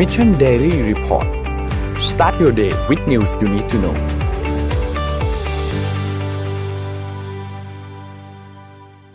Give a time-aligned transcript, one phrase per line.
[0.00, 1.28] Mission Daily Report
[2.10, 3.96] start your day with news you need to know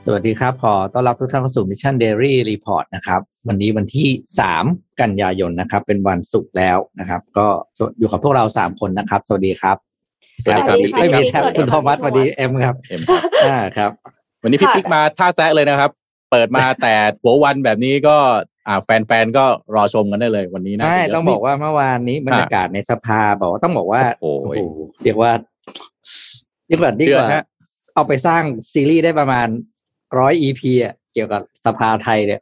[0.06, 4.10] สวัสดีครับ ขอต้อนรับทุกท่านเข้าสู่ Mission Daily Report นะครับ วันนี้วันที่
[4.54, 7.48] 3 กันยายนนะครับ เป็นวันศุกร์แล้วนะครับ ก็
[8.00, 9.78] อยู่กับพวกเรา 3 คนนะครับ สวัสดีครับ
[10.44, 13.92] สวัสดีครับไม่มีพี่ปิ๊กแท็บสวัสดีคุณคโทรับมัสสวัสดีเอ็มครับเอ็มครับอ่าครับ
[14.44, 15.92] วันนี้พี่ค่ะปิ๊กมาท่าแซะเลยนะครับ
[16.32, 18.18] เปิดมาแต่หัววันแบบนี้ก็
[18.68, 19.46] อ่า แฟนๆก็
[19.76, 25.32] รอชมกันได้เลยวันนี้นะไม่ต้องบอกว่าเมื่อวานนี้บรรยากาศในสภาบอกว่าต้องบอกว่า โอ้โอ้ยโหเรียกว่า
[26.68, 27.44] เรียกว่าดีเดืกอดว่าฮะ
[27.96, 29.48] เอาไปสร้างซีรีส์ได้ประมาณ
[30.20, 32.42] ร้อย EP อะเกี่ยวกับสภาไทยเนี่ย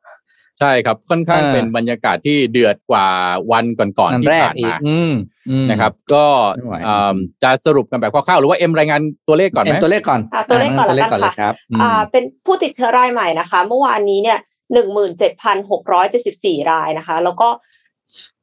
[0.59, 3.07] ใช่ครับค่อนข้างอ่าเป็นบรรยากาศที่เดือดกว่า
[3.51, 5.13] วันก่อนอัๆนที่แรกผ่านอีกมาอืม
[5.49, 6.25] อืมนะครับ ก็
[6.57, 14.39] ไม่ไหวอ่าจะสรุปกันแบบคร่าวๆหรือว่าเอ็มรายงานตัวเลขก่อนไหเอ็มมตัวเลขก่อนอะตัวเลขก่อนตัวเลขแล้วกันก่อนเลยค่ะครับอืมอ่าเป็นผู้ติดเชื้อรายใหม่นะคะ เมื่อวานนี้เนี่ย
[14.73, 17.49] หนึ่งหมื่นเจ็ดพันหกร้อยเจ็ดสิบสี่รายนะคะ แล้วก็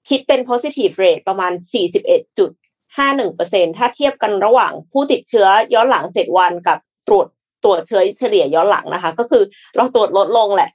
[0.09, 2.51] คิดเป็น positive rate ประมาณสี่สิบเอ็ดจุด
[2.97, 7.27] ห้าหนึ่งเปอร์เซ็นถ้าเทียบกันระหว่างผู้ติดเชื้อย้อนหลังเจ็ดวันกับตรวจ
[7.65, 9.43] ตรวจเชื้อเฉลี่ยย้อนหลังนะคะ ก็คือ
[9.77, 10.71] เราตรวจลดลงแหละ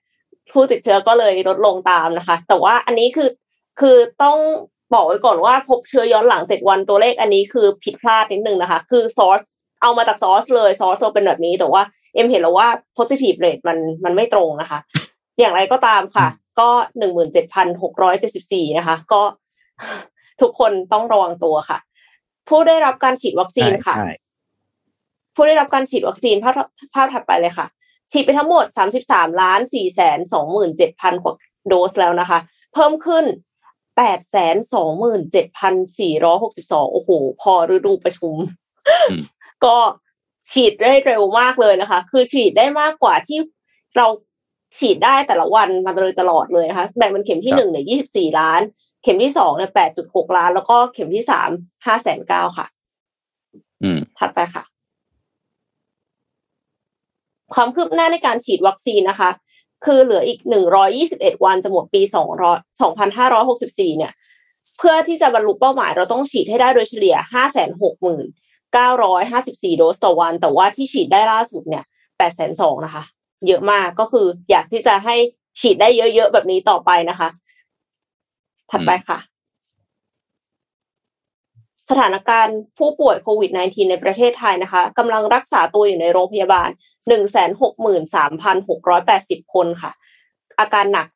[0.51, 3.29] ผู้ติดเชื้อก็เลยลดลงตามนะคะ แต่ว่าอันนี้คือ
[3.79, 4.37] คือต้อง
[4.93, 9.45] บอกไว้ก่อนว่าพบเชื้อย้อนหลังเจ็ดวันตัวเลขอันนี้คือผิดพลาดนิดนึงนะคะ คือ source
[9.81, 11.81] เอามาจาก source เลย source เราเป็นแบบนี้แต่ว่า
[12.13, 14.79] เอ็มเห็นแล้วว่า positive rate มันมันไม่ตรงนะคะ
[15.39, 16.27] อย่างไรก็ตามค่ะ
[16.59, 19.21] ก็หนึ่งหมื่นเจ็ดพันหกร้อยเจ็ดสิบสี่นะคะ ก็
[20.41, 21.77] ทุกคนต้องระวังตัวค่ะ
[22.49, 24.11] ผู้ได้รับการฉีดวัคซีนค่ะใช่
[25.35, 26.59] ผู้ได้รับการฉีดวัคซีนภาพ
[26.93, 27.67] ภาพถัดไปเลยค่ะ
[28.11, 28.65] ฉีดไปทั้งหมด
[29.01, 30.19] 33ล้าน4แสน
[30.71, 31.35] 27,000กว่า
[31.67, 32.39] โดสแล้วนะคะ
[32.73, 33.25] เพิ่มขึ้น
[33.75, 34.55] 8แสน
[35.75, 37.09] 27,462โอ้โห
[37.41, 38.35] พอฤดูประชุม
[39.09, 39.19] อืม
[39.65, 39.77] ก็
[40.51, 43.39] ฉีดได้เร็วมากเลยนะคะ คือฉีดได้มากกว่าที่
[43.97, 44.07] เรา
[44.77, 48.61] ฉีดได้แต่ละวันมาโดยตลอดเลยนะคะแบ่งเป็นเข็มที่หนึ่งเนี่ย24ล้าน
[49.03, 49.71] เข็มที่สองเนี่ย
[50.03, 52.65] 8.6ล้าน แล้วก็เข็มที่สาม5แสนเก้าค่ะ
[53.83, 54.63] อืมถัดไปค่ะ
[57.53, 59.29] ความคืบหน้าในการฉีดวัคซีนนะคะ
[59.85, 60.39] คือเหลืออีก
[60.91, 62.01] 121วันจะหมดปี
[62.61, 62.83] 200
[63.43, 64.13] 2564เนี่ย
[64.77, 67.15] เพื่อที่จะบรรลุเป้าหมายเราต้องฉีดให้ได้โดยเฉลี่ย
[68.47, 71.83] 560,954โดสต่อวัน แต่ว่าที่ฉีดได้ล่าสุดเนี่ย
[72.33, 73.03] 802นะคะ
[73.47, 75.15] เยอะมากก็คือ อยากที่จะให้
[75.59, 77.29] ฉีดได้เยอะๆแบบนี้ต่อไปนะคะ
[78.71, 79.19] ถัดไปค่ะ
[81.89, 86.69] สถานการณ์ผู้ป่วยโควิด -19 ในประเทศไทยนะคะกำลังรักษาตัวอยู่ในโรงพยาบาล
[88.31, 89.91] 163,680 คนค่ะ
[90.59, 91.07] อาการหนัก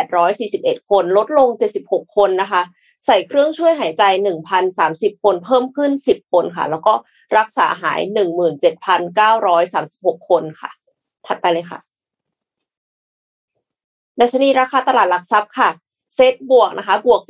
[0.00, 1.48] 4,841 คน ลดลง
[1.82, 2.62] 76 คนนะคะ
[3.06, 4.02] ใส่เครื่องช่วยหายใจ
[4.64, 6.94] 1,030 คนเพิ่มขึ้น 10 คนค่ะ แล้วก็
[7.38, 8.00] รักษาหาย
[9.54, 10.70] 17,936 คนค่ะ
[11.26, 11.78] ถัดไปเลยค่ะ
[14.20, 15.70] ดัชนีราคาตลาดหลักทรัพย์ค่ะ
[16.14, 17.20] เซตบวกนะคะ บวก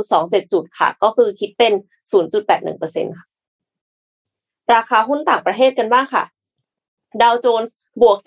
[0.00, 1.72] 13.27 จุดค่ะ ก็คือคิดเป็น
[2.12, 3.26] 0.81%ค่ะ
[4.74, 6.24] ราคาหุ้นต่างประเทศกันบ้างค่ะ
[7.22, 8.18] ดาวโจนส์บวก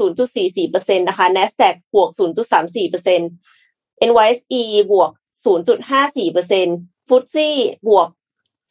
[0.50, 4.62] 0.44%นะคะ NASDAQ บวก 0.34% NYSE
[4.92, 5.12] บวก
[5.46, 7.56] 0.54%ฟุตซี่
[7.88, 8.08] บวก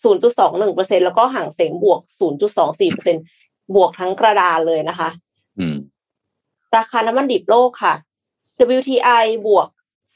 [0.04, 2.00] 0.21%แล้วก็ห่างเสงบวก
[2.68, 5.08] 0.24%บวกทั้งกระดานเลยนะคะ
[6.76, 7.94] ราคาน้ำมันดิบโลกค่ะ
[8.78, 9.68] WTI บวก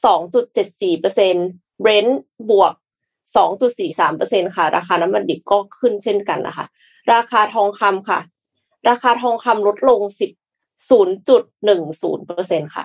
[0.04, 2.12] 2.74% Brent
[2.50, 2.72] บวก
[3.38, 6.66] 2.43%ค่ะ ราคาน้ำมันดิบก็ขึ้นเช่นกันนะคะ
[7.14, 8.20] ราคาทองคำค่ะ
[8.88, 10.00] ราคาทองคำลดลง
[10.90, 12.84] 10.10%ค่ะ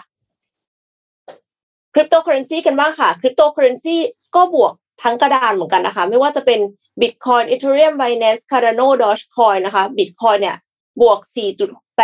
[1.93, 3.95] คริปโตเคอร์เรนซีกันบ้างค่ะคริปโตเคอร์เรนซี
[4.35, 6.59] ก็บวกทั้งกระดานเหมือนกันนะคะ ไม่ว่าจะเป็น
[7.01, 10.57] Bitcoin Ethereum Binance Cardano Dogecoin นะคะ Bitcoin เนี่ย
[11.01, 11.19] บวก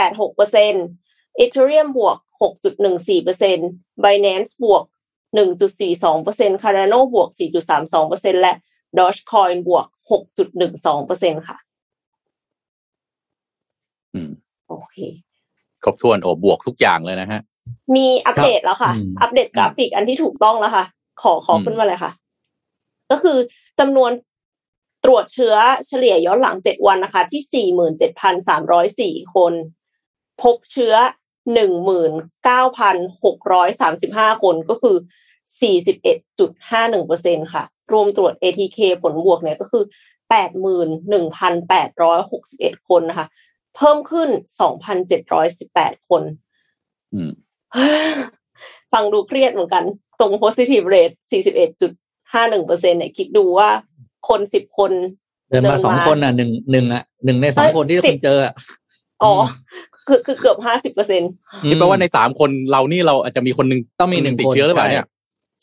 [0.04, 1.05] 4.86%
[1.44, 4.84] Ethereum บวก 6.14% Binance บวก
[5.36, 7.30] 1.42% Cardano บวก
[7.86, 8.54] 4.32%และ
[8.98, 9.88] Dogecoin บวก
[10.62, 11.58] 6.12%ค่ะ
[14.14, 14.32] อืม
[14.70, 14.96] โอเค
[15.84, 17.42] ครบถ้วนโอ้บวกทุกอย่างเลยนะฮะ
[17.96, 20.86] มีอัปเดตแล้วค่ะอืมอัปเดตกราฟิกอันที่ถูกต้องแล้วค่ะ
[21.22, 22.12] ขอขออืมขึ้นมาเลยค่ะ
[23.12, 23.38] ก็คือ
[23.80, 24.12] จำนวน
[25.04, 25.56] ตรวจเชื้อ
[25.88, 29.54] เฉลี่ยย้อนหลังเจ็ดวันนะคะ ที่สี่หมื่นเจ็ดพันสามร้อยสี่คน
[30.42, 30.94] พบเชื้อ
[31.54, 32.12] หนึ่งหมื่น
[32.46, 34.96] เก้าพันหกร้อยสามสิบห้าคนก็คือ
[35.62, 37.64] สี่สิบเอ็ดจุดห้าหนึ่งเปอร์เซ็นค่ะ
[37.94, 39.84] รวมตรวจ ATK ผลบวกเนี่ยก็คือ
[40.30, 43.28] แปดหมื่นหนึ่งพันแปดร้อยหกสิบเอ็ดคนนะคะ
[43.76, 44.30] เพิ่มขึ้น
[44.62, 46.24] สองพันเจ็ดร้อยสิบแปดคน
[47.14, 47.32] อืม
[48.94, 49.84] ฟังดูเครียดเหมือนกัน
[50.20, 51.16] ตรง positive rate
[51.92, 53.70] 41.51เปอร์เซ็นเนี่ยคิดดูว่า
[54.30, 54.92] คนสิบคน
[55.50, 58.54] เดินมาสองคนอะหนึ่งหนึ่งอะหนึ่งในสองคนที่สิคุบณเจออะ
[59.24, 59.34] อ๋อ
[60.08, 61.22] คือคือเกือบห้าสิบเปอร์เซ็น
[61.68, 65.08] นี่แปลว่าในสามคนเรานี่เราอาจจะมีคนหนึงต้องมีคหนึ่งติดคนเชื้อหรือเปล่าใช่เนี่ย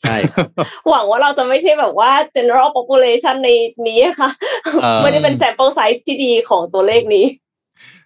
[0.01, 0.47] ใช่ครับ
[0.89, 3.49] หวังว่าเราจะไม่ใช่แบบว่า general population ใน
[3.87, 4.29] นี้ค่ะ
[4.81, 7.25] เออไม่ได้เป็น sample size ที่ดีของตัวเลขนี้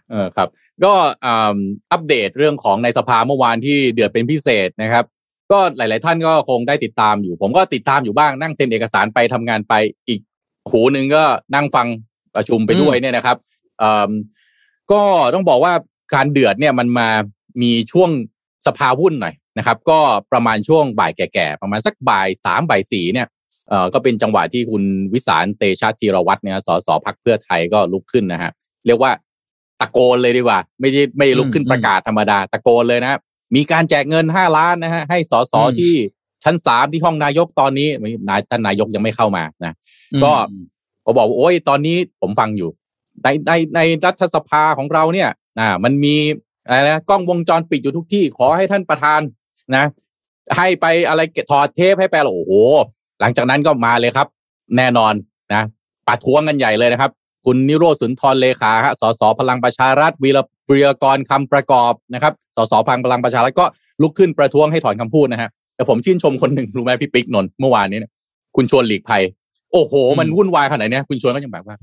[0.09, 0.49] เออครับ
[0.83, 0.93] ก็
[1.25, 1.57] อ่า
[1.91, 5.05] อัปเดตเรื่องของในสภาเมื่อวานที่เดือดเป็นพิเศษนะครับ
[5.51, 9.73] ก็หลาย ๆ ท่านก็คงได้ติดตามอยู่ ผมก็ติดตามอยู่บ้างนั่งเซ็นเอกสารไปทำงานไป
[10.07, 10.19] อีก
[10.71, 11.23] หูหนึ่งก็
[11.55, 11.87] นั่งฟัง
[12.35, 13.37] ประชุมไปด้วยเนี่ยนะครับ
[13.81, 14.11] อ่า
[14.91, 15.01] ก็
[15.33, 15.73] ต้องบอกว่า
[16.13, 17.09] การเดือดเนี่ยมันมา
[17.61, 18.09] มีช่วง
[18.67, 19.99] สภาวุ่นหน่อยนะครับ ก็
[20.31, 23.27] ประมาณช่วงบ่ายแก่ๆประมาณสักบ่ายสามบ่ายสี่เนี่ย
[23.69, 24.83] เอ่อก็เป็นจังหวะที่คุณ
[25.13, 28.51] วิสารเตชะธีรวัตรเนี่ยสสพักเพื่อไทยก็ลุกขึ้นนะฮะ
[28.85, 29.11] เรียกว่า
[29.79, 33.19] ตะโกนเลยดีกว่า ไม่ได้ไม่ลุกขึ้นอืมประกาศธรรมดาตะโกนเลยนะ
[33.55, 35.93] มีการแจกเงินห้าล้านนะฮะให้สสอืมที่
[36.43, 39.75] ชั้นสามที่ห้องนายกตอนนี้ไม่นายท่านนายกยังไม่เข้ามานะ
[40.23, 40.63] ก็อืม
[41.03, 42.69] ผมบอกว่าโอ้ยตอนนี้ผมฟังอยู่
[43.23, 46.15] ในในในรัฐสภาของเราเนี่ย อ่ามันมี
[46.67, 49.21] อะไรนะกล้องวงจรปิดอยู่ทุกที่ขอให้ท่านประธาน
[49.75, 49.85] นะ
[50.57, 51.21] ให้ไปอะไร
[51.51, 52.53] ถอดเทปให้ไปลโอ้โห
[53.21, 54.27] หลังจากนั้นก็มาเลยครับ
[54.77, 55.13] แน่นอน
[55.53, 55.63] นะ
[56.07, 57.11] ปะท้วงกันใหญ่เลยนะครับ
[57.45, 60.39] คุณนิโรธสุนทรเลขาฮะสสพลังประชารัฐวีร
[60.69, 63.65] วีรกรคำประกอบนะครับสสพังพลังประชารัฐก็
[64.01, 68.11] ลุกขึ้นประท้วงให้ถอนคำพูดนะฮะแต่ผมชื่นชมคนหนึ่งรู้ไหมพี่ปิ๊กนนท์เมื่อวานนี้เนี่ย
[68.55, 69.23] คุณชวนหลีกภัย
[69.71, 71.75] โอ้โห มันวุ่นวายขนาดเนี้ยคุณชวนก็ยังแบบว่า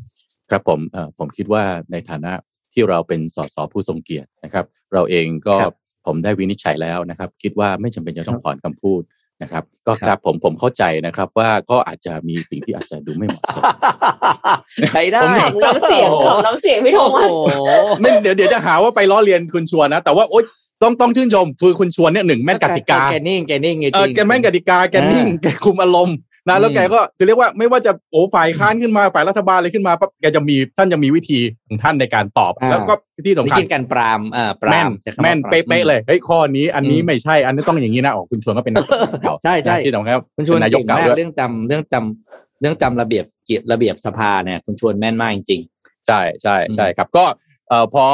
[0.50, 2.32] ครับผมเอ่อผมคิดว่าในฐานะ
[2.75, 5.75] ที่เราเป็นสสผู้ทรงเกียรตินะครับ เราเองก็ครับ
[6.06, 9.03] ผมได้วินิจฉัยแล้วนะครับ คิดว่าไม่จำเป็นจะต้องถอนคำพูด
[9.43, 13.62] นะครับ ก็คครับรับผมผมเข้าใจนะครับ ว่าก็อาจจะมีสิ่งที่อาจจะดูไม่เหมาะสม
[14.93, 17.62] ใช้ได้ผมขำน้ำเสียงขำน้ำเสียงพี่โทโอ้มัสโห
[18.00, 20.44] ไม่เดี๋ยวเดี๋ยวจะหาว่าไปล้อเลียนคุณชวนนะ แต่ว่าโอ๊ย
[20.82, 26.17] ต้องต้องชื่นชมคือคุณชวนเนี่ยหนึ่งแม่นกติกาแกนิ่งแกนิ่งจริงเออแกแม่นกติกาแกนิ่งอ่าแกคุมอารมณ์
[26.49, 32.94] นะแล้วอืมแกก็จะเรียกว่าไม่ว่าจะโอ้ฝ่ายค้านขึ้นมาฝ่ายรัฐบาลอะไรขึ้นมาปั๊บแกจะมีท่านจะมีวิธีของท่านในการตอบ แล้วก็
[33.26, 45.61] ที่สำวิคัญธีการปรามอ่าปราแม่นมใช้คำว่าแม่นปรามเป๊ะๆเลยเฮ้ยข้อนี้อันนี้อืมไม่ใช่อันนี้ต้องอย่างนี้นะอ๋อคุณชวนก็เป็นนักกฎหมายเก่าใช่ใช่นะที่สำคัญคุณชวนเป็นนายกเก่งเก่ามากด้วยเรื่องจำเรื่องจำเรื่องจำระเบียบเกียรติระเบียบสภาเนี่ยคุณชวนแม่นมากจริง
[46.06, 47.25] ใช่ใช่ใช่ครับ ก็
[47.69, 48.05] เอ่อพอ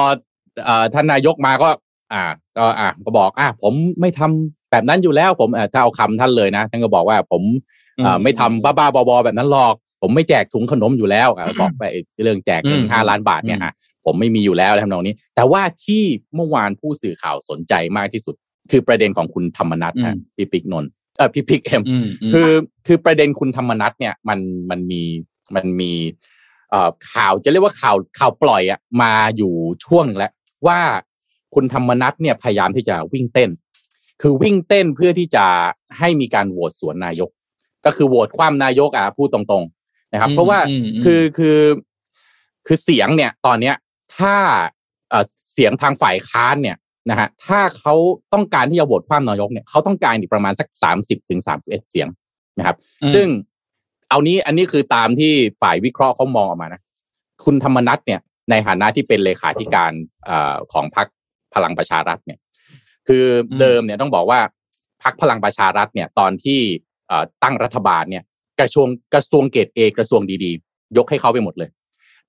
[0.65, 1.69] เอ่อท่านนายกมาก็
[2.13, 2.25] อ่า
[2.59, 7.80] ก็อ่าก็บอกอ่าผมไม่ทำแบบนั้นอยู่แล้วผมเอ่อถ้าเอาคำท่านเลยนะท่านก็บอกว่าผมอ่าอืม
[8.23, 13.73] ไม่ทำบ้าๆบอๆแบบนั้นหรอก ผมไม่แจกถุงขนมอยู่แล้วอะบอกไปไอ้เรื่องแจกเงินอืมห้าล้านบาทเนี่ยอืมอะ
[14.05, 16.03] ผมไม่มีอยู่แล้วอะไรทำนองนี้ แต่ว่าที่
[16.35, 18.35] เมื่อวานผู้สื่อข่าวสนใจมากที่สุด
[18.71, 22.51] คือประเด็นของคุณธรรมนัทนะพี่ปิ๊กนนท์เออพี่ปิ๊กเอ็มอืมมคือ
[22.87, 24.39] คือประเด็นคุณธรรมนัทเนี่ยมัน
[24.71, 25.03] มันมี
[25.55, 25.93] มันมี
[26.71, 29.53] เอ่อข่าวจะเรียกว่าข่าวข่าวปล่อยอะมาอยู่
[29.85, 30.33] ช่วงแล้ว
[30.67, 30.81] ว่า
[31.55, 33.51] คุณธรรมนัทเนี่ยพยายามที่จะวิ่งเต้น
[34.23, 35.47] คือวิ่งเต้นเพื่อที่จะ
[35.99, 37.31] ให้มีการโหวตสวนนายก
[37.87, 41.59] ก็คือโหวตคว่ำนายกอะพูดตรงๆนะครับ เพราะว่าอืมอืมคือคือ
[42.67, 43.75] คือเสียงเนี่ยตอนเนี้ย
[44.17, 44.35] ถ้า
[45.11, 46.77] เอ่อเสียงทางฝ่ายค้านเนี่ย
[47.11, 47.95] นะฮะถ้าเขา
[48.33, 52.09] ต้องการที่จะโหวตคว่ำนายกเนี่ยเขาต้องการอีกประมาณสักสามสิบถึงสามสิบเอ็ดเสียง
[52.59, 53.27] นะครับอืมซึ่ง
[54.09, 56.81] เอานี้อันนี้คือตามที่ฝ่ายวิเคราะห์เขามองออกมานะ
[57.45, 59.93] คุณธรรมนัทเนี่ยในฐานะที่เป็นเลขาธิการ
[60.25, 61.07] เอ่อของพรรค
[61.55, 62.39] พลังประชารัฐเนี่ย
[63.09, 64.41] คืออมเดิมเนี่ยต้องบอกว่า
[65.03, 66.90] พรรคพลังประชารัฐเนี่ย ตอนที่เอ่อ
[67.43, 68.25] ตั้งรัฐบาลเนี่ย
[68.61, 71.71] กระทรวงกระทรวงเกรดเอกระทรวงดีๆ ยกให้เขาไปหมดเลย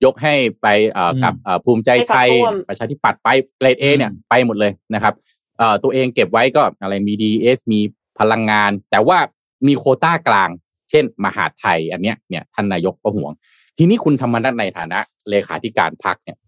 [0.04, 5.14] ยกให้ไปเอ่อกับเอ่อภูมิใจไทยให้พรรคร่วมประชาธิปัตย์ไปเกรดเอเนี่ยอืมไปหมดเลยนะครับ
[5.58, 7.80] เอ่อตัวเองเก็บไว้ก็อะไรมีดีเอสมี
[8.18, 9.18] พลังงาน แต่ว่า
[9.66, 10.50] มีโควต้ากลาง
[10.90, 13.32] เช่น มหาดไทยอันเนี้ยเนี่ยท่านนายกก็ห่วง
[13.78, 14.98] ทีนี้คุณธรรมนัฐในฐานะ
[15.30, 16.38] เลขาธิการพรรคเนี่ย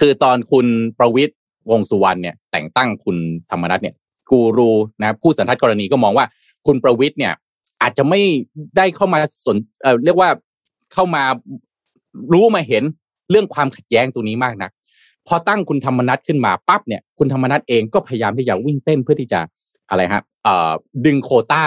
[0.00, 0.66] คือตอนคุณ
[0.98, 1.34] ประวิตย
[1.70, 3.16] วงษ์สุวรรณเนี่ยแต่งตั้งคุณ
[3.50, 3.94] ธรรมนัฐเนี่ย
[4.30, 4.70] กูรู
[5.00, 6.26] นะผู้สันทัดกรณีก็มองว่า
[6.66, 7.32] คุณประวิตยเนี่ย
[7.82, 8.20] อาจจะไม่
[8.76, 10.30] ได้เข้ามาสนเเรียกว่า
[10.92, 11.22] เข้ามา
[12.32, 12.84] รู้มาเห็น
[13.30, 14.70] เรื่องความขัดแย้งตรงนี้มากนัก
[15.26, 19.40] พอตั้งคุณธรรมนัฐขึ้นมาปั๊บเนี่ย คุณธรรมนัฐเองก็พยายามที่จะวิ่งเต้นเพื่อที่จะ
[19.88, 20.22] อะไรฮะ
[21.04, 21.64] ดึงโคต้า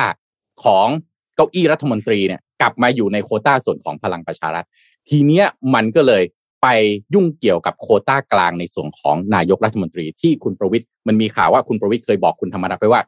[0.64, 0.88] ของ
[1.36, 4.66] เก้าอี้รัฐมนตรีเนี่ยกลับมาอยู่ในโคต้าส่วนของพลังประชารัฐ
[5.10, 6.24] ทีเนี้ยมันก็เลย
[6.64, 6.68] ไป
[7.14, 13.02] ยุ่งเกี่ยวกับโคต้ากลางในส่วนของนายกรัฐมนตรีที่คุณประวิตยมันมีข่าวว่าคุณประวิตยเคยบอกคุณธรรมนัฐไปว่า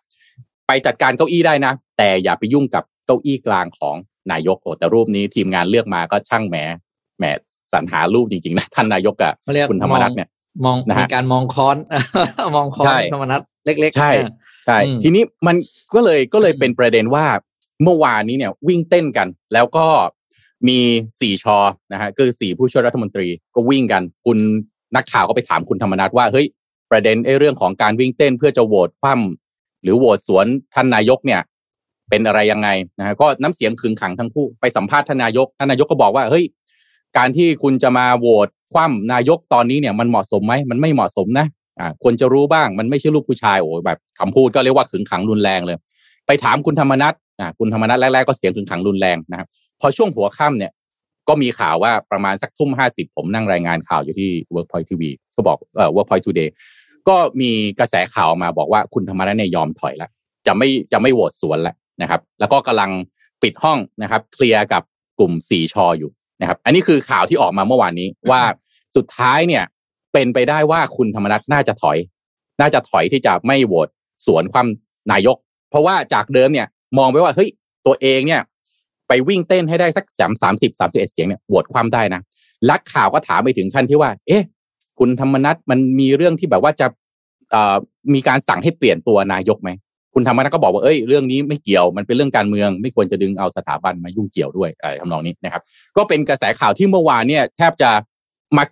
[0.68, 3.96] ไปจัดการเก้าอี้ได้นะ แต่อย่าไปยุ่งกับ เก้าอี้กลางของ
[4.32, 6.58] นายกโอ้แต่รูปนี้ทีมงานเลือกมาก็ช่างแหม
[7.18, 7.24] แหม
[7.74, 10.30] สรรหารูปจริงๆนะท่านนายกกับเขาเรียกคุณธรรมนัฐเนี่ย
[10.66, 11.78] มองนะฮะมีการมองค้อน
[12.56, 14.30] มองค้อนใช่ธรรมนัฐเล็กๆใช่อ่า
[14.66, 15.56] ใช่อืมทีนี้มัน
[15.96, 17.26] ก็เลยก็เลยอืมเป็นประเด็นว่า
[17.84, 19.88] เมื่อวานนี้เนี่ยวิ่งเต้นกัน แล้วก็
[20.68, 20.80] มี
[21.20, 21.58] สี่ชอ
[21.94, 24.38] นะฮะคือสี่ผู้ช่วยรัฐมนตรีก็วิ่งกัน คุณ
[24.96, 26.48] นักข่าวก็ไปถามคุณธรรมนัฐว่าเฮ้ย
[26.92, 31.42] ประเด็นไอ้เรื่องของการวิ่งเต้นเพื่อจะโหวตคว่ำหรือโหวตสวนท่านนายกเนี่ย
[32.10, 32.70] เป็นอะไรยังไง
[33.00, 36.46] นะฮะก็น้ำเสียงขึงขังทั้งคู่ไปสัมภาษณ์ทนายกทนายกก็บอกว่าเฮ้ย
[37.18, 41.46] การที่คุณจะมาโหวตคว่ำนายกตอนนี้เนี่ยมันเหมาะสมไหมมันไม่เหมาะสมนะ
[41.80, 45.78] อ่าควรจะรู้บ้างมันไม่ใช่ลูกผู้ชายโอ้ยแบบคำพูดก็เรียกว่าขึงขังรุนแรงเลย
[46.28, 49.48] ไปถามคุณธรรมนัฐอ่าคุณธรรมนัฐแรกๆก็เสียงขึงขังรุนแรงนะครับ
[49.80, 50.72] พอช่วงหัวค่ำเนี่ย
[51.28, 55.04] ก็มีข่าวว่าประมาณสักทุ่มห้าสิบผมนั่งรายงานข่าวอยู่ที่ Workpoint TV
[55.36, 56.50] ก็บอกเอ่อ Workpoint Today
[57.08, 60.10] ก็มีกระแสข่าวมาบอกว่าคุณธรรมนัฐเนี่ยยอมถอยแล้ว
[60.48, 62.92] จะไม่จะไม่โหวตสวนแล้ว นะครับ แล้วก็กำลัง
[63.42, 64.84] ปิดห้องนะครับ เคลียร์กับ
[65.20, 68.42] กลุ่มสีชออยู่นะครับ อันนี้คือข่าวที่ออกมาเมื่อวานนี้ว่า
[68.96, 69.64] สุดท้ายเนี่ย
[70.14, 71.98] เป็นไปได้ว่าคุณธรรมนัฐน่าจะถอย
[72.60, 73.88] น่าจะถอยที่จะไม่โหวต
[74.26, 74.68] สวนความ
[75.12, 75.38] นายก
[75.70, 77.50] เพราะว่าจากเดิมเนี่ยมองไปว่าเฮ้ย
[77.86, 78.42] ตัวเองเนี่ย
[79.08, 82.22] ไปวิ่งเต้นให้ได้สักสามสามสิบสามสิบเอ็ดเสียงเนี่ยโหวตความได้นะ
[82.70, 84.44] ลักข่าวก็ถามไปถึงขั้นที่ว่า เอ๊ะ
[85.00, 86.88] คุณธรรมนัฐมันมีเรื่องที่แบบว่าจะ
[87.52, 87.76] เอ่อ
[88.14, 89.70] มีการสั่งให้เปลี่ยนตัวนายกไหม
[90.14, 95.62] คุณธรรมนัฐก็บอกว่าเอ้ยเรื่องนี้ไม่เกี่ยวมันเป็นเรื่องการเมือง ไม่ควรจะดึงเอาสถาบันมายุ่งเกี่ยวด้วยอะไรทำนองนี้นะครับ
[95.98, 97.92] ก็เป็นกระแสข่าวที่เมื่อวานเนี่ยแทบจะ
[98.58, 98.66] มา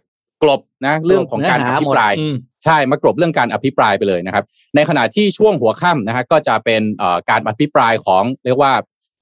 [0.43, 4.43] กลบนะเรื่องของการอภิปรายอืมใช่มากรบเรื่องการอภิปรายไปเลยนะครับ
[4.75, 8.73] ในขณะที่ช่วงหัวค่ำนะฮะก็จะเป็นเอ่อการอภิปรายของเรียกว่า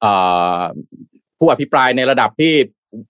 [0.01, 0.11] เอ่
[0.57, 0.59] อ
[1.39, 2.53] ผู้อภิปรายในระดับที่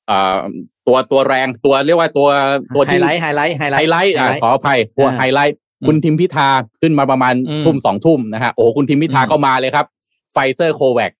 [0.07, 0.39] เอ่อ
[0.87, 2.29] ตัวตัวแรงตัวเรียกว่าตัว
[2.75, 6.47] ตัวไฮที่ไลท์ไฮไลท์ไฮไลไฮท์ไลท์อะขออภัยพวกอ่าไฮไลท์อืม คุณทิมพิธา
[6.81, 9.85] ขึ้นมาประมาณอืมทุ่มสองทุ่มนะฮะโอ้โหคุณทิมพิธาอืมก็มาเลยครับ
[10.33, 11.11] ไฟเซอร์โควัค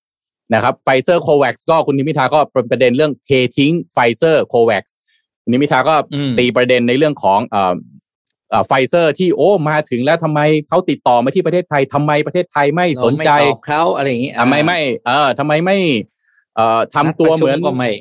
[0.54, 4.84] นะครับไฟเซอร์โควัคก็คุณทิมพิธาก็เป็นประเด็นเรื่องเททิ้งไฟเซอร์โควัค
[5.44, 7.74] คุณทิมพิธาก็อืมตีประเด็นในเรื่องของเอ่อ
[8.50, 15.78] เอ่อไฟเซอร์ที่โอ้มาถึงแล้วทำไมเขาติดต่อมาที่ประเทศไทยทำไมประเทศไทยไม่สนใจเราไม่ตอบเขาอะไรอย่างงี้ทำไมไม่ เออทำไมไม่
[16.56, 17.92] เอ่อทำตัวเหมือนดประชุก็ไม่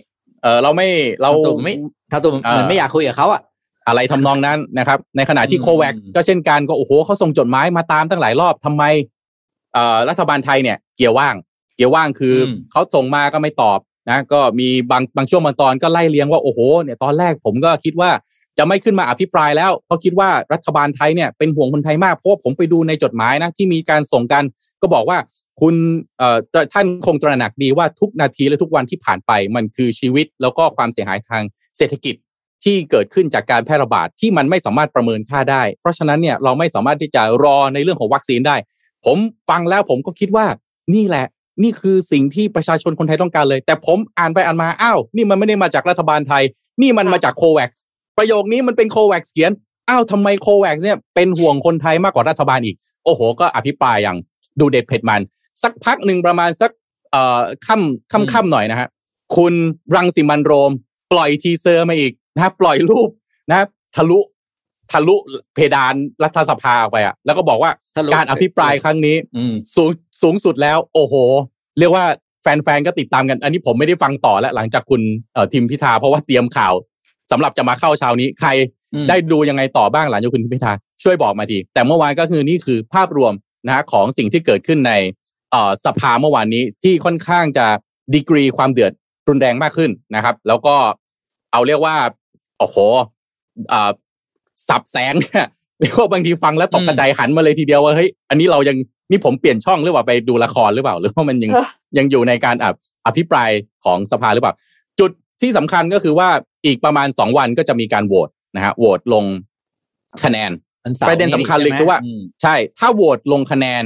[0.43, 0.89] เออเราไม่
[1.23, 1.75] เราทำตัวไม่
[2.13, 3.43] ทำตัวเหมือนไม่อยากคุยกับเขาอะ
[3.89, 8.83] อะไรทำนองนั้นนะครับ ในขณะที่อืมโควัคก็เช่นกันก็โอ้โหเขาส่งจดหมายมาตามตั้งหลายรอบทำไม
[9.73, 11.35] เอ่อรัฐบาลไทยเนี่ยเกียร์ว่าง
[11.77, 13.79] เกียร์ว่างคืออมเขาส่งมาก็ไม่ตอบ
[14.11, 18.11] นะก็มีบางบางช่วงบางตอนก็ไล่เลียงว่าโอ้โหเนี่ยตอนแรกผมก็คิดว่า
[18.59, 24.45] จะไม่ขึ้นมาอภิปรายแล้วเพราะคิดว่ารัฐบาลไทยเนี่ยเป็นห่วงคนไทยมากเพราะว่าผมไปดูในจดหมายนะที่มีการส่งกัน
[24.83, 25.19] ก็บอกว่า
[25.61, 25.75] คุณ
[26.19, 31.43] เอ่อจะท่านคงตระหนักดีว่าทุกนาทีและทุกวันที่ผ่านไปมันคือชีวิตแล้วก็ความเสียหายทาง
[31.77, 32.15] เศรษฐกิจ
[32.65, 38.57] ที่เกิดขึ้นจากการแพร่ระบาดที่มันไม่สามารถประเมินค่าได้ เพราะฉะนั้นเนี่ยเราไม่สามารถที่จะรอในเรื่องของวัคซีนได้
[39.05, 39.19] ผม
[39.51, 40.47] ฟังแล้วผมก็คิดว่า
[40.95, 41.27] นี่แหละ
[41.63, 46.43] นี่คือสิ่งที่ประชาชนคนไทยต้องการเลย แต่ผมอ่านไปอ่านมาอ้าวนี่มันไม่ได้มาจากรัฐบาลไทย
[46.83, 47.71] นี่มันมาจากโควัค
[48.19, 49.53] ประโยคนี้มันเป็นโควัคเขียน
[49.89, 54.17] อ้าวทำไมโควัคเนี่ยเป็นห่วงคนไทยมากกว่ารัฐบาลอีก โอ้โห ก็อภิปรายอย่าง
[54.61, 55.21] ดูเด็ดเผ็ดมัน
[55.63, 56.71] สักพักหนึ่งประมาณสัก
[57.11, 58.89] เอ่อค่ำค่ำค่ำหน่อยนะฮะ
[59.37, 59.55] คุณ
[59.97, 60.73] รังสิมันต์ โรม
[61.13, 63.09] ปล่อย teaser มาอีก นะปล่อยรูป
[63.51, 63.61] นะ
[63.97, 64.21] ทะลุ
[64.93, 65.17] ทะลุ
[65.55, 69.91] เพดานรัฐสภาออกไปอะ แล้วก็บอกว่าทะลุการอภิปรายครั้งนี้อืมสูง
[70.23, 71.15] สูงสุดแล้ว โอ้โห
[71.79, 72.05] เรียกว่า
[72.43, 75.03] แฟนๆก็ติดตามกัน อันนี้ผมไม่ได้ฟังต่อแล้ว หลังจากคุณ
[75.35, 76.75] เอ่อทิมพิธาเพราะว่าเตรียมข่าว
[77.31, 78.51] สำหรับจะมาเข้าเช้านี้ ใคร
[78.95, 80.73] อืมได้ดูยังไงต่อบ้างหลังจากคุณทิมพิธา
[81.05, 83.33] ช่วยบอกมาทีแต่เมื่อวานก็คือนี่คือภาพรวม
[83.67, 84.93] นะฮะของสิ่งที่เกิดขึ้นใน
[85.51, 87.67] เอ่อสภาเมื่อวานนี้ที่ค่อนข้างจะ
[88.15, 88.93] ดีกรีความเดือด
[89.29, 90.77] รุนแรงมากขึ้นนะครับ แล้วก็
[91.53, 91.97] เอาเรียกว่า
[92.59, 92.77] โอ้โห
[93.71, 93.91] เอ่อ
[94.69, 95.47] สับแสงเนี่ย
[95.81, 98.77] เรียกว่าบางทีฟังแล้วตกกระจายหันมาเลยทีเดียวว่าเฮ้ยอันนี้เรายัง
[99.11, 103.51] นี่ผมเปลี่ยนช่องหรือเปล่าไปดูละครหรือเปล่า หรือว่ามันยังเออยังอยู่ในการอภิอภิปราย
[103.85, 104.55] ของสภาหรือเปล่า
[105.01, 105.11] จุด
[105.41, 106.29] ที่สำคัญก็คือว่า
[106.67, 109.25] อีกประมาณสองวันก็จะมีการโหวตนะฮะโหวตลง
[110.25, 110.51] คะแนน
[110.85, 113.85] วันสาประเด็นสำคัญเลยใช่ไหมคือว่ามใช่ ถ้าโหวตลงคะแนน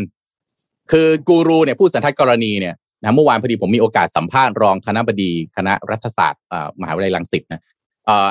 [0.92, 7.81] คือกูรูเนี่ยผู้สันทัดกรณีเนี่ยนะเมื่อวานพอดีผมมีโอกาสสัมภาษณ์รองคณะบดีคณะรัฐศาสตร์อ่ามหาวิทยาลัยรังสิตนะเ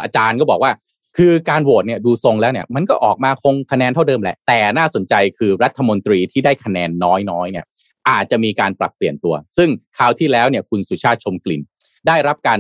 [0.04, 0.72] อาจารย์ก็บอกว่า
[1.18, 7.66] คือการโหวตเนี่ยดูทรงแล้วเนี่ยมันก็ออกมาคงคะแนนเท่าเดิมแหละ แต่น่าสนใจคือรัฐมนตรีที่ได้คะแนนน้อยๆเนี่ย
[8.10, 11.62] อาจจะมีการปรับเปลี่ยนตัว ซึ่งคราวที่แล้วเนี่ยคุณสุชาติชมกลิ่น
[12.08, 12.60] ได้รับการ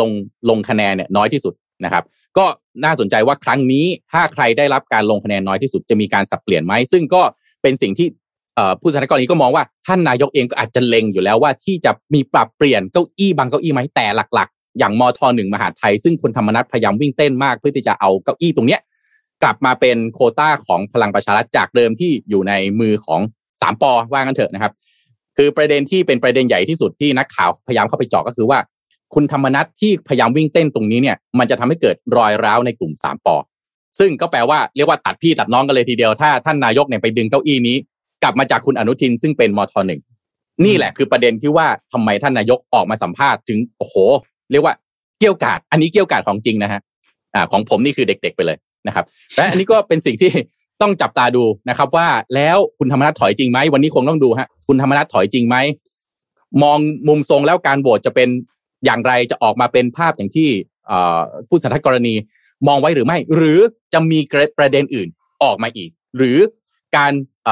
[0.00, 0.10] ลง
[0.50, 1.54] ลงคะแนนเนี่ยน้อยที่สุด
[1.84, 2.04] นะครับ
[2.38, 2.46] ก็
[2.84, 7.22] น่าสนใจว่าครั้งนี้ถ้าใครได้รับการลงคะแนนน้อยที่สุดจะมีการสับเปลี่ยนไหมซึ่งก็
[7.62, 8.08] เป็นสิ่งที่
[8.80, 18.80] ผู้สนับสนุนนี้ก็มองว่าท่านนายกเองก็อาจจะเล็งอยู่แล้วว่าที่จะมีปรับเปลี่ยนเก้าอี้บางเก้าอี้ไหมแต่หลัก อย่างมทหนึ่งมหาไทย ซึ่งคุณธรรมนัฐพยายามวิ่งเต้นมากเพื่อที่จะเอาเก้าอี้ตรงเนี้ย
[19.42, 23.20] กลับมาเป็นโคต้าของพลังประชารัฐจากเดิมที่อยู่ในมือของ
[23.62, 24.72] สามปอว่างันเถอะนะครับ
[25.36, 28.58] คือประเด็นที่เป็นประเด็นใหญ่ที่สุดที่นักข่าวพยายามเข้าไปเจาะก็คือว่า
[29.14, 33.36] คุณธรรมนัฐที่พยายามวิ่งเต้นตรงนี้เนี่ยมันจะทำให้เกิดรอยร้าวในกลุ่มสามปอ
[33.98, 37.76] ซึ่งก็แปลว่าเรียกว่าตัดพี่ตัดน้องกันเลยทีเดียวถ้าท่านนายกเนี่ยไปดึงเก้าอี้นี้
[38.22, 40.00] กลับมาจากคุณอนุทินซึ่งเป็นมทหนึ่ง
[40.64, 43.96] นี่แหละคือประเด็นที่ว่าทำไมท่านนายกออกมาสัมภาษณ์ถึงโอ้โห
[44.54, 44.74] เรียกว่า
[45.20, 46.80] เกี่ยวกาดอันนี้เกี่ยวกาดของจริงนะฮะ
[47.34, 49.04] อ่าของผมนี่คือเด็ก ๆ ไปเลยนะครับ
[49.36, 50.30] และอันนี้ก็เป็นสิ่งที่
[50.82, 55.56] ต้องจับตาดูนะครับ ว่าแล้วคุณธรรมนัฐถอยจริงไหมวันนี้คงต้องดูฮะคุณธรรมนัฐถอยจริงไหม
[56.62, 58.28] มองมุมทรงแล้วการโหวตจะเป็น
[58.84, 60.48] อย่างไรจะออกมาเป็นภาพอย่างที่
[60.90, 60.92] อ
[61.48, 62.14] ผู้สันทัดกรณี
[62.68, 63.58] มองไว้หรือไม่ หรือ
[63.92, 64.18] จะมี
[64.58, 65.08] ประเด็นอื่น
[65.42, 66.38] ออกมาอีก หรือ
[66.96, 67.12] การ
[67.46, 67.48] อ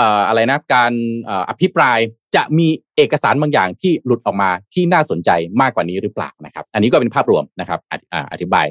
[0.00, 0.92] ออะไรนะการ
[1.28, 1.98] ออภิปราย
[2.36, 8.66] จะมีเอกสารบางอย่างที่หลุดออกมาที่น่าสนใจมากกว่านี้หรือเปล่านะครับ อันนี้ก็เป็นภาพรวมนะครับอธิอ่าอธิบาย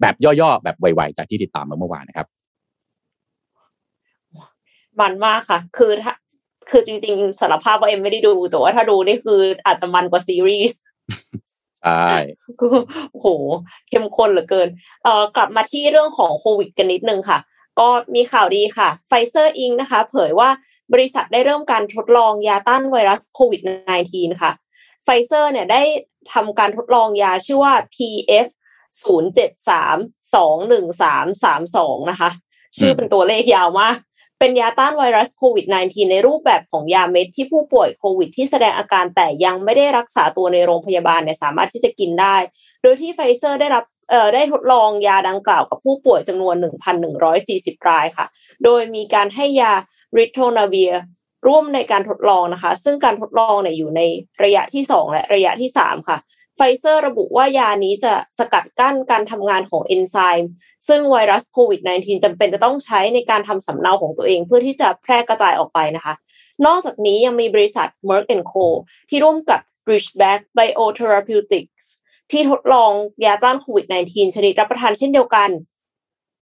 [0.00, 2.26] แบบย่อๆ แบบไวๆ จากที่ติดตามมาเมื่อวานนะครับ
[5.00, 6.12] มันมากค่ะ คือถ้า
[6.70, 10.78] คือจริงๆสารภาพว่าเอ็มไม่ได้ดู แต่ว่าถ้าดูนี่คืออาจจะมันกว่าซีรีส์
[11.82, 12.08] ใช่
[13.10, 13.28] โอ้โห
[13.88, 14.68] เข้มข้นเหลือเกิน
[15.02, 17.38] เอ่อกลับมาที่เรื่องของโควิดกันนิดนึงค่ะ
[17.80, 20.48] ก็มีข่าวดีค่ะไฟเซอร์อิงนะคะ เผยว่า
[20.92, 23.62] บริษัทได้เริ่มการทดลองยาต้านไวรัสโควิด
[24.00, 24.52] -19 ค่ะ
[25.04, 25.82] ไฟเซอร์เนี่ยได้
[26.32, 28.46] ทำการทดลองยาชื่อว่า PF
[29.04, 32.30] 0 7 3 2 1 3 3 2 นะคะ
[32.78, 33.96] ชื่อเป็นตัวเลขยาวมาก
[34.38, 42.36] เป็นยาต้านไวรัสโควิด -19 ในรูปแบบของยาเม็ดที่ผู้ป่วยโควิด ที่แสดงอาการแต่ยังไม่ได้รักษาตัวในโรงพยาบาลเนี่ยสามารถที่จะกินได้
[42.82, 46.54] โดยที่ไฟเซอร์ได้รับเอ่อได้ทดลองยาดังกล่าวกับผู้ป่วยจำนวน
[47.22, 48.26] 1,140 รายค่ะ
[48.64, 49.72] โดยมีการให้ยา
[50.16, 50.92] ริโทนาเวีย
[51.46, 54.00] ร่วมในการทดลองนะคะ ซึ่งการทดลองเนี่ยอยู่ใน
[54.44, 56.18] ระยะที่ 2 และระยะที่ 3 ค่ะ
[56.56, 60.50] ไฟเซอร์ระบุว่ายานี้จะสกัดกั้นการทำงานของเอนไซม์
[60.88, 66.14] ซึ่งไวรัสโควิด -19 จำเป็นจะต้องใช้ในการทำสำเนาของตัวเองเพื่อที่จะแพร่กระจายออกไปนะคะ
[66.66, 68.64] นอกจากนี้ยังมีบริษัท Merck Co
[69.08, 69.60] ที่ร่วมกับ
[69.90, 71.86] Ridgeback Biotherapeutics
[72.32, 72.92] ที่ทดลอง
[73.24, 75.50] ยาต้านโควิด -19 ชนิดรับประทานเช่นเดียวกัน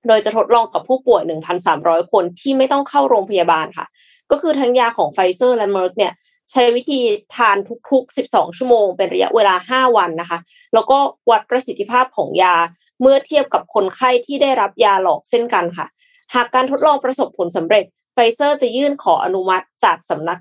[0.06, 1.22] โดยจะทดลองกับผู้ป่วย
[1.66, 3.86] 1,300 คนที่ไม่ต้องเข้าโรงพยาบาลค่ะ
[4.30, 6.12] ก็คือทั้งยาของไฟเซอร์และ Merck เนี่ย
[6.50, 7.00] ใช้วิธี
[7.36, 7.56] ทาน
[7.90, 10.38] ทุกๆ 12 ชั่วโมง เป็นระยะเวลา 5 วันนะคะ
[10.74, 10.98] แล้วก็
[11.30, 12.54] วัดประสิทธิภาพของยา
[13.00, 15.86] เมื่อเทียบกับคนไข้ที่ได้รับยาหลอกเช่นกันค่ะ
[16.34, 17.84] หากการทดลองประสบผลสำเร็จ
[18.14, 20.38] ไฟเซอร์จะยื่นขออนุมัติจากสำนัก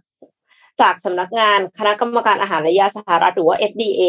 [0.81, 4.01] จากสำนักงานคณะกรรมการอาหารและยาสหรัฐหรือว่า FDA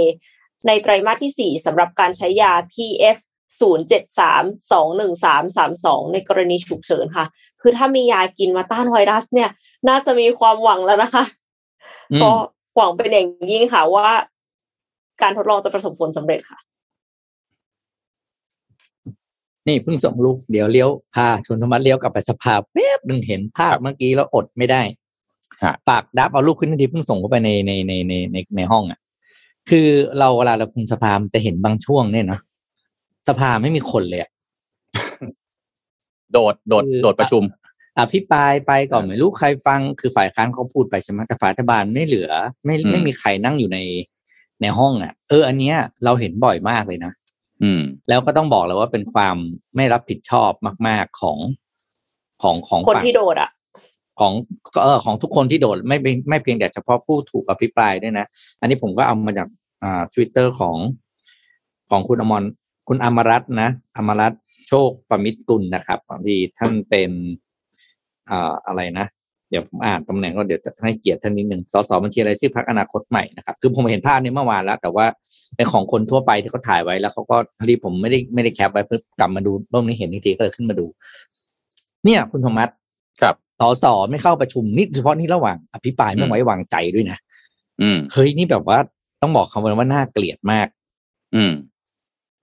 [0.66, 3.18] ในไตรมาสที่ 4สำหรับการใช้ยา PF
[3.60, 7.26] 073 213 32 ในกรณีฉุกเฉินค่ะ
[7.60, 9.50] คือถ้ามียากินมาต้านไวรัสเนี่ย
[9.88, 11.24] น่าจะมีความหวังแล้วนะคะ
[12.12, 12.30] อืมก็
[12.76, 14.08] หวังเป็นอย่างยิ่งค่ะว่า
[15.22, 16.58] การทดลองจะประสบผลสำเร็จค่ะ
[19.68, 24.82] นี่เพิ่งส่งลูกเดี๋ยวเลี้ยวพาชนธรรมะเลี้ยวกลับไปสภาแป๊บหนึ่งเห็นภาพเมื่อกี้แล้วอดไม่ได้
[25.64, 28.98] ฮะปากดับเอาลูกขึ้นทันทีเพิ่งส่งเข้าไปในในในในในในห้องอะ
[29.70, 29.88] คือ
[30.18, 32.40] เราเวลาเราคุมสภามันจะเห็นบางช่วงเนี่ยเนาะ
[33.28, 34.30] สภาไม่มีคนเลยอะ
[36.32, 37.42] โดดโดดคือโดดประชุม
[37.98, 42.30] อภิปรายไปก่อนเออไม่รู้ใครฟังคือฝ่ายค้านเขาพูดไปใช่ไหมแต่ฝ่ายรัฐบาลไม่เหลือ
[42.64, 43.78] ไม่อืมไม่มีใครนั่งอยู่ใน
[44.60, 47.12] ในห้องอะ เออ อันเนี้ยเราเห็นบ่อยมากเลยนะ
[47.62, 49.36] อืม แล้วก็ต้องบอกเลยว่าเป็นความ
[49.76, 50.50] ไม่รับผิดชอบ
[50.86, 51.38] มาก ๆของ
[52.42, 53.50] ของของคนฝั่งที่โดดอะ
[54.20, 54.32] ของ
[54.82, 58.26] เออของทุกคนที่โดดไม่เป็นไม่เพียงแต่เฉพาะผู้ถูกอภิปรายด้วยนะ
[58.60, 59.48] อันนี้ผมก็เอามาจาก
[59.82, 60.76] อ่าทวิตเตอร์ของ
[61.90, 62.42] ของคุณอมร
[62.88, 67.10] คุณอมรัตน์นะอมรัตน์โชคประมิตรกุลนะครับบางทีท่านเป็น
[68.30, 69.06] อ่าอะไรนะ
[69.50, 75.06] เดี๋ยวผมอ่านตำแหน่งก็เดี๋ยวจะให้เกียรติท่านนิดหนึ่งสสบัญชีรายชื่อพรรคอนาคตใหม่นะครับคือผมเห็นภาพนี้เมื่อวานแล้ว แต่ว่า
[75.56, 80.86] เป็นของคนทั่วไปที่เขาถ่ายไว้แล้วเขาก็พอดีผมไม่ได้ไม่ได้แคปไว้เพื่อกลับมาดูรูปนี้เห็นอีกทีก็เลยขึ้นมาดู
[82.04, 82.68] เนี่ย คุณโทมัส
[83.22, 87.18] ครับสสไม่เข้าประชุมนี่เฉพาะนี่ระหว่างอภิปรายไม่ไว้วางใจด้วยนะ
[87.82, 88.78] อืมเฮ้ยนี่แบบว่า
[89.20, 90.68] ต้องบอกคำว่าน่าเกลียดมาก
[91.34, 91.52] อืม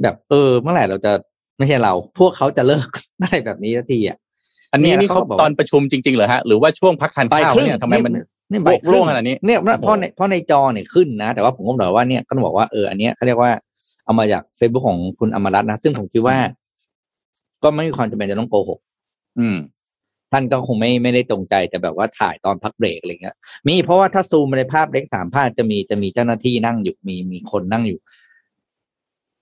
[0.02, 1.12] แบบเออเมื่อไหร่เราจะ
[1.58, 2.90] ไม่ใช่เรา พวกเขาจะเลิก
[3.22, 4.18] ได้แบบนี้สักทีอะ
[4.74, 8.14] อันนี้เนี่ยนี่เขาเขาบอกตอนประชุมจริงๆเหรอฮะหรือว่าช่วงพักทานบ่ายข้าวครึ่งเนี่ยทำไมมัน
[8.50, 13.52] เนี่ยบ่ายครึ่โล่งขนาดนี้เนี่ยเพราะโอ้โหเพราะในเพราะในจอเนี่ยขึ้นนะ แต่ว่าผมก็บอกว่าเนี่ยก็ต้องบอกว่าเอออันเนี้ยเขาเรียกว่า
[14.06, 16.38] เอามาจากเฟซบุ๊กของคุณอมรัตน์นะ ซึ่งผมคิดว่า
[17.64, 18.80] ก็ไม่มีความจำเป็นจะต้องโกหก
[19.40, 19.58] อืม
[20.32, 23.36] ท่านก็คงไม่ไม่ได้ตรงใจแต่แบบว่าถ่ายตอนพักเบรกอะไรเงี้ย
[23.68, 28.00] มีเพราะว่าถ้าซูมไปในภาพเล็กสามภาพจะมีจะมีเจ้าหน้าที่นั่งอยู่มีมีคนนั่งอยู่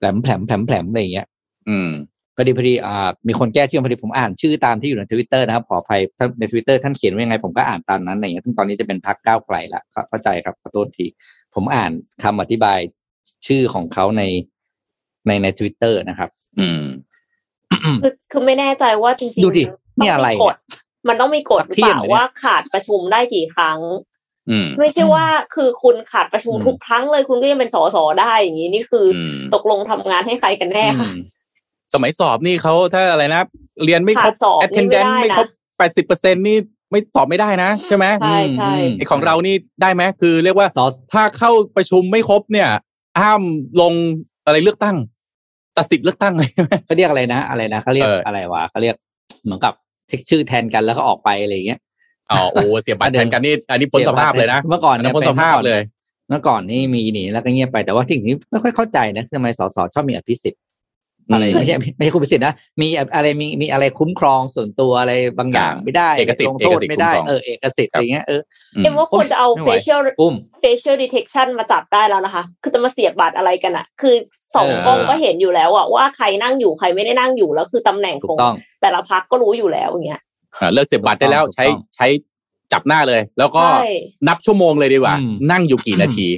[0.00, 1.26] แพลมแพลมแพลมแพลมอะไรอย่างเงี้ย
[1.68, 1.90] อืม
[2.36, 11.06] พอดีพอดีอ่ามีคนแก้ชื่อพอดีผมอ่านชื่อตามที่อยู่ในทวิตเตอร์นะครับขออภัยท่านในทวิตเตอร์ท่านเขียนว่ายังไงผมก็อ่านตามนั้นอะไรเงี้ยซึ่งตอนนี้จะเป็นพรรคก้าวไกลละเข้าเข้าใจครับขอโทษที
[11.54, 11.90] ผมอ่าน
[12.22, 12.78] คำอธิบาย
[13.46, 14.22] ชื่อของเขาใน
[15.26, 16.82] ในในทวิตเตอร์นะครับ อืม
[18.02, 19.64] คือคือไม่แน่ใจว่าจริงๆดูดิ
[19.98, 20.56] มันี่อะไรต้งมีกฎ
[21.08, 24.09] มันต้องมีกฎหรือเปเที่ยงล่าเหรอเนี่ยว่าขาดประชุมได้กี่ครั้งอืม
[24.78, 31.22] ไม่ใช่ว่าคือคุณขาดประชุมอืมทุกครั้งเลยคุณก็ยังเป็นสสได้อย่างนี้นี่คือออืมตกลงทำงานให้ใครกันแน่ค่ะอืม
[31.94, 33.42] สมัยสอบนี่เขาถ้าอะไรนะ
[33.84, 35.48] เรียนไม่ครบขาดสอบนี่ attendance ไม่ได้นะไม่ครบ
[35.78, 36.56] แปดสิบเปอร์เซ็นนี่
[36.90, 42.68] ไม่สอบไม่ได้นะใช่ไหมใช่ใช่อืมไอของเรานี่ได้ไหมคือเรียกว่าซอสถ้าเข้าประชุมไม่ครบเนี่ย
[43.20, 43.42] ห้าม
[43.80, 43.92] ลง
[44.44, 44.96] อะไรเลือกตั้ง
[45.76, 48.96] ตัดสิทธิ์เลือกตั้งเลยใช่ไหมเขาเรียกอะไรนะ อะไรนะเขาเรียกเออออะไรวะเขาเรียก
[49.44, 49.74] เหมือนกับ
[50.08, 51.80] เช็คชื่อแทนกันแล้วก็ออกไปอะไรอย่างเงี้ย
[52.32, 55.80] อ๋อโอ้เสียบัตรแทนกันนี่อันนี้พ้นสภาพเลยนะเมื่อก่อนอันเนี่นี้ยพ้นสภาพเลย
[56.28, 60.62] เมื่อก่อนนี่มีหนีแล้วก็เงียบไปแต่ว่าที่นี้ไม่ค่อยเข้าใจนะทำไมสสชอบมีอภิสิทธิ์
[61.32, 68.40] อะไรอืมไม่ใช่ไม่ใช่คุณประสิทธิ์นะมีอะไรมีมีอะไรคุ้มครองส่วนตัวอะไรบางอย่างอ่าไม่ได้เอกสิทธิ์ลงโทษเอกสิทธิ์ไม่ได้คุ้มครองเออเอกสิทธิ์ครับอะไรเงี้ยเออ
[68.76, 74.14] อืมเอ็มว่าควรจะเอาไม่ไหว facial อุ้ม facial detection มาจับได้แล้วนะคะ คือจะมาเสียบบัตรอะไรกันอะคือ
[74.54, 80.29] สองเออกล้องก็เห็นอยู่แล้วอะว่าใครนั่งอยู่ใครไม่ได้นั่งอยู่แล้วคือตำแหน่งถูขอกงต้องแต่ละพักก็รู้อยู่แล้วอย่างเงี้ยอ่า
[80.74, 82.06] เลิกเสียบบัตรได้แล้วถูกต้องใช้ใช้
[82.72, 83.92] จับหน้าเลย แล้วก็ใช่
[84.28, 86.28] นับชั่วโมงเลยดีกว่าอืมนั่งอยู่กี่นาที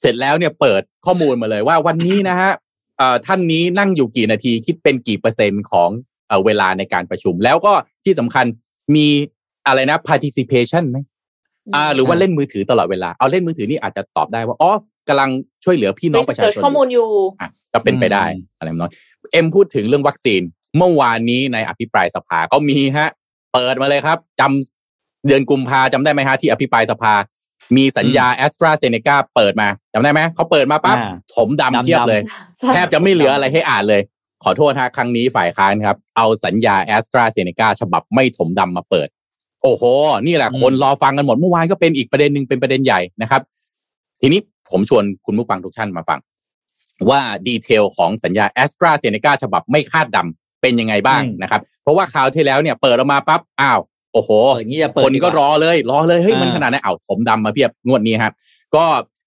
[0.00, 2.50] เสร็จแล้วเนี่ยเปิดข้อมูลมาเลยว่าวันนี้นะฮะ
[2.98, 5.90] เอ่อท่านนี้นั่งอยู่กี่นาทีคิดเป็นกี่เปอร์เซ็นต์ของ
[6.28, 7.72] เอ่อเวลาในการประชุม แล้วก็
[8.04, 8.44] ที่สำคัญ
[8.94, 9.06] มี
[9.66, 10.98] อะไรนะ participation ไหม
[11.74, 14.72] อ่า หรือว่าเล่นมือถือตลอดเวลา เอาเล่นมือถือนี่อาจจะตอบได้ว่าอ๋อ
[15.08, 15.30] กำลัง
[15.64, 17.08] ช่วยเหลือพี่น้องประชาชน research ข้อมูลอยู่
[17.40, 18.92] อะก็เป็นไปได้อืมอะไรน้อย
[19.32, 20.42] เอ็มพูดถึงเรื่องวัคซีน
[20.76, 23.08] เมื่อวานนี้ในอภิปรายสภาก็มีฮะ
[23.54, 27.14] เปิดมาเลยครับจำเดือนกุมภาจำได้ไหมฮะที่อภิปรายสภา
[27.76, 32.20] มีสัญญาแอสตราเซเนกาเปิดมาจำได้ไหมเขาเปิดมาปั๊บอ่าถมดำเทียบดำๆเลย
[32.58, 34.02] ใช่แทบจะไม่เหลืออะไรให้อ่านเลย
[34.44, 39.08] ขอโทษฮะครั้งนี้ฝ่ายค้านครับ เอาสัญญาแอสตราเซเนกาฉบับไม่ถมดำมาเปิด
[39.62, 39.84] โอ้โห
[40.26, 43.42] นี่แหละอืมคนรอฟังกันหมดเมื่อวานก็เป็นอีกประเด็นหนึ่งเป็นประเด็นใหญ่นะครับ
[44.20, 46.18] ทีนี้ผมชวนคุณผู้ฟังทุกท่านมาฟัง
[47.10, 53.80] ว่า detail ของสัญญาแอสตราเซเนกาฉบับไม่คาดดำ เป็นยังไงบ้างอืมนะครับ เพราะว่าคราวที่แล้วเนี่ยเปิดออกมาปั๊บอ้าว
[54.12, 58.32] โอ้โหเอออย่างนี้จะเปิดคนก็ดีว่ารอเลย รอเลยเฮ้ยอ่ามันมันขนาดไหนเอาถมดำมาเพียบงวดนี้ครับ
[58.74, 58.84] ก็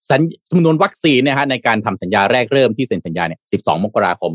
[0.09, 4.31] สัญจำนวนวัคซีนเนะฮะในการทำสัญญาแรกเริ่มที่เซ็นสัญญาเนี่ย 12 มกราคม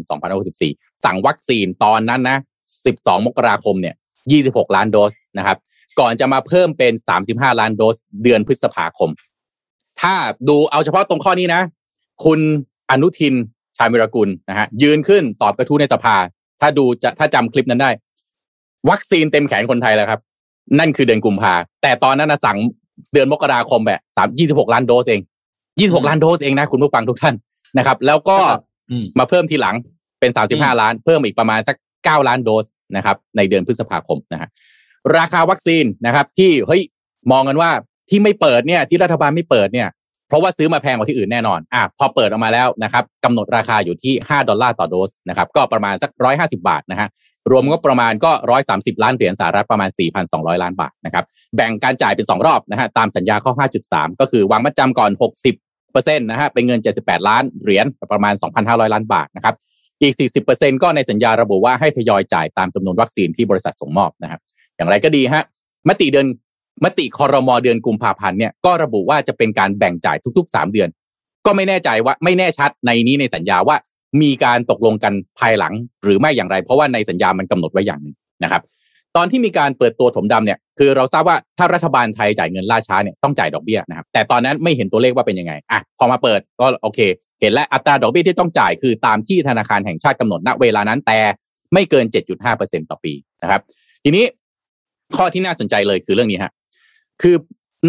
[0.51, 2.39] 2564 สั่งวัคซีนตอนนั้นนะ
[2.83, 3.95] 12 มกราคมเนี่ย
[4.43, 5.59] 26 ล้านโดสนะครับ
[6.01, 6.93] ก่อนจะมาเพิ่มเป็น
[7.27, 9.11] 35 ล้านโดสเดือนพฤษภาคม
[10.01, 10.15] ถ้า
[10.49, 11.63] ดูเอาเฉพาะตรงข้อนี้นะ
[12.25, 12.41] คุณ
[12.91, 13.35] อนุทิน
[13.77, 16.17] ชาญวิรกุลนะฮะยืนขึ้นตอบกระทู้ในสภา
[16.61, 17.91] ถ้าดูจะถ้าจำคลิปนั้นได้
[18.91, 20.21] วัคซีนเต็มแขนคนไทยแล้วครับ
[20.79, 22.59] นั่นคือเดือนกุมภาแต่ตอนนั้นนะสั่ง
[23.13, 25.21] เดือนมกราคมแบบสามยี่สิบหกล้านโดสเอง
[25.79, 27.35] ยี่สิบหกล้านโดสเองนะคุณผู้ฟังทุกท่าน
[27.79, 28.39] นะครับ แล้วก็
[28.91, 29.77] อืมมาเพิ่มทีหลัง
[30.21, 32.67] เป็นสามสิบห้าล้าน เพิ่มอีกประมาณสักเก้าล้านโดส
[32.97, 34.49] นะครับ ในเดือนพฤษภาคมนะฮะ
[35.17, 36.83] ราคาวัคซีนนะครับ ที่เฮ้ย
[37.33, 37.71] มองกันว่า
[38.11, 39.89] ที่ไม่เปิดเนี่ย ที่รัฐบาลไม่เปิดเนี่ย
[40.29, 47.09] เพราะว่าซื้อมาแพงกว่าที่อื่นแน่นอนอะพอเปิดออกมาแล้วนะครับกำหนดราคาอยู่ที่ 5 ดอลลาร์ต่อโดสนะครับก็ประมาณสัก 150 บาทนะฮะ
[47.51, 48.33] รวมก็ประมาณก็
[48.69, 49.91] 130 ล้านเหรียญสหรัฐประมาณ
[50.27, 51.25] 4,200 ล้านบาทนะครับ
[51.57, 53.53] แบ่งการจ่ายเป็น 2 รอบนะฮะตามสัญญาข้อ
[53.87, 55.11] 5.3 ก็คือวางมัดจำก่อน
[55.53, 59.55] 60เปอร์เซ็นต์นะฮะเป็นเงิน 78 ล้านเหรียญประมาณ 2,500 ล้านบาทนะครับ
[60.03, 60.15] อีก
[60.49, 64.41] 40%ก็ในสัญญาระบุว่าให้ทยอยจ่ายตามจำนวนวัคซีนที่บริษัทส่งมอบนะครับ
[64.77, 65.45] อย่างไรก็ดีฮะ
[65.89, 66.27] มติเดือน
[66.85, 70.89] มติคอรมอเดือนกุมภาพันธ์เนี่ยก็ระบุว่าจะเป็นการแบ่งจ่ายทุกๆ 3 เดือน
[71.47, 73.77] ก็ไม่แน่ใจว่าไม่แน่ชัดในนี้ในสัญญาว่า
[74.23, 78.15] มีการตกลงกันภายหลังหรือไม่อย่างไร เพราะว่าในสัญญามันกำหนดไว้อย่างหนึ่ง
[78.45, 78.63] นะครับ
[79.17, 87.01] ตอนที่มีการเปิดตัวถมดำเนี่ยคือเราทราบว่าถ้ารัฐบาลไทยจ่ายเงินล่าช้าเนี่ยต้องจ่ายดอกเบี้ยนะครับแต่ตอนนั้นไม่เห็นตัวเลขว่าเป็นยังไงอะพอมาเปิดก็โอเค
[87.41, 91.19] เห็นแล้วอัตราดอกเบี้ยที่ต้องจ่ายคือตามที่ธนาคารแห่งชาติกำหนดณเวลานั้นแต่
[91.75, 92.07] ไม่เกิน
[92.49, 93.13] 7.5%ต่อปี
[93.43, 93.61] นะครับ
[94.05, 94.25] ทีนี้
[95.17, 96.53] ข้อที่น่าสนใจเลยคือเรื่องนี้ฮะ
[97.23, 97.37] คือ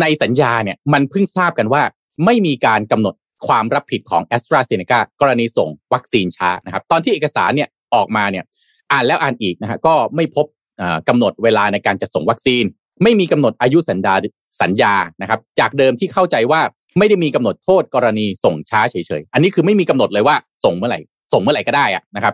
[0.02, 1.84] ในสัญญาเนี่ยมันเพิ่งทราบกันว่า
[2.26, 3.15] ไม่มีการกำหนด
[3.48, 8.44] ความรับผิดของ a s t r a z เซ e c a กรณีส่งวัคซีนช้านะครับ ตอนที่เอกสารเนี่ยออกมาเนี่ย
[8.92, 10.46] อ่านแล้วอ่านอีกนะฮะก็ไม่พบ
[10.78, 12.63] เอ่อกำหนดเวลาในการจะส่งวัคซีน
[13.04, 14.13] ไม่มีกำหนดอายุสัญญา
[14.62, 16.62] สัญญานะครับ จากเดิมที่เข้าใจว่า
[16.98, 21.00] ไม่ได้มีกำหนดโทษกรณีส่งช้าเฉยๆ อันนี้คือไม่มีกำหนดเลยว่าส่งเมื่อไหร่
[21.34, 22.34] ส่งเมื่อไหร่ก็ได้อะนะครับ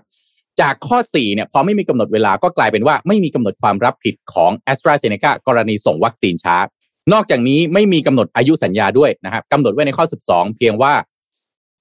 [0.62, 6.56] จากข้อ 4 เนี่ยพอไม่มีกำหนดเวลาก็กลายเป็นว่าไม่มีกำหนดความรับผิดของ a s t r a z เซ e c a กรณีส่งวัคซีนช้า
[7.14, 10.94] นอกจากนี้ไม่มีกำหนดอายุสัญญาด้วยนะครับกำหนดไว้ในข้อ 12 เพียงว่า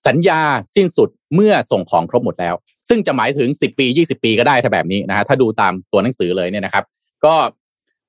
[0.09, 0.41] สัญญา
[0.77, 2.55] สิ้นสุดเมื่อส่งของครบหมดแล้ว
[2.89, 6.85] ซึ่งจะหมายถึง 10 ปี 20 ปีก็ได้ถ้าแบบนี้นะฮะถ้าดูตามตัวหนังสือเลยเนี่ยนะครับ
[7.25, 7.35] ก็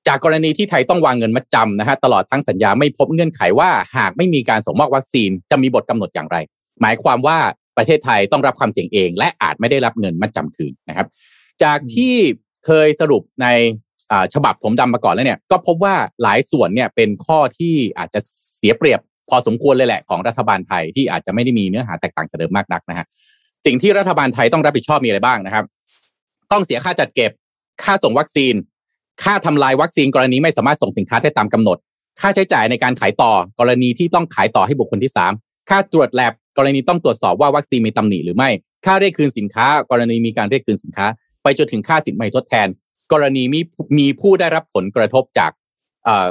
[0.06, 6.36] จากกรณีที่ไทยต้องวางเงินมัดจำนะฮะตลอดทั้งสัญญาไม่พบเงื่อนไขว่าหากไม่มีการส่งมอบวัคซีนจะมีบทกำหนดอย่างไร
[6.82, 7.38] หมายความว่า
[7.76, 11.06] ประเทศไทยต้องรับความเสี่ยงเอง และอาจไม่ได้รับเงินมัดจำคืนนะครับ
[11.62, 12.14] จากที่
[12.66, 13.46] เคยสรุปใน
[14.34, 18.20] ฉบับถมดำมาก่อนแล้วเนี่ยก็พบว่าหลายส่วนเนี่ยเป็นข้อที่อาจจะ
[18.56, 23.06] เสียเปรียบพอสมควรเลยแหละของรัฐบาลไทยที่อาจจะไม่ได้มีเนื้อหาแตกต่างจากเดิมมากนักนะฮะ
[23.66, 25.64] สิ่งที่รัฐบาลไทยต้องรับผิดชอบมีอะไรบ้างนะครับ
[26.52, 27.30] ต้องเสียค่าจัดเก็บ
[27.82, 28.54] ค่าส่งวัคซีน
[29.22, 31.78] ค่าทำลายวัคซีนกรณีไม่สามารถส่งสินค้าได้ตามกำหนด
[32.20, 38.50] ค่าใช้จ่ายในการขายต่อ กรณีที่ต้องขายต่อให้บุคคลที่ 3 ค่าตรวจแลบกรณีต้องตรวจสอบว่าวัคซีนมีตำหนิหรือไม่
[38.86, 41.06] ค่าเรียกคืนสินค้า กรณีมีการเรียกคืนสินค้า
[41.42, 42.68] ไปจนถึงค่าสินใหม่ทดแทน
[43.12, 43.60] กรณีมี
[43.98, 45.52] มีผู้ได้รับผลกระทบจาก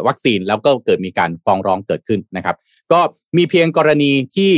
[0.07, 2.55] วัคซีนแล้วก็เกิดมีการฟ้องร้องเกิดขึ้นนะครับ
[2.91, 2.99] ก็
[3.37, 4.51] มีเพียงกรณีที่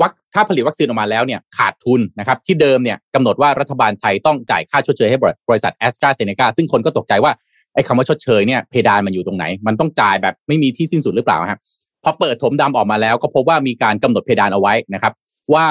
[0.00, 7.32] วัคถ้าผลิตวัคซีนออกมาแล้วเนี่ยขาดทุนนะครับ ที่เดิมเนี่ยกำหนดว่ารัฐบาลไทยต้องจ่ายค่าชดเชยให้บริษัทแอสตราเซเนกาซึ่งคนก็ตกใจว่า
[7.74, 11.60] ไอ้คำว่าชดเชยเนี่ยเพดานมันอยู่ตรงไหน มันต้องจ่ายแบบไม่มีที่สิ้นสุดหรือเปล่าครับ
[12.04, 15.12] พอเปิดถมดำออกมาแล้วก็พบว่ามีการกำหนดเพดานเอาไว้นะครับ
[15.54, 15.66] ว่า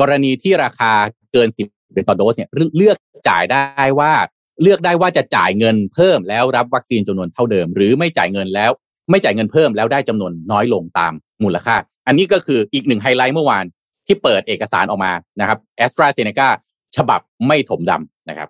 [0.00, 0.92] กรณีที่ราคา
[1.32, 1.48] เกิน
[1.92, 2.96] หรือต่อโดสเนี่ยเลือก
[3.28, 4.12] จ่ายได้ว่า
[4.62, 8.70] เลือกได้ว่าจะจ่ายเงินเพิ่มแล้วรับวัคซีนจำนวนเท่าเดิม หรือไม่จ่ายเงินแล้ว
[9.10, 13.64] ไม่จ่ายเงินเพิ่มแล้วได้จำนวนน้อยลงตามมูลค่า อันนี้ก็คืออีกหนึ่งไฮไลท์เมื่อวาน
[14.06, 16.48] ที่เปิดเอกสารออกมานะครับแอสตราเซเนกา
[16.96, 18.48] ฉบับไม่ถมดำนะครับ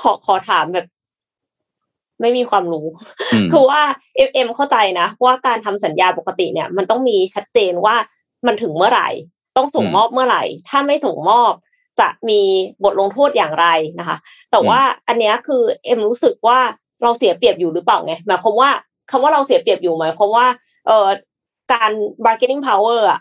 [0.00, 0.86] ขอขอถามแบบ
[2.20, 2.86] ไม่มีความรู้
[3.32, 3.82] อืมคือว่า
[4.16, 7.96] เอ็มเอ็มเข้าใจนะ ว่าการทำสัญญาปกติเนี่ย มันต้องมีชัดเจนว่า
[8.46, 9.08] มันถึงเมื่อไหร่
[9.56, 11.52] ต้องส่งมอบเมื่อไหร่ ถ้าไม่ส่งมอบ
[12.00, 12.40] จะมี
[12.84, 13.66] บทลงโทษอย่างไร
[13.98, 14.16] นะคะ
[14.50, 16.58] แต่ว่าอันเนี้ยคือเอ็มรู้สึกว่า
[17.02, 18.70] เราเสียเปรียบอยู่หรือเปล่าไงหมายความว่า
[19.10, 20.46] คำว่าเราเสียเปรียบอยู่หมายความว่า
[20.86, 21.08] เอ่อ
[21.72, 21.90] การ
[22.24, 23.20] bargaining power อะ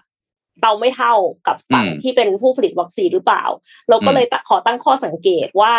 [0.63, 1.13] เราไม่เท่า
[1.47, 3.43] กับฝั่งอืมที่เป็นผู้ผลิตวัคซีนหรือเปล่า
[3.89, 5.73] เราก็เลยตะขอตั้งข้อสังเกตว่า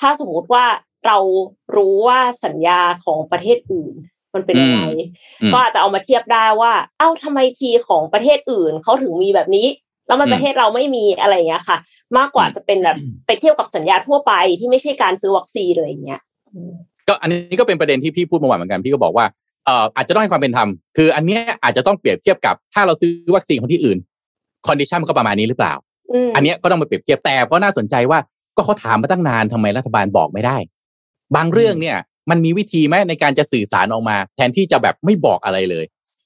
[0.00, 0.64] ถ้าสมมุติว่า
[1.06, 1.18] เรา
[1.76, 3.94] รู้ว่าสัญญาของประเทศอื่น
[4.34, 4.80] มันเป็นยังไง
[5.42, 9.66] อืมก็อาจจะเอามาเทียบได้ว่า เอ้าทำไมทีของประเทศอื่นเขาถึงมีแบบนี้
[10.06, 11.78] แล้วมันอืมประเทศเราไม่มีอะไรอย่างเงี้ยค่ะ
[12.18, 16.20] มากกว่าจะเป็นแบบไปเทียบกับสัญญาทั่วไปที่ไม่ใช่การซื้อวัคซีนอะไรอย่างเงี้ย
[16.54, 16.72] อืม
[17.08, 19.26] ก็อันนี้ก็เป็นประเด็นที่พี่พูดเมื่อวานเหมือนกันพี่ก็บอกว่า
[19.66, 23.98] เอ่ออาจจะต้องให้ความเป็นธรรมคือ อันเนี้ยอาจจะต้องเปรียบเทียบกับถ้าเราซื้อวัคซีนของที่อื่น
[24.66, 25.74] condition มันก็ประมาณนี้หรือเปล่า
[26.28, 28.18] มอันเนี้ยก็ต้องมาเปรียบเทียบแต่ก็น่าสนใจว่า
[28.56, 30.56] ก็เขาถามมาตั้งนานทำไมรัฐบาลบอกไม่ได้
[31.36, 31.96] บางเรื่องเนี่ย
[32.30, 35.84] มันมีวิธีไหมในการจะสื่อสารออกมา แทนที่จะแบบไม่บอกอะไรเลย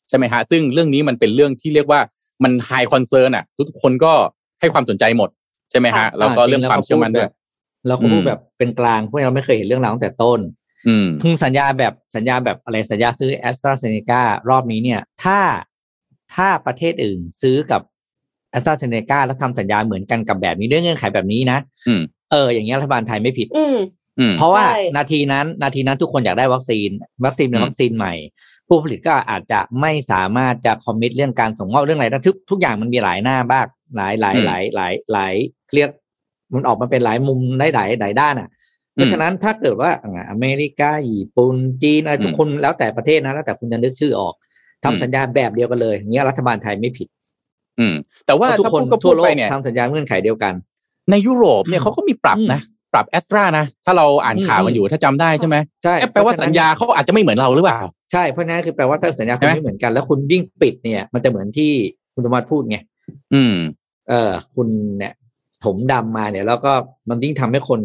[0.08, 2.00] ใช่ไหมฮะซึ่งเรื่องนี้มันเป็นเรื่องที่เรียกว่า
[2.44, 4.12] มัน high concern อะ ทุกคนก็
[4.60, 5.30] ให้ความสนใจหมด
[5.70, 7.30] ใช่ไหมฮะแล้วก็เรื่องความเชื่อมั่นด้วย
[7.86, 10.40] เราก็พูดอืมแบบเป็นกลางเพราะเราไม่เคยเห็นเรื่องราวตั้งแต่ต้น
[10.88, 15.38] อืมทุงสัญญาแบบสัญญาแบบอะไรสัญญาซื้อแอสตราเซเนการอบนี้เนี่ย ถ้า
[16.34, 17.80] ถ้าประเทศอื่นซื้อกับ
[18.50, 23.76] แอสตราเซเนกาแล้วทำสัญญาเหมือนกันกับแบบนี้ด้วยเงื่อนไขแบบนี้นะอืมเออ อย่างเงี้ยรัฐบาลไทยไม่ผิดอืม
[24.18, 26.90] อืมเพราะว่าใช่นาทีนั้น นาทีนั้นทุกคนอยากได้วัคซีน
[27.24, 28.14] วัคซีนเป็นอืมวัคซีนใหม่
[28.68, 35.34] ผู้ผลิตก็อาจจะไม่สามารถจะคอมมิตเรื่องการส่งมอบเรื่องอะไรทุกทุกอย่างมันมีหลายหน้าบ้างหลายหลายหลายหลายหลาย
[35.74, 35.90] เรียก
[36.54, 38.48] มันออกมาเป็นหลายมุมได้หลายหลายด้านอะ
[38.94, 44.34] เพราะฉะนั้นถ้าเกิดว่าอ่าอเมริกาญี่ปุ่นจีนอะไรอืมทุกคนแล้วแต่ประเทศนะแล้วแต่คุณจะนึกชื่อออก
[44.84, 47.08] ทำอืมสัญญาแบบเดียวกันเลยอย่างเงี้ยรัฐบาลไทยไม่ผิด
[47.78, 47.94] อืม
[48.26, 50.54] แต่ว่าเพราะทุกถ้าคนพูดก็ทั่พูวดโลไปกเนี่ยทำสัญญาเงื่อนไขเดียวกัน
[51.10, 52.60] ในยุโรปเนี่ยอืมเขาก็มีปรับนะ
[52.96, 57.80] ปรับแอสตรานะ ถ้าเราอ่านข่าวกันอยู่ถ้าจำได้ใช่ไหมใช่เอ๊ะแปลว่าสัญญาเขาอาจจะไม่เหมือนเราหรือเปล่า
[58.12, 61.70] ใช่เพราะฉะนั้นคือแปลว่าถ้าสัญญาใช่คุณไหมไม่เหมือนกัน แล้วคุณยิ่งปิดเนี่ย มันจะเหมือนที่
[62.14, 62.78] คุณธรรมะพูดไง
[63.34, 63.54] อืม
[64.08, 65.12] เออ คุณเนี่ย
[65.64, 66.72] ถมดำมาเนี่ย แล้วก็
[67.08, 67.80] มันยิ่งทำให้คน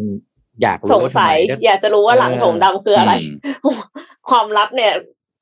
[0.62, 3.34] อยากสรู้งว่าทำสัไมยก็อยากจะรู้ว่าหลังเออโถงดำคืออะไรอืม
[4.30, 4.92] ความลับเนี่ย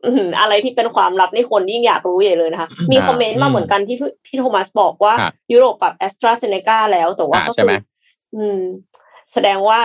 [0.05, 7.81] อื้อหืออะไรที่เป็นความลับนี่คนยิ่งอยากรู้ใหญ่เลยนะคะ มีอ่าคอมเมนต์มาเหมือนกันที่พี่พี่โทมัสบอกว่าอะยุโรปปรับแอสตราเซเนกาแล้วแต่ว่าอ่าก็ใช่คืไหมอ
[8.35, 8.61] อืม
[9.35, 9.79] แสดงว่า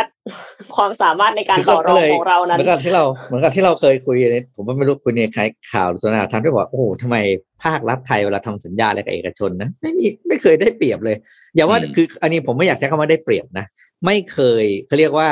[0.76, 7.18] ความสามารถในการคือต่อรก็องเลยของเรานั้นเหมือนกับที่เราเหมือนกับที่เราเคยคุยเนี่ยผมว่าไม่รู้คุยในใครข่าวหรือสนทนาทางที่บอกว่าโอ้โหทำไม
[7.64, 11.16] ภาครัฐไทยเวลาทำสัญญาอะไรกับเอกชนนะไม่มีไม่เคยได้เปรียบเลย
[11.56, 13.66] อย่าว่าอืมคืออันนี้ผมไม่อยากใช้คำว่าได้เปรียบนะ
[14.06, 15.30] ไม่เคยเขาเรียกว่า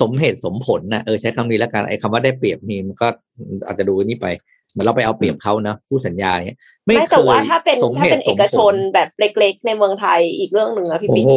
[0.00, 3.08] สมเหตุสมผลนะเออใช้คำนี้แล้วกันไอ้คำว่าได้เปรียบนี่มันก็
[3.66, 4.26] อาจจะดูนี่ไป
[4.70, 11.32] เหมือนเราไปเอาเปรียบเขานะผู้สัญญาเนี่ยไม่ไม่เคแต่ว่ายถ้าเป็นสมถ้าเหเป็นตุเอสมกผชลนแบบเล็ก ๆ ในเมืองไทยอีกเรื่องหนึ่งอะพี่โอ้ปิ๊กโห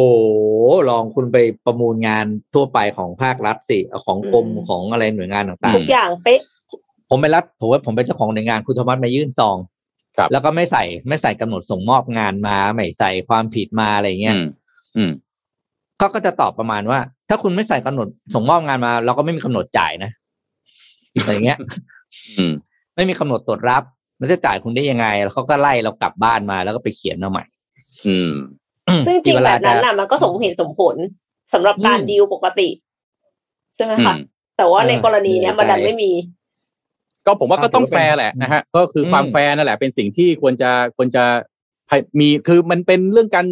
[0.90, 1.36] ลองคุณไป
[1.66, 9.56] ประมูลงานทั่วไปของภาครัฐสิเอาของกรมอืมของอะไรหน่วยงานต่างทุกอย่างเป๊ะๆผมไปรัฐผมว่าผมเป็นเจ้าของหน่วยงานคุณโทมัสมายื่นซอง
[10.16, 14.46] ครับแล้วก็ไม่ใส่ไม่ใส่กำหนดส่งมอบงานมา ไม่ใส่ความผิดมาอะไรเงี้ยอืม
[14.96, 15.10] อืม
[15.98, 20.10] เขาก็จะตอบประมาณว่า ถ้าคุณไม่ใส่กำหนดส่งมอบงานมา เราก็ไม่มีกำหนดจ่ายนะ
[21.20, 21.58] อะไรเงี้ย
[22.36, 22.52] อืม
[22.96, 23.82] ไม่มีกำหนดตรวจรับ
[24.20, 27.44] มันจะจ่ายคุณได้ยังไง แล้วเขาก็ไล่เรากลับบ้านมาแล้วก็ไปเขียนเอาใหม่
[28.06, 28.30] อืม
[29.06, 30.96] ซึ่งจริงเวๆแบลาบนั้นจะน่ะมันก็สมเหตุสมผล
[31.52, 32.68] สำหรับการอืมดีลปกติ
[33.76, 34.18] ใช่ไหมอืคะม
[34.56, 36.12] แต่ว่าเออในกรณีเนี้ยมันดันใจไม่มี
[37.26, 41.49] ก็ผมว่าก็ต้องถือว่าเป็นแฟร์แหละนะฮะ ก็คืออมความแฟร์นั่นแหละเป็นสิ่งที่ควรจะควรจะให้
[42.20, 43.46] มีคือมันเป็นเรื่องการ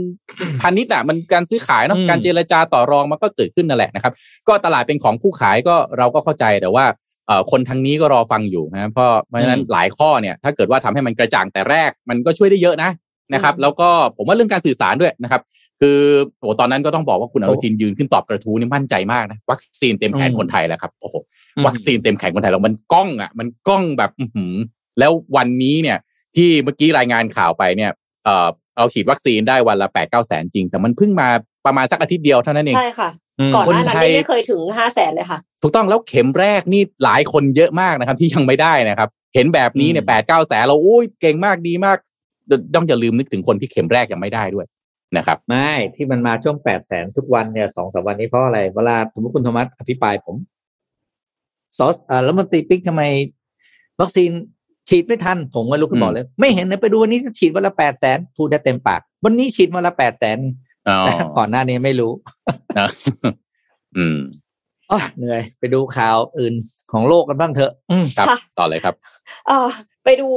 [0.61, 4.13] พาณิชย์อะมันการซื้อขายเนาะอืมการเจรจาต่อรองมันก็เกิดขึ้นนั่นแหละนะครับ
[4.49, 6.85] ก็ตลาดเป็นของผู้ขายก็เราก็เข้าใจแต่ว่า
[7.27, 12.91] เอ่อคนทางนี้ก็รอฟังอยู่นะเพราะเพราะฉะนั้นหลายข้อเนี่ยถ้าเกิดว่าทำให้มันกระจ่างแต่แรกมันก็ช่วยได้เยอะนะ
[13.35, 15.43] นะครับอืมแล้วก็ผมว่าเรื่องการสื่อสารด้วยนะครับ
[15.81, 15.99] คือ
[16.41, 21.15] โอ้ตอนนั้นก็ต้องบอกว่าคุณอนุทินยืนขึ้นตอบกระทู้นี่มั่นใจมากนะวัคซีนเต็มแขนอืมคนไทยแล้วครับโอ้โห
[21.57, 24.55] อืมวัคซีนเต็มแขนคนไทยแล้วมันกล้องอะ มันกล้องแบบอือหือ
[24.99, 25.99] แล้ววันนี้เนี่ย
[26.37, 27.91] ที่เมื่อกี้รายงานข่าวไปเนี่ย
[28.25, 31.29] เอ่อเราฉีดวัคซีนได้วันละแปดเก้าแสนจริง แต่มันเพิ่งมา
[31.67, 41.99] ประมาณสักอาทิตย์เดียวเท่านั้นเองใช่ค่ะอืมก่อนหน้าคนนั้นไทยนี่ไม่เคยถึงห้าแสนเลยค่ะ ถูกต้องแล้วเข็มแรกนี่หลายคนเยอะมากนะครับ ที่ยังไม่ได้นะครับ เห็นแบบนี้เนี่ยอืแปมดเก้าแสนเราอุ้ยเก่งมากดีมาก
[42.75, 44.67] ต้องอย่าลืมนึกถึงคนที่เข็มแรกยังไม่ได้ด้วย
[45.17, 50.37] นะครับ ไม่ที่มันมาช่วงแปดแสนทุกวันเนี่ยสองสามวันนี้เพราะอะไรเวลาสมมติคุณโทมัสอภิปรายผม
[51.79, 53.03] ซอสอ่าแล้วมันตรีปิ๊กทำไม
[54.01, 54.31] วัคซีน
[54.89, 60.39] ฉีดไม่ทัน ผมก็ลุกขึ้นบอกเลย ไม่เห็นนะไปดูวันนี้ฉีดวันละแปดแสนพูดได้เต็มปาก วันนี้ฉีดวันละแปดแสน
[60.89, 62.13] อ๋อแต่ก่อนหน้านี้ไม่รู้
[62.79, 62.89] นะ
[63.97, 64.19] อืม
[64.91, 66.55] อ๋อเหนื่อย ไปดูข่าวอื่น
[66.93, 68.95] ของโลกกันบ้างเถอะอืมครับค่ะต่อเลยครับ
[69.47, 69.69] เอ่อ
[70.11, 70.31] ไปดู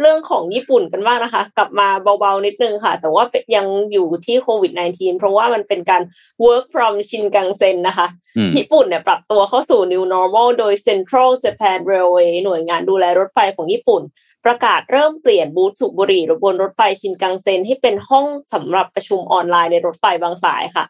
[0.00, 1.88] เรื่องของญี่ปุ่นกันบ้างนะคะ กลับมา
[2.20, 6.02] เบาๆนิดนึงค่ะ แต่ว่าเป็นยังอยู่ที่โควิด -19 เพราะว่ามันเป็นการ
[6.44, 14.02] work from ชินกังเซ็นนะคะอืมญี่ปุ่นเนี่ยปรับตัวเข้าสู่ new normal โดย Central Japan Railway หน่วยงานดูแลรถไฟของญี่ปุ่น
[14.44, 20.84] ประกาศเริ่มเปลี่ยนบูธสูบบุหรี่บนรถไฟชินกังเซ็นให้เป็นห้องสำหรับประชุมออนไลน์ในรถไฟบางสายค่ะ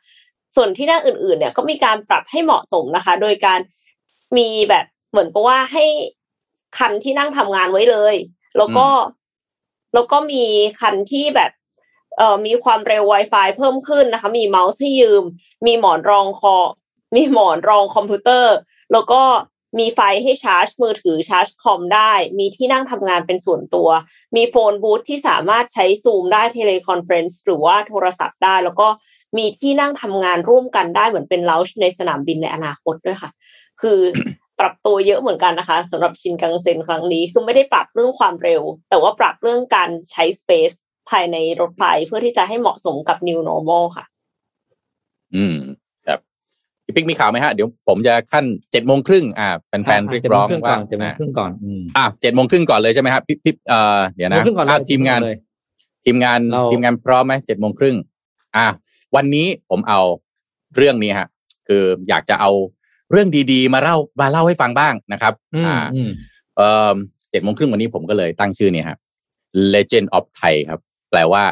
[0.56, 3.60] ส่วนที่นั่งอื่นๆเนี่ยก็มีการปรับให้เหมาะสมนะคะ โดยการ
[4.36, 5.86] มีแบบเหมือนกับว่าให้
[6.78, 8.14] คันที่นั่งทำงานไว้เลย
[8.56, 8.86] แล้วก็
[9.94, 10.44] แล้วก็มี
[10.80, 11.50] คันที่แบบ
[12.16, 15.24] เอ่อมีความเร็ว Wi-Fi เพิ่มขึ้นนะคะ มีเมาส์ให้ยืม
[15.66, 16.56] มีหมอนรองคอ
[17.16, 18.54] มีหมอนรองคอมพิวเตอร์
[18.92, 19.22] แล้วก็
[19.78, 23.88] มีไฟให้ชาร์จ มือถือชาร์จคอมได้ มีที่นั่งทำงานเป็นส่วนตัว
[24.36, 28.88] มี phone booth ที่สามารถใช้ซูมได้ teleconference หรือว่าโทรศัพท์ได้ แล้วก็
[29.36, 33.30] มีที่นั่งทำงานร่วมกันได้เหมือนเป็นเลาชในสนามบินในอนาคตด้วยค่ะ
[33.80, 34.00] คือ
[34.60, 40.74] ปรับตัวเยอะเหมือนกันนะคะสำหรับชินกังเซ็นครั้งนี้คือไม่ได้ปรับเรื่องความเร็ว แต่ว่าปรับเรื่องการใช้ space
[41.10, 44.04] ภายในรถไฟเพื่อที่จะให้เหมาะสมกับ new normal ค่ะ
[45.34, 45.56] อืม
[46.06, 46.18] ครับ
[46.84, 55.36] พี่ปิ๊กมีข่าวไหมฮะ เดี๋ยวผมจะขั้นเจ็ดโมงครึ่งอ่าแฟนๆเรียกร้องเจ็ดโมครึ่ว่าก่อนเจ็ดโมงครึ่งก่อนอืมอะเจ็ดโมงครึ่งก่อนเลยใช่ไหมครับพี่พี่เอ่อเดี๋ยวนะเจ็ดโมงครึ่งก่อนเลยอะทีมงานเลย
[56.04, 57.96] ทีมงานเราทีมงานพร้อมไหมเจ็ดโมงครึ่ง
[58.56, 58.66] อะ
[59.16, 60.00] วันนี้ผมเอา
[60.76, 61.28] เรื่องนี้ฮะ
[61.68, 62.50] คืออยากจะเอา
[63.12, 66.10] เรื่องดีๆ มาเล่ามาเล่าให้ฟังบ้างนะครับอืมอ่าอืม
[66.56, 66.94] เอ่อ
[67.30, 68.98] เจ็ดโมงครึ่งวันนี้ผมก็เลยตั้งชื่อเนี่ยครับ
[69.72, 71.44] Legend of Thai ครับ แปลว่า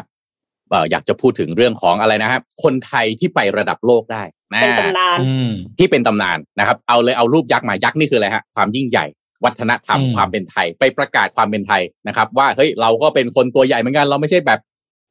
[0.69, 9.05] เอ่ออยากจะพูดถึงเรื่องของอะไรนะครับ คนไทยที่ไประดับโลกได้นะเป็นตำนานอืมที่เป็นตำนานนะครับ เอาเลยเอารูปยักษ์มายักษ์นี่คืออะไรฮะความยิ่งใหญ่
[9.45, 14.59] วัฒนธรรมอืมความเป็นไทย ไปประกาศความเป็นไทยนะครับ ว่าเฮ้ยเราก็เป็นคนตัวใหญ่เหมือนกัน เราไม่ใช่แบบ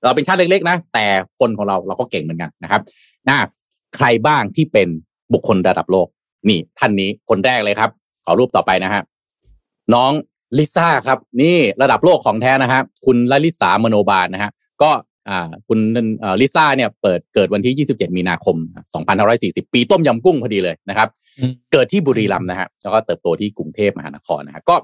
[0.05, 1.07] เราเป็นชาติเล็กๆ นะ แต่
[1.39, 2.83] คนของเราเราก็เก่งเหมือนกันนะครับ
[3.29, 3.39] น่า
[3.97, 4.89] ใครบ้างที่เป็น
[5.33, 6.09] บุคคลระดับโลก
[6.49, 7.91] นี่ท่านนี้คนแรกเลยครับ
[8.25, 9.03] ขอรูปต่อไปนะฮะ
[9.95, 10.13] น้อง
[10.59, 14.51] ลิซ่าครับ นี่ระดับโลกของแท้นะฮะคุณลลิษามโนบาลนะฮะ
[14.83, 14.91] ก็
[15.29, 15.79] อ่าคุณ
[16.21, 18.57] เอ่อลิซ่าเนี่ยเปิดเกิดวันที่ 27 มีนาคม
[19.15, 24.77] 2540 ปีต้มยำกุ้งพอดีเลยนะครับอืมเกิดที่บุรีรัมย์นะฮะแล้วก็เติบโตที่กรุงเทพมหานครนะฮะก็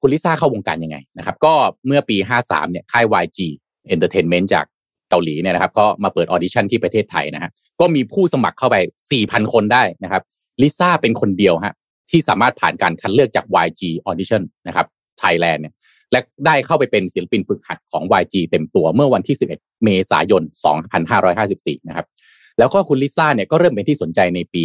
[0.00, 1.54] คุณลิซ่าเข้าวงการยังไงนะครับ ก็
[1.86, 3.38] เมื่อปี 53 เนี่ยค่าย YG
[3.94, 4.64] Entertainment จาก
[5.12, 8.76] เกาหลีเนี่ยนะครับก็มาเปิดออดิชั่นที่ประเทศไทยนะฮะก็มีผู้สมัครเข้าไป
[9.14, 10.22] 4,000 คนได้นะครับ
[10.62, 11.74] ลิซ่าเป็นคนเดียวฮะ
[12.10, 14.86] ที่สามารถผ่านการคัดเลือกจาก YG Audition นะครับ
[15.20, 15.74] Thailand เนี่ย
[16.12, 20.42] และได้เข้าไปเป็นศิลปินฝึกหัดของ YG เต็มตัวเมื่อวันที่ 11 เมษายน
[21.14, 22.06] 2554 นะครับ
[22.58, 24.64] แล้วก็คุณลิซ่าเนี่ยก็เริ่มเป็นที่สนใจในปี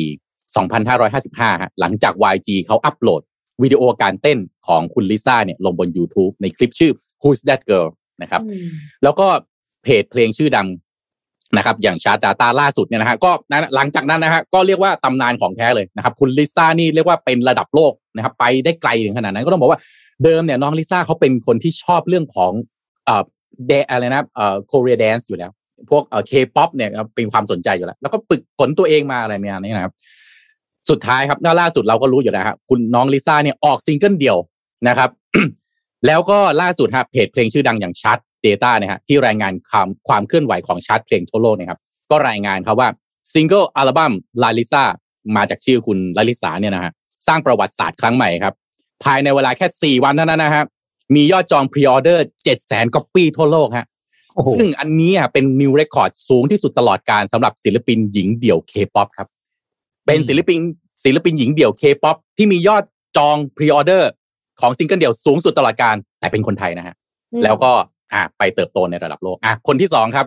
[0.82, 3.22] 2555ฮะหลังจาก YG เขาอัปโหลด
[3.64, 7.88] วิดีโอการเต้นของคุณลิซ่าเนี่ยลงบน YouTube ในคลิปชื่อ Who's That Girl
[8.22, 8.42] นะครับ
[9.04, 9.28] แล้วก็
[9.88, 10.68] เพจเพลงชื่อดัง
[11.58, 13.32] นะครับ อย่าง Chart Data ล่าสุดเนี่ยนะฮะก็
[13.76, 19.80] หลังจากนั้นนะฮะก็เรียกว่าตำนานของแท้เลยนะครับ คุณลิซ่านี่เรียกว่าเป็นระดับโลกนะครับ ไปได้ไกลถึงขนาดนั้นก็ต้องบอกว่า
[20.24, 22.52] เดิมเนี่ยน้องลิซ่าเขาเป็นคนที่ชอบเรื่องของ
[23.06, 23.24] เอ่อ
[23.68, 25.52] เดอะไรนะเอ่อ Korea dance อยู่แล้ว
[25.90, 29.94] พวกเอ่อเคป๊อปเนี่ยเป็นความสนใจอยู่แล้ว แล้วก็ฝึกฝนตัวเองมาอะไรเนี่ยนี่นะครับ
[30.90, 34.38] สุดท้ายครับน่าล่าสุดเราก็รู้อยู่แล้วครับคุณน้องลิซ่าเนี่ยออกซิงเกิลเดี่ยว
[34.88, 35.10] นะครับ
[36.08, 41.80] แล้วก็ล่าสุดฮะเพจเพลงชื่อดังอย่างชัด Data นะฮะที่รายงานความความเคลื่อนไหวของชาร์ตเพลงทั่วโลกนะครับ
[42.12, 42.90] ก็รายงานครับว่า
[43.34, 44.84] ซิงเกิลอัลบั้มลาลิซา
[45.36, 46.92] มาจากชื่อคุณลลิษาเนี่ยนะฮะ
[47.28, 48.54] สร้างประวัติศาสตร์ครั้งใหม่ครับ
[49.04, 50.64] ภายในเวลาแค่ 4 วันเท่านั้นนะฮะ
[51.16, 53.88] มียอดจองพรีออเดอร์7 0 0 0 0 0ก๊อปปี้ทั่วโลกฮะ
[54.36, 59.28] โอ้โหซึ่งอันนี้อะเป็น new record สูงที่สุดตลอดกาลสำหรับศิลปินหญิงเดี่ยวเคป๊อปครับ
[60.06, 60.60] เป็นศิลปิน
[61.06, 62.84] ศิลปินหญิงเดี่ยวเคป๊อปที่มียอด
[63.18, 64.12] จองพรีออเดอร์
[64.62, 66.96] ของซิงเกิลเดี่ยวสูงสุดตลอดกาลแต่เป็นคนไทยนะฮะ
[67.44, 67.72] แล้วก็
[68.14, 70.26] อะไปเติบโตในระดับโลกอะคนที่สองครับ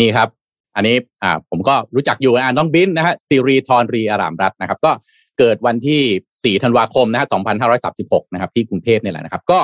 [0.00, 0.28] นี่ครับ
[0.76, 4.92] อันนี้อ่าผมก็รู้จักอยู่อ่าน้องบิ๊นท์นะฮะสิรีธร ลีห์อร่ามวัฒน์นะครับ ก็
[5.38, 7.26] เกิดวันที่ 4 ธันวาคมนะฮะ
[7.80, 9.58] 2536 นะครับ ที่กรุงเทพเนี่ยแหละนะครับ ก็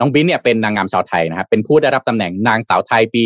[0.00, 3.24] น้องบิ๊นท์เนี่ยเป็นนางงามชาวไทยนะครับเป็นผู้ได้รับตำแหน่งนางสาวไทยปี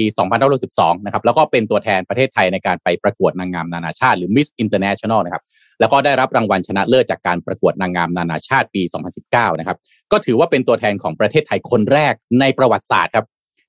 [0.52, 5.42] 2512นะครับแล้วก็เป็นตัวแทนประเทศไทยในการไปประกวดนางงามนานาชาติ หรือ Miss International นะครับ
[5.80, 8.82] แล้วก็ได้รับรางวัลชนะเลิศจากการประกวดนางงามนานาชาติปี
[9.20, 9.76] 2019นะครับ
[10.12, 13.26] ก็ถือว่าเป็นตัวแทนของประเทศไทยคนแรกในประวัติศาสตร์ครับ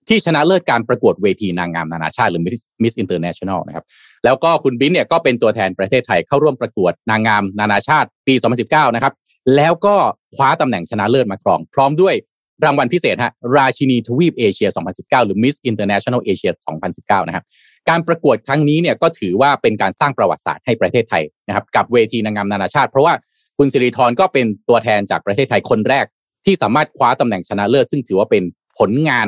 [0.10, 3.86] ที่ชนะเลิศการประกวดเวทีนางงามนานาชาติหรือ Miss Miss International นะครับ
[4.26, 8.34] แล้วก็คุณบินเนี่ยก็เป็นตัวแทนประเทศไทยเข้าร่วมประกวดนางงามนานาชาติปี
[8.66, 9.14] 2019นะครับ
[9.56, 9.96] แล้วก็
[10.36, 12.16] คว้าตำแหน่งชนะเลิศมาครอง พร้อมด้วย
[12.64, 16.52] รางวัลพิเศษฮะราชินีทวีปเอเชีย 2019 หรือ Miss International Asia
[16.90, 17.44] 2019 นะครับ
[17.90, 23.14] การประกวดครั้งนี้เนี่ยก็ถือว่าเป็นการสร้างประวัติศาสตร์ให้ประเทศไทยนะครับกับเวทีนางงามนานาชาติ เพราะว่า
[23.58, 26.06] คุณสิริธรก็เป็นตัวแทนจากประเทศไทยคนแรก
[26.46, 28.44] ที่สามารถคว้าตำแหน่งชนะเลิศซึ่งถือว่าเป็น
[28.80, 29.28] ผลงาน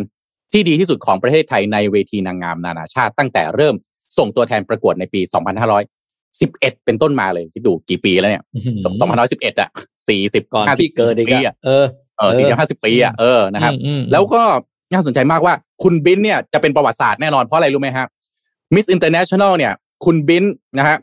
[0.52, 3.76] ที่ดีที่สุดของประเทศไทยในเวทีนางงามนานาชาติ ตั้งแต่เริ่ม
[4.18, 5.22] ส่งตัวแทนประกวดในปี
[6.04, 8.44] 2511 เป็นต้นมาเลยคิดดูกี่ปีแล้วเนี่ย
[9.02, 9.70] 2511 อะ
[10.12, 11.86] 40ก่อน50ที่เกิดอีกปีอะอะ
[12.18, 14.42] เออเออ40 50ปีอะเออนะครับอืมอืมแล้วก็
[14.94, 15.54] น่าสนใจมากว่า
[15.84, 18.06] คุณบิ๊นท์เนี่ยจะเป็นประวัติศาสตร์แน่นอนเพราะอะไรรู้ไหมฮะ
[18.76, 19.74] มิสอินเตอร์เนชั่นแนลเนี่ย
[20.06, 20.44] คุณบิ๊นท์
[20.78, 20.98] นะฮะ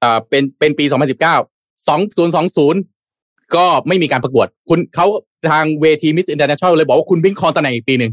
[0.00, 0.94] เอ่อเป็นเป็นปี2019
[1.96, 5.06] 2020ก็ไม่มีการประกวด คุณเขา
[5.50, 8.12] ทางเวทีมิสอินเตอร์เนชั่นแนลเลยบอกว่าคุณบิ๊นท์ครองตำแหน่งอีกปีหนึ่ง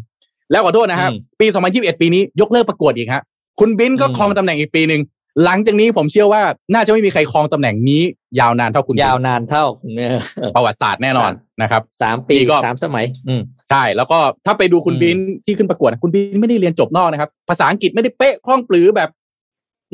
[0.51, 3.23] แล้วขอโทษนะครับอืมปี 2021 ปีนี้ยกเลิกประกวดอีกฮะ
[3.59, 5.01] คุณบิ๊นท์ก็อืมครองตำแหน่งอีกปีหนึ่ง
[5.45, 6.41] หลังจากนี้ผมเชื่อว่า
[6.73, 8.01] น่าจะไม่มีใครครองตำแหน่งนี้
[8.39, 9.65] ยาวนานเท่าคุณบินยาวนานเท่า
[9.95, 10.09] เนี่ย
[10.55, 19.09] ประวัติศาสตร์แน่นอนนะครับสามปีนี่ก็สามสมัย อืมใช่ แล้วก็ถ้าไปดูคุณอืมบินที่ขึ้นประกวดนะคุณบินไม่ได้เรียนจบนอกนะครับ ภาษาอังกฤษไม่ได้เป๊ะคล่องปลือแบบ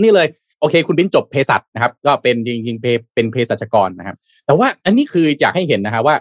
[0.01, 0.27] นี่เลย
[0.59, 4.15] โอเค คุณบินจบเภสัชนะครับ ก็เป็นจริงๆเพเป็นเภสัชกรนะครับ
[4.45, 6.15] แต่ว่าอันนี้คืออยากให้เห็นนะฮะว่า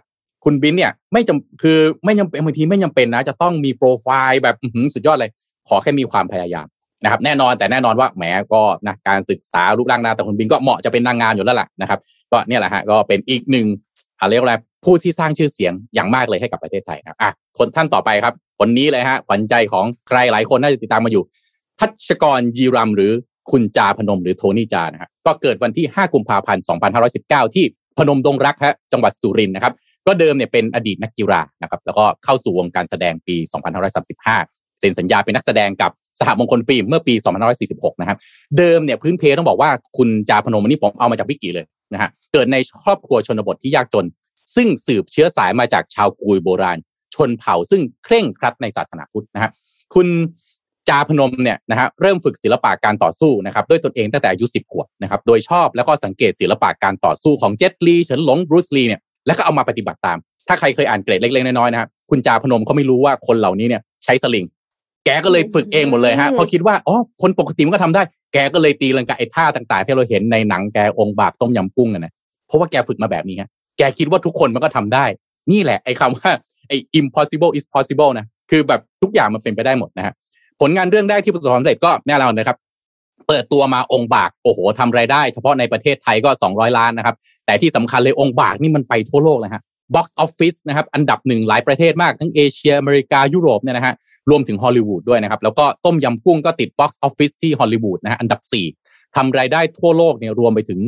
[0.45, 5.31] คุณบินเนี่ยไม่จำคือไม่จำเป็นบางทีไม่จำเป็นนะ จะต้องมีโปรไฟล์แบบอื้อหือสุดยอดเลย
[5.69, 6.67] ขอแค่มีความพยายาม
[7.05, 11.98] นะครับแน่นอนแต่แน่นอนว่าแหมก็นะการศึกษารูปร่างหน้าแต่คุณบินก็เหมาะจะเป็นนางงามอยู่แล้วล่ะนะครับ
[12.32, 13.66] ก็เนี่ยแหละฮะก็เป็นอีกหนึ่ง
[14.20, 21.24] อะไรกว่าอะไรผู้ที่สร้างชื่อเสียงอย่างมากเลยให้กับประเทศไทยนะครับอะคนท่านต่อไปครับคนนี้เลยฮะขวัญใจของใครหลายคนน่าจะติดตามมาอยู่
[21.78, 23.12] ทัชกรยีรัมหรือ
[23.50, 26.64] คุณจาพนมหรือโทนี่จานะครับก็เกิดวันที่ 5 กุมภาพันธ์
[27.09, 27.64] 2519 ที่
[27.98, 29.72] พนมดงรักฮะจังหวัดสุรินทร์นะครับ
[30.07, 33.36] ก็เดิมเนี่ยเป็นอดีตนักกีฬานะครับ แล้วก็เข้าสู่วงการแสดงปี
[34.02, 37.14] 2535 ซ็นสัญญาเป็นนักแสดงกับสหมงคลฟิล์มเมื่อปี
[37.59, 38.16] 2546 นะครับ
[38.59, 44.07] เดิมเนี่ยพื้นเพต้องบอกว่าคุณจาพนมันนี้ผมเอามาจากวิกิเลยนะฮะ เกิดในครอบครัวชนบทที่ยากจน
[44.57, 46.78] ซึ่งสืบเชื้อสายมาจากชาวกุยโบราณ
[47.14, 49.51] ชนเผ่าซึ่งเคร่งครัดในศาสนาพุทธนะฮะ
[49.95, 50.09] คุณ
[50.89, 60.18] จาพนมเนี่ยนะฮะเริ่มฝึกศิลปะการต่อสู้นะครับด้วยตนเองตั้งแต่อายุ 10 ขวบนะครับ โดยชอบแล้วก็สังเกตศิลปะการต่อสู้ของเจ็ตลีเฉินหลงบรูซลีเนี่ย แล้วก็เอามาปฏิบัติตาม
[60.49, 64.47] ถ้าใครเคยอ่านเกรดเล็กๆน้อยๆนะครับคุณจาพนมเขาไม่รู้ว่าคนเหล่านี้เนี่ยใช้สลิง
[65.05, 68.02] แกก็เลยฝึกเองหมดเลยฮะเพราะคิดว่าอ๋อคนปกติมันก็ทำได้
[68.32, 72.12] แกก็เลยตีลังกาไอ้ท่าต่างๆ ที่เราเห็นในหนังแกองค์บากต้มยำกุ้งน่ะนะ
[72.46, 73.48] เพราะว่าแกฝึกมาแบบนี้ฮะ
[73.78, 75.05] แกคิดว่าทุกคนมันก็ทำได้
[75.52, 76.30] นี่แหละไอ้คำว่า
[76.68, 80.12] ไอ้ impossible is possible นะคือแบบทุกอย่างมันเป็นไปได้หมดนะฮะ
[80.61, 82.57] ผลงานเรื่องแรกที่ประสบความสำเร็จก็แน่นอนนะครับ
[83.28, 89.62] เปิดตัวมาองค์บากโอ้โหทำรายได้ เฉพาะในประเทศไทยก็ 200 ล้านนะครับ แต่ที่สำคัญเลยองค์บากนี่มันไปทั่วโลกเลยฮะ
[89.95, 93.95] box office นะครับอันดับหนึ่งหลายประเทศมากทั้งเอเชียอเมริกายุโรปเนี่ยนะฮะ
[94.30, 98.41] รวมถึงฮอลลีวูดด้วยนะครับ แล้วก็ต้มยำกุ้งก็ติด box office ที่ฮอลลีวูดนะฮะอันดับ
[98.78, 100.80] 4ทำรายได้ทั่วโลกเนี่ยรวมไปถึง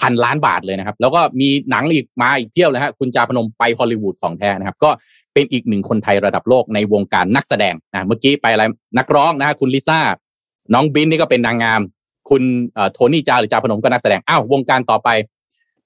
[0.00, 4.90] พันล้านบาทเลยนะครับ แล้วก็มีหนังอีกมาอีกเพียบเลยฮะคุณจาพนมไปฮอลลีวูดของแท้นะครับ ก็
[5.34, 8.64] เป็นอีกหนึ่งคนไทยระดับโลกในวงการนักแสดงนะเมื่อกี้ไปอะไร
[8.98, 10.00] นักร้องนะฮะคุณลิซ่า
[10.74, 11.80] น้องบินนี่ก็เป็นนางงาม
[12.30, 12.42] คุณ
[12.74, 15.08] เอ่อโทนี่จาหรือจาพนมก็นักแสดงอ้าววงการต่อไป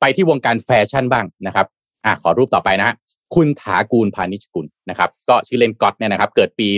[0.00, 1.66] ไปที่วงการแฟชั่นบ้างนะครับ
[2.04, 2.90] อะขอรูปต่อไปนะ
[3.34, 6.68] คุณถากูลพานิชกุลนะครับ ก็ชื่อเล่นก๊อตเนี่ยนะครับ เกิดปี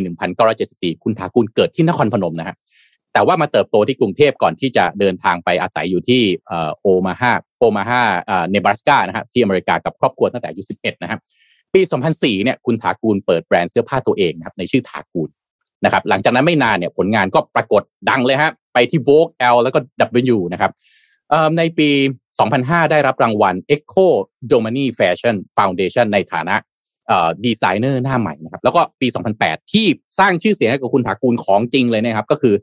[0.47, 2.57] 1974 คุณถากูลเกิดที่นครพนมนะฮะ
[3.13, 6.23] แต่ว่ามาเติบโตที่กรุงเทพก่อนที่จะเดินทางไปอาศัยอยู่ที่
[6.81, 8.03] โอมาฮาโอมาฮา
[8.51, 11.21] เนบราสกานะฮะที่อเมริกากับครอบครัวตั้งแต่อายุ 11 นะครับ
[11.75, 11.81] ปี
[12.13, 15.29] 2004 เนี่ยคุณถากูลเปิดแบรนด์เสื้อผ้าตัวเองนะครับในชื่อถากูล
[15.85, 19.79] นะครับ หลังจากนั้นไม่นานเนี่ยผลงานก็ปรากฏดังเลยฮะไปที่ Vogue L แล้วก็
[20.35, 20.73] W นะครับ
[21.59, 21.89] ในปี
[22.41, 24.07] 2005 ได้รับรางวัล Echo
[24.51, 26.57] Domani Fashion Foundation ในฐานะ
[27.45, 29.07] ดีไซเนอร์หน้าใหม่นะครับแล้วก็ปี
[29.41, 29.87] 2008 ที่
[30.19, 32.55] สร้างชื่อเสียงให้กับคุณถากูลของจริงเลยนะครับ ก็คือ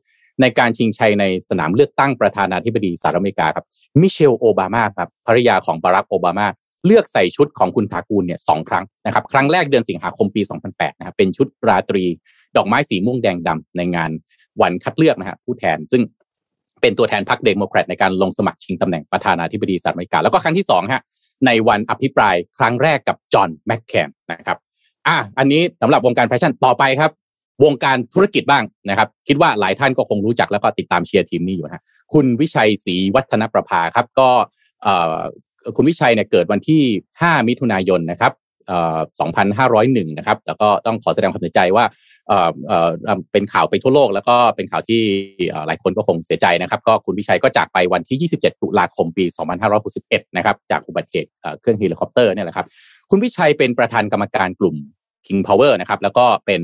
[0.41, 3.65] ในการชิงชัยในสนามเลือกตั้งประธานาธิบดีสหรัฐอเมริกาครับ
[4.01, 6.47] มิเชลโอบามาครับภรรยาของบารักโอบามา
[6.85, 12.03] เลือกใส่ชุดของคุณถากูลเนี่ยสองครั้งนะครับ ครั้งแรกเดือนสิงหาคมปี 2008 นะครับเป็นชุดราตรี
[12.57, 14.11] ดอกไม้สีม่วงแดงดำในงาน
[14.61, 16.01] วันคัดเลือกนะฮะผู้แทนซึ่ง
[16.81, 21.01] เป็นตัวแทนพรรคเดโมแครตในการลงสมัครชิงตำแหน่งประธานาธิบดีสหรัฐอเมริกา แล้วก็ครั้งที่สองฮะ
[21.45, 24.57] ในวันอภิปรายครั้งแรกกับจอห์นแมคแคนนะครับ
[25.07, 27.11] อะอันนี้สำหรับวงการแฟชั่นต่อไปครับ
[27.63, 34.29] วงการธุรกิจบ้างนะครับ คิดว่าหลายท่านก็คงรู้จักแล้วก็ติดตามเชียร์ทีมนี้อยู่นะคุณวิชัยศรีวัฒนประภาครับ ก็
[34.83, 35.19] เอ่อ
[35.75, 36.81] คุณวิชัยเนี่ยเกิดวันที่
[37.17, 38.31] 5 มิถุนายนนะครับ
[38.67, 41.85] 2501 นะครับ แล้วก็ต้องขอแสดงความเสียใจว่า
[43.31, 45.01] เป็นข่าวไปทั่วโลก แล้วก็เป็นข่าวที่
[45.67, 49.25] หลายคนก็คงเสียใจนะครับ ก็คุณวิชัยก็จากไปวันที่ 27 ตุลาคมปี
[49.81, 51.29] 2561 นะครับ จากอุบัติเหตุ
[51.61, 52.65] เครื่องเฮลิคอปเตอร์เนี่ยแหละครับ
[53.09, 54.75] คุณวิชัยเป็นประธานกรรมการกลุ่ม
[55.27, 56.59] King Power นะครับ แล้วก็เป็น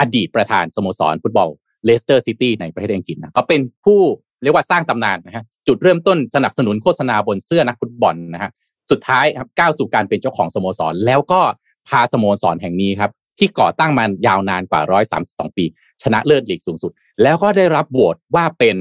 [0.00, 1.48] อดีตประธานสโมสรฟุตบอล
[1.84, 4.00] เลสเตอร์ซิตี้ในประเทศอังกฤษนะก็เป็นผู้
[4.42, 8.50] เรียกว่าสร้างตำนานนะฮะจุดเริ่มต้นสนับสนุนโฆษณาบนเสื้อนักฟุตบอลนะฮะ
[8.90, 11.40] สุดท้ายครับก้าวสู่การเป็นเจ้าของสโมสร แล้วก็
[11.88, 14.80] พาสโมสรแห่งนี้ครับที่ก่อตั้งมายาวนานกว่า
[15.20, 15.64] 132 ปี
[16.02, 18.76] ชนะเลิศลีกสูงสุด แล้วก็ได้รับโหวตว่าเป็น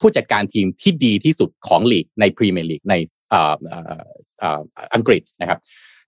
[0.00, 2.94] ผู้จัดการทีมที่ดีที่สุดของลีกในพรีเมียร์ลีกใน
[3.30, 4.04] เอ่อเอ่อ
[4.40, 4.60] เอ่อ
[4.94, 5.58] อังกฤษนะครับ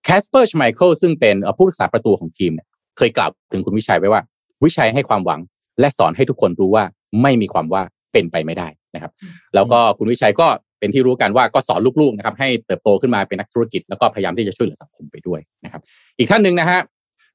[0.04, 4.22] แคสเปอร์ชไมเคิลซึ่งเป็นผู้รักษาประตูของทีมเนี่ยเคยกล่าวถึงคุณวิชัยไว้ว่า
[4.64, 5.40] วิชัยให้ความหวัง
[5.80, 6.84] และสอนให้ทุกคนรู้ว่า
[7.22, 7.82] ไม่มีความว่า
[8.12, 9.12] เป็นไปไม่ได้นะครับ
[9.54, 10.48] แล้วก็คุณวิชัยก็
[10.78, 15.82] เป็นที่รู้กันว่าก็สอนลูกๆนะครับให้เติบโตขึ้นมาเป็นนักธุรกิจ แล้วก็พยายามที่จะช่วยเหลือสังคมไปด้วยนะครับ
[16.18, 16.80] อีกท่านหนึ่งนะฮะ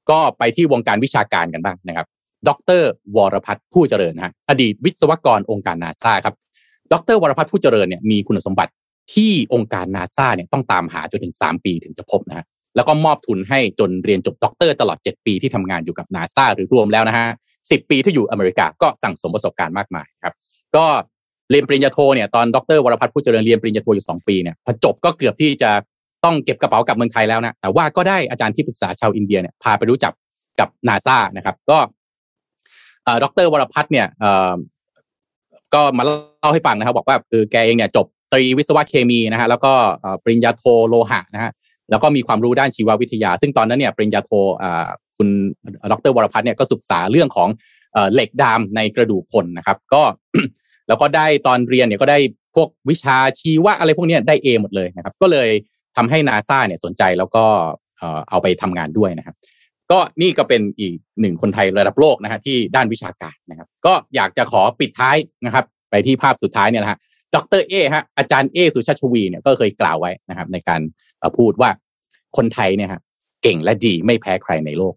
[0.10, 2.08] ก็ไปที่วงการวิชาการกันบ้างนะครับ
[2.48, 2.50] ด
[2.82, 2.84] ร
[3.16, 6.36] วรพัฒน์ผู้เจริญนะฮะอดีตวิศวกรองค์การนาซาครับ
[6.94, 8.72] ดร วรพัฒน์ผู้เจริญเนี่ยมีคุณสมบัติ
[9.14, 17.28] ที่องค์การนาซาเนี่ยต้องตามหาจนถึง 3 ปีถึงจะพบนะฮะแล้วก็มอบทุนให้จนเรียนจบด็อกเตอร์ตลอด 7 ปีที่ทำงานอยู่กับนาซาหรือรวมแล้วนะฮะ
[17.72, 20.34] สิบปีที่อยู่อเมริกาก็สั่งสมประสบการณ์มากมายครับ
[20.76, 20.86] ก็
[21.52, 25.72] เรียนปริญญาโทเนี่ยตอนดรวรพัฒน์ผู้เจริญเรียนปริญญาโทอยู่2ปีเนี่ยพอจบก็เกือบที่จะ
[26.26, 30.14] ต้องเก็บกระเป๋ากลับเมืองไทยแล้วนะแต่ว่าก็ได้อาจารย์ที่ปรึกษาชาวอินเดียเนี่ยพาไปรู้จัก
[30.60, 31.78] กับนาซานะครับ ก็
[33.24, 34.08] ดรวรพัฒน์เนี่ย
[35.74, 39.74] ก็มาเล่าให้ฟังนะครับบอกว่าคือแกเองเนี่ยจบตรีวิศวะเคมีนะฮะแล้วก็
[40.24, 41.52] ปริญญาโทโลหะนะฮะ
[41.89, 44.32] แล้วก็มีความรู้ด้านชีววิทยา ซึ่งตอนนั้นเนี่ยปริญญาโท
[45.18, 45.30] คุณ
[45.91, 47.50] ดรวรพัฒน์เนี่ยก็ศึกษาเรื่องของ
[48.14, 50.02] เหล็กดามในกระดูกคนนะครับ ก็
[50.88, 52.20] แล้วก็ได้ตอนเรียนเนี่ยก็ได้
[52.56, 55.50] พวกวิชาชีวะอะไรพวกนี้ได้เอหมดเลยนะครับ ก็เลย
[55.98, 57.44] ทำให้นาซาเนี่ยสนใจแล้วก็
[58.30, 59.36] เอาไปทำงานด้วยนะครับ
[59.92, 67.00] ก็นี่ก็เป็นอีกหนึ่งคนไทยระดับโลกนะฮะที่ด้านวิชาการนะครับ ก็อยากจะขอปิดท้ายนะครับ ไปที่ภาพสุดท้ายเนี่ยนะฮะ
[67.36, 70.82] ดรเอฮะอาจารย์เอสุชาชวีเนี่ยก็เคยกล่าวไว้นะครับ ในการ
[71.38, 71.70] พูดว่า
[72.38, 73.02] คนไทยเนี่ยฮะ
[73.44, 74.94] เก่งและดีไม่แพ้ใครในโลก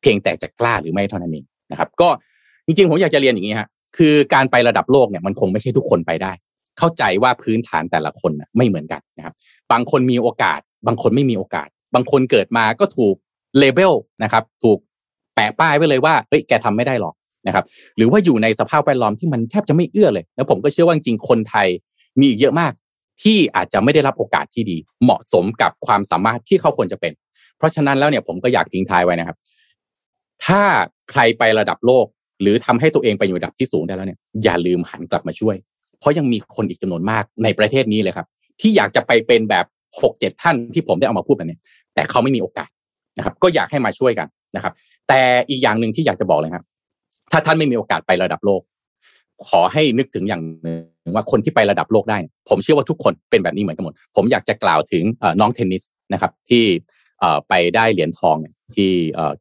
[0.00, 2.08] เพียงแต่จะกล้าหรือไม่เท่านั้นเองนะครับ ก็
[2.66, 3.68] จริงๆผมอยากจะเรียนอย่างนี้ฮะ
[3.98, 6.32] คือการไประดับโลกเนี่ยมันคงไม่ใช่ทุกคนไปได้
[6.78, 9.34] เข้าใจว่าพื้นฐานแต่ละคนไม่เหมือนกันนะครับ
[9.72, 13.14] บางคนมีโอกาส บางคนไม่มีโอกาส บางคนเกิดมาก็ถูก
[13.58, 13.92] เลเบล
[14.22, 14.78] นะครับ ถูก
[15.34, 17.14] แปะป้ายไว้เลยว่าเฮ้ยแกทำไม่ได้หรอก
[17.46, 17.64] นะครับ
[17.96, 21.68] หรือว่าอยู่ในสภาพแวดล้อมที่มันแทบจะไม่เอื้อเลย แล้วผมก็เชื่อว่าจริงคนไทย
[22.18, 22.72] มีอีกเยอะมาก
[23.22, 27.12] ที่อาจจะไม่ได้รับโอกาสที่ดี เหมาะสมกับความสามารถที่เขาควรจะเป็น
[27.58, 29.36] เพราะฉะนั้นแล้วเนี่ยผมก็อยากทิ้งท้ายไว้นะครับ
[30.46, 30.62] ถ้า
[31.10, 32.06] ใครไประดับโลก
[32.40, 35.56] หรือทำให้ตัวเองไปอยู่ระดับที่สูงได้แล้วเนี่ยอย่าลืมหันกลับมาช่วย
[36.00, 38.26] เพราะยังมีคนอีกจำนวนมากในประเทศนี้เลยครับ
[38.60, 39.66] ที่อยากจะไปเป็นแบบ
[40.02, 41.58] หกเจ็ดท่านที่ผมได้เอามาพูดแบบนี้
[41.94, 42.68] แต่เขาไม่มีโอกาส
[43.16, 44.72] นะครับ ก็อยากให้มาช่วยกันนะครับ
[45.08, 45.20] แต่
[45.50, 46.64] อีกอย่างหนึ่งที่อยากจะบอกเลยครับ
[47.32, 48.60] ถ้าท่านไม่มีโอกาสไประดับโลก
[49.48, 50.74] ขอให้นึกถึงอย่างหนึ่
[51.10, 52.18] งว่าคนที่ไประดับโลกได้
[52.48, 55.04] ผมเชื่อว่าทุกคนเป็นแบบนี้เหมือนกันหมด ผมอยากจะกล่าวถึง
[55.40, 55.82] น้องเทนนิส
[56.12, 56.64] นะครับ ที่
[57.48, 58.36] ไปได้เหรียญทอง
[58.76, 58.90] ที่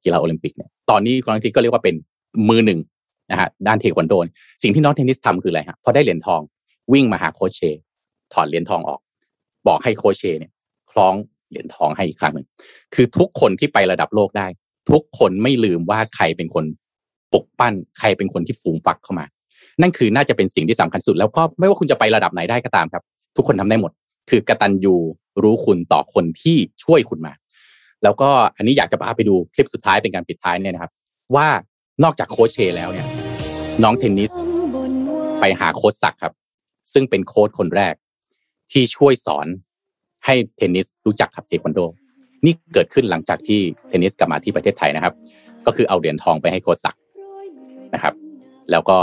[0.03, 1.95] กีฬาโอลิมปิกเนี่ยตอนนี้คนที่ก็เรียกว่าเป็น
[2.49, 2.79] มือหนึ่ง
[3.31, 4.13] นะฮะด้านเทควันโด
[4.63, 6.41] สิ่งที่น้องเทนนิสทำคืออะไรฮะพอได้เหรียญทอง
[6.93, 7.61] วิ่งมาหาโคชเช
[8.33, 8.99] ถอดเหรียญทองออก
[9.67, 10.51] บอกให้โคชเชเนี่ย
[10.91, 11.13] คล้อง
[11.49, 12.45] เหรียญทองให้อีกครั้งหนึ่ง
[12.93, 14.47] คือทุกคนที่ไประดับโลกได้
[14.91, 16.65] ทุกคนไม่ลืมว่าใครเป็นคน
[17.33, 19.25] ปลุกปั้น ใครเป็นคนที่ฟูมฟักเข้ามา
[19.81, 23.03] นั่นคือน่าจะเป็นสิ่งที่สำคัญสุด แล้วก็ไม่ว่าคุณจะไประดับไหนได้ก็ตามครับ
[23.35, 23.91] ทุกคนทำได้หมด
[24.29, 24.95] คือกตัญญู
[25.43, 27.33] รู้คุณต่อคนที่ช่วยคุณมา
[28.03, 30.91] แล้วก็อันนี้อยากจะพาไปดูคลิปสุดท้ายเป็นการปิดท้ายเนี่ยนะครับ
[31.35, 31.47] ว่า
[32.03, 33.07] นอกจากโคชเชแล้วเนี่ย
[33.83, 34.31] น้องเทนนิส
[35.39, 36.33] ไปหาโค้ชศักครับ
[36.93, 37.93] ซึ่งเป็นโค้ชคนแรก
[38.71, 39.47] ที่ช่วยสอน
[40.25, 41.79] ให้เทนนิสรู้จักขับเทควันโด
[42.45, 45.13] นี่เกิดขึ้นหลังจากที่เทนนิสกลับมาที่ประเทศไทยนะครับ
[45.65, 46.95] ก็คือเอาเหรียญทองไปให้โค้ชศัก
[47.93, 48.13] นะครับ
[48.71, 48.97] แล้วก็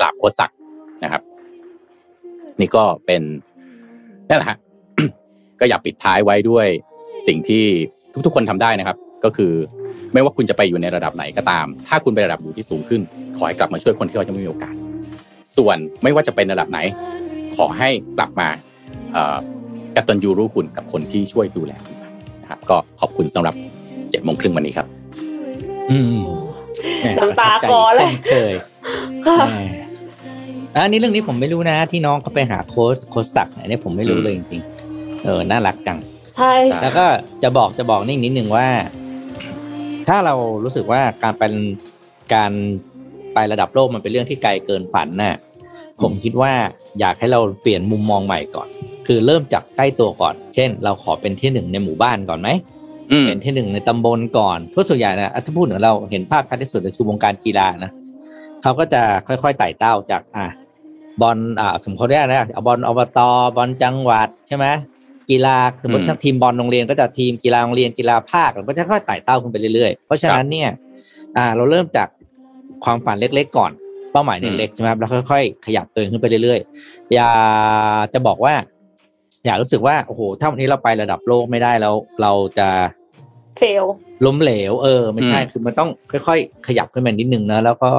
[0.00, 0.50] กราบโค้ชศัก
[1.04, 1.22] นะครับ
[2.60, 3.22] นี่ก็เป็น
[4.28, 4.58] นั่นแหละฮะ
[5.60, 6.66] ก็อยากปิดท้ายไว้ด้วย
[7.28, 7.64] สิ่งที่
[8.24, 9.52] ทุกๆ คนทำได้นะครับ ก็คือ
[10.12, 13.00] ไม่ว่าคุณจะไปอยู่ในระดับไหนก็ตาม ถ้าคุณไประดับอยู่ที่สูงขึ้น
[13.36, 14.74] ขอให้กลับมาช่วยคนที่เขาจะไม่มีโอกาส
[15.56, 16.78] ส่วนไม่ว่าจะเป็นระดับไหน
[17.56, 21.96] ขอให้กลับมากตัญญูรู้คุณกับคนที่ช่วยดูแลคุณ
[22.42, 23.54] นะครับ ก็ขอบคุณสำหรับ
[24.10, 24.86] เจ็ดโมงครึ่งวันนี้ครับ
[25.90, 26.22] อืม
[27.18, 28.54] น้ำตาคลอเลยช่นเคย
[30.74, 35.98] อันนี้เรื่องนี้ผมไม่รู้นะ ที่น้องเขาไปหาโค้ชโค้ชศักดิ์เนี่ยผมไม่รู้เลยจริงๆเออน่ารักจัง
[36.36, 37.06] ใช่แล้วก็
[37.42, 38.66] จะบอกจะบอกนี่นิดนึงว่า
[40.12, 40.34] ถ้าเรา
[40.64, 41.54] รู้สึกว่าการเป็น
[42.34, 42.52] การ
[43.34, 45.36] ไประดับโลกมันเป็นเรื่องที่ไกลเกินฝันน่ะ
[46.02, 46.52] ผมคิดว่า
[47.00, 48.68] อยากให้เราเปลี่ยนมุมมองใหม่ก่อน
[49.06, 52.48] คือเริ่มจากใกล้ตัวก่อน เช่น เราขอเป็นที่หนึ่งในหมู่บ้านก่อนไหม
[53.10, 57.90] อืมเป็นที่หนึ่งในตำบลก่อนทั่วส่วนใหญ่นะถ้าพูดถึงเราเห็นภาพชัดที่สุดก็คือวงการกีฬานะ
[58.62, 60.46] เขาก็จะค่อยๆไต่เต้าจากอะ
[61.20, 63.18] บอลอ่าสมมติเขาเรียกนะเอาบอลอบต
[63.56, 64.66] บอลจังหวัดใช่ไหม
[65.30, 70.68] กีฬาสมมติอืมถ้าทีมบอลโรงเรียนก็จะทีมกีฬาโรงเรียนกีฬาภาคมันก็จะค่อยๆไต่เต้าขึ้นไปเรื่อยๆ เพราะฉะนั้นเนี่ย
[71.36, 72.08] อ่าเราเริ่มจาก
[72.84, 73.72] ความฝันเล็กๆก่อน
[74.12, 77.30] เป้าหมายอืมเล็กๆใช่ไหมครับแล้วค่อยๆขยับตัวเองขึ้นไปเรื่อยๆ อย่า
[78.12, 78.54] จะบอกว่า
[79.44, 82.68] อย่ารู้สึกว่าโอ้โหถ้าวันนี้เราไประดับโลกไม่ได้แล้วเราจะ
[83.58, 83.84] เฟล
[84.26, 87.90] ล้มเหลว เออ ไม่ใช่อืมคือมันต้องค่อย ๆ ขยับขึ้นมานิดนึงนะแล้วก็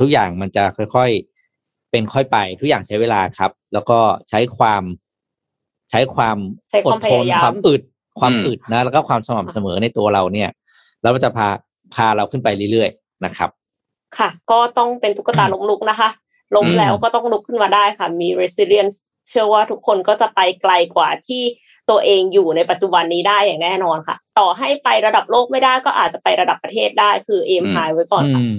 [0.00, 3.98] ทุกอย่างมันจะค่อยๆเป็นค่อยไป ทุกอย่างใช้เวลาครับ แล้วก็
[4.30, 4.82] ใช้ความ
[5.90, 6.36] ใช้ความ
[6.70, 7.82] ใช้ความอดทนพยายามความอึด
[8.20, 10.50] ความอืมอึดนะแล้วก็ความสม่ำเสมอในตัวเราเนี่ย
[11.02, 11.48] แล้วมันจะพา
[11.94, 13.50] พาเราขึ้นไปเรื่อยๆนะครับ
[14.18, 16.08] ค่ะ ก็ต้องเป็นตุ๊กตาล้มลุกนะคะ
[16.56, 18.96] ล้มแล้วก็ต้องลุกขึ้นมาได้ค่ะ มี resilience
[19.28, 21.42] เชื่อว่าทุกคนก็จะไปไกลกว่าที่
[21.90, 28.54] ตัวเองอยู่ในปัจจุบันนี้ได้อย่างแน่นอนค่ะ ต่อให้ไประดับโลกไม่ได้ก็อาจจะไประดับประเทศได้ คือเอมไฮไว้ก่อนอืค่ะม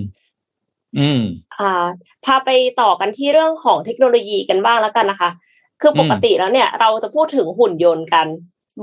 [0.98, 1.22] อืม
[1.60, 1.86] อ่า
[2.26, 2.50] พาไป
[2.82, 5.30] ต่อกันที่เรื่องของเทคโนโลยีกันบ้างแล้วกันนะคะ
[5.82, 8.28] คือปกติแล้วเนี่ย เราจะพูดถึงหุ่นยนต์กัน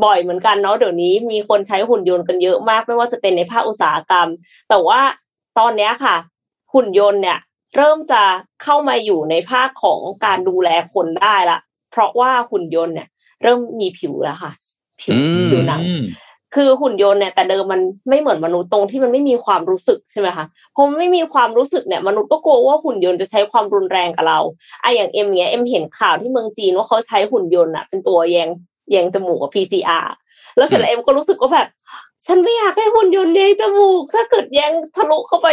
[0.05, 4.29] บ่อยเหมือนกันเนาะเดี๋ยวนี้มีคนใช้หุ่นยนต์กันเยอะมาก ไม่ว่าจะเป็นในภาคอุตสาหกรรม
[4.69, 5.01] แต่ว่า
[5.59, 6.17] ตอนเนี้ยค่ะ
[6.75, 7.39] หุ่นยนต์เนี่ย
[7.77, 8.23] เริ่มจะ
[8.63, 11.59] เข้ามาอยู่ในภาคของการดูแลคนได้ละ
[11.91, 13.09] เพราะว่าหุ่นยนต์เนี่ย
[13.43, 14.53] เริ่มมีผิวแล้วค่ะ
[15.01, 15.81] ผิวอืมผิวหนัง
[16.55, 20.45] คือหุ่นยนต์เนี่ยแต่เดิมมันไม่เหมือนมนุษย์ตรงที่มันไม่มีความรู้สึกใช่ไหมคะ
[20.75, 24.41] พอมันไม่มีความรู้สึกเนี่ยมนุษย์ก็กลัวว่าหุ่นยนต์จะใช้ความรุนแรงกับเรา
[24.83, 28.49] ไอะอย่างเอ็มเนี้ยเอ็มเห็นข่าวที่เมืองจีนว่าเขาใช้หุ่นยนต์อะเป็นตัวแยง
[28.91, 30.07] แยงจมูกกับ PCR
[30.57, 31.69] แล้วเสร็จแล้วเอ็มก็รู้สึกว่าแบบ
[32.27, 35.49] ฉันไม่อยากให้หุ่นยนต์แยงจมูก ถ้าเกิดแยงทะลุเข้าไป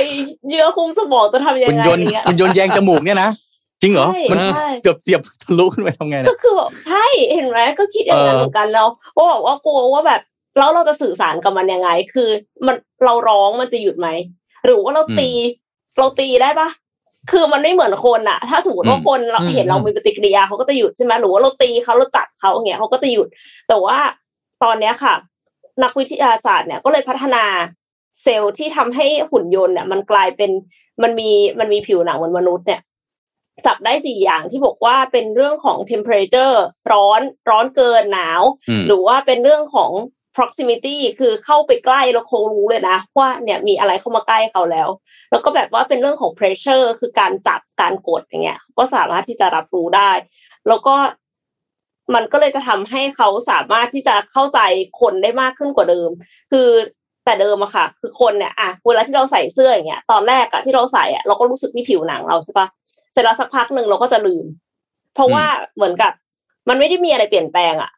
[0.48, 3.30] เยื่อหุ้มสมองจะทำยังหุ่นไงยนต์อย่างเงี้ยหุ่นยนต์แยงจมูกเนี่ยนะ
[3.82, 10.22] จริงเหรอใช่มันใช่เกือบเสียบทะลุขึ้นไปทำไงก็เนี่ยคือแบบใช่ เห็นไหมก็คิดอย่างนั้นเออเหมือนกันแล้วว่าแบบว่ากลัวว่าแบบ
[10.58, 12.30] แล้วเราจะสื่อสารกับมันยังไง คือ
[12.68, 12.76] มัน
[13.06, 14.08] เราร้องมันจะหยุดไหม
[14.66, 15.30] หรือว่าเราตี
[15.98, 16.70] เราตีได้ปะ
[17.32, 23.28] คือมันไม่เหมือนคนอะถ้าสมมติว่าคนเราอืมเห็นเรามีปฏิกิริยาเขาก็จะหยุดใช่ไหมหรือว่าเราตีเขาเราจับเขาอย่างเงี้ยเขาก็จะหยุด
[23.68, 23.98] แต่ว่า
[24.64, 25.14] ตอนเนี้ยค่ะ
[25.84, 27.44] นักวิทยาศาสตร์เนี่ยก็เลยพัฒนา
[28.24, 30.52] เซลล์ที่ทำให้หุ่นยนต์เนี่ยมันกลายเป็น
[31.04, 32.82] มันมีมันมีผิวหนังเหมือนมนุษย์เนี่ย
[33.66, 36.56] จับได้สี่อย่างที่บอกว่าเป็นเรื่องของ temperature
[36.92, 39.92] ร้อนร้อนเกินหนาวอืมหรือว่าเป็นเรื่องของ
[40.38, 44.90] proximity คือเข้าไปใกล้แล้วคงรู้เลยนะว่าเนี่ยมีอะไรเข้ามาใกล้เขาแล้ว
[45.32, 50.12] แล้วก็แบบว่าเป็นเรื่องของ pressure คือการจับการกดอย่างเงี้ย ก็สามารถที่จะรับรู้ได้
[50.68, 50.96] แล้วก็
[52.16, 54.60] มันก็เลยจะทำให้เขาสามารถที่จะเข้าใจ
[55.02, 56.10] คนได้มากขึ้นกว่าเดิม
[56.52, 56.68] คือ
[57.26, 62.68] แต่เดิมอะค่ะ คือคนเนี่ยอะเวลาที่เราใส่เสื้ออย่างเงี้ย ตอนแรกอะที่เราใส่อะเราก็รู้สึกที่ผิวหนังเราใช่ปะ
[63.14, 64.46] เสร็จแล้วสักพักหนึ่งเราก็จะลืม
[65.16, 66.12] เพราะว่าเหมือนกับ
[66.70, 67.92] มันไม่ได้มีอะไรเปลี่ยนแปลงอะ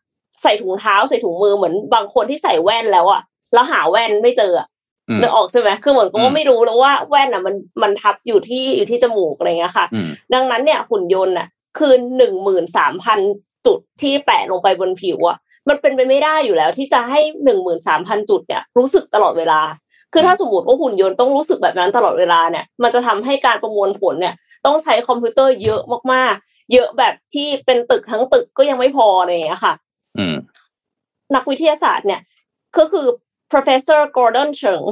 [0.44, 3.22] ใส่ถุงเท้าใส่ถุงมือเหมือนบางคนที่ใส่แว่นแล้วอะ
[3.54, 4.68] แล้วหาแว่นไม่เจออะ
[5.10, 13.20] อืมนึกออกใช่ไหมคือเหมือนกับอืว่ามไม่รู้แล้วว่าแว่นอะมันมันทับอยู่ที่อยู่ที่จมูกอะไรเงี้ยค่ะอืมดังนั้นเนี่ยหุ่นยนต์น่ะ คือหนึ่งหมื่นสามพัน
[13.66, 15.38] จุดที่แปะลงไปบนผิวอะ
[15.70, 19.62] มันเป็นไปไม่ได้อยู่แล้ว ที่จะให้หนึ่งหมื่นสามพันจุดเนี่ยรู้สึกตลอดเวลา
[20.14, 24.34] คือถ้าสมมติว่าหุ่นยนต์ต้องรู้สึกแบบนั้นตลอดเวลาเนี่ย มันจะทำให้การประมวลผลเนี่ย
[24.66, 25.82] ต้องใช้คอมพิวเตอร์เยอะ
[26.14, 29.87] มากๆ เยอะแบบที่เป็นตึกทั้งตึกก็ยังไม่พออะไรอย่างเงี้ยค่ะอืม
[31.36, 32.22] นักวิทยาศาสตร์เนี่ย
[32.78, 33.07] ก็คือ
[33.51, 34.86] professor Gordon Cheng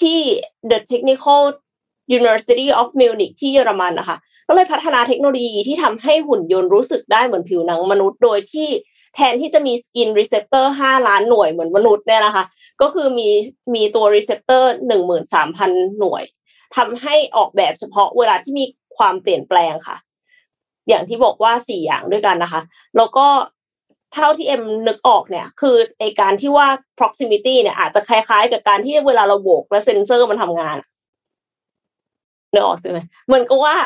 [0.00, 0.20] ที่
[0.70, 1.42] the Technical
[2.18, 4.16] University of Munich ที่เยอรมันนะคะ
[4.48, 8.68] ก็เลยพัฒนาเทคโนโลยีที่ทำให้หุ่นยนต์รู้สึกได้เหมือนผิวหนังมนุษย์ โดยที่
[9.14, 12.44] แทนที่จะมี skin receptor ห้าล้านหน่วยเหมือนมนุษย์เนี่ยนะคะ
[12.82, 13.28] ก็คือมี
[13.74, 16.22] มีตัว receptor หนึ่งหมื่นสามพันหน่วย
[16.76, 18.64] ทำให้ออกแบบเฉพาะเวลาที่มี
[18.96, 19.96] ความเปลี่ยนแปลงค่ะ
[20.88, 22.62] อย่างที่บอกว่าสี่อย่างด้วยกันนะคะ
[22.96, 23.26] แล้วก็
[24.14, 26.66] เท่าที่เอ็มนึกออกเนี่ย คือไอการที่ว่า
[26.98, 30.76] proximity เนี่ยอาจจะคล้ายๆ กับการที่เวลาเราโบกแล้วเซ็นเซอร์มันทำงาน
[32.52, 33.76] นึกออกใช่ไหมเหมือนกับว่า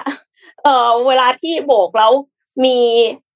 [0.62, 2.12] เออเวลาที่โบกแล้ว
[2.64, 2.79] มี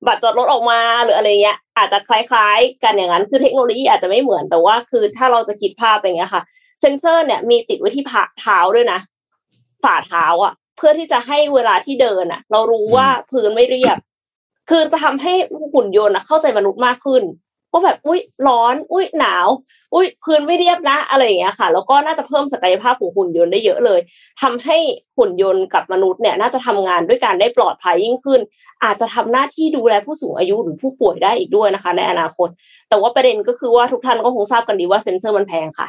[0.07, 6.43] บัตรจอดรถออกมาหรืออะไรเงี้ย อาจจะคล้ายๆ กันอย่างนั้นคือเทคโนโลยีอาจจะไม่เหมือนแต่ว่า คือถ้าเราจะคิดภาพอย่างเงี้ยค่ะ
[6.81, 9.01] เซนเซอร์เนี่ยมีติดไว้ที่ผ่าเท้าด้วยนะ
[9.85, 13.97] ฝ่าเท้าอะ เพื่อที่จะให้เวลาที่เดินอะ เรารู้ว่าพื้นไม่เรียบ
[14.71, 15.33] คือจะทำให้
[15.75, 17.25] หุ่นยนต์เข้าใจมนุษย์มากขึ้น
[17.73, 19.47] ว่าแบบอุ้ยร้อน อุ้ยหนาว
[19.95, 24.01] อุ้ยพื้นไม่เรียบนะ อะไรอย่างเงี้ยค่ะ แล้วก็น่าจะเพิ่มศักยภาพของหุ่นยนต์ได้เยอะเลย
[24.43, 24.77] ทำให้
[25.19, 28.41] หุ่นยนต์กับมนุษย์เนี่ย น่าจะทำงานด้วยการได้ปลอดภัยยิ่งขึ้น
[28.85, 32.49] อาจจะทำหน้าที่ดูแลผู้สูงอายุหรือผู้ป่วยได้อีกด้วยนะคะ ในอนาคต
[32.89, 35.89] แต่ว่าประเด็นก็คือว่าทุกท่านก็คงทราบกันดีว่าเซ็นเซอร์มันแพงค่ะ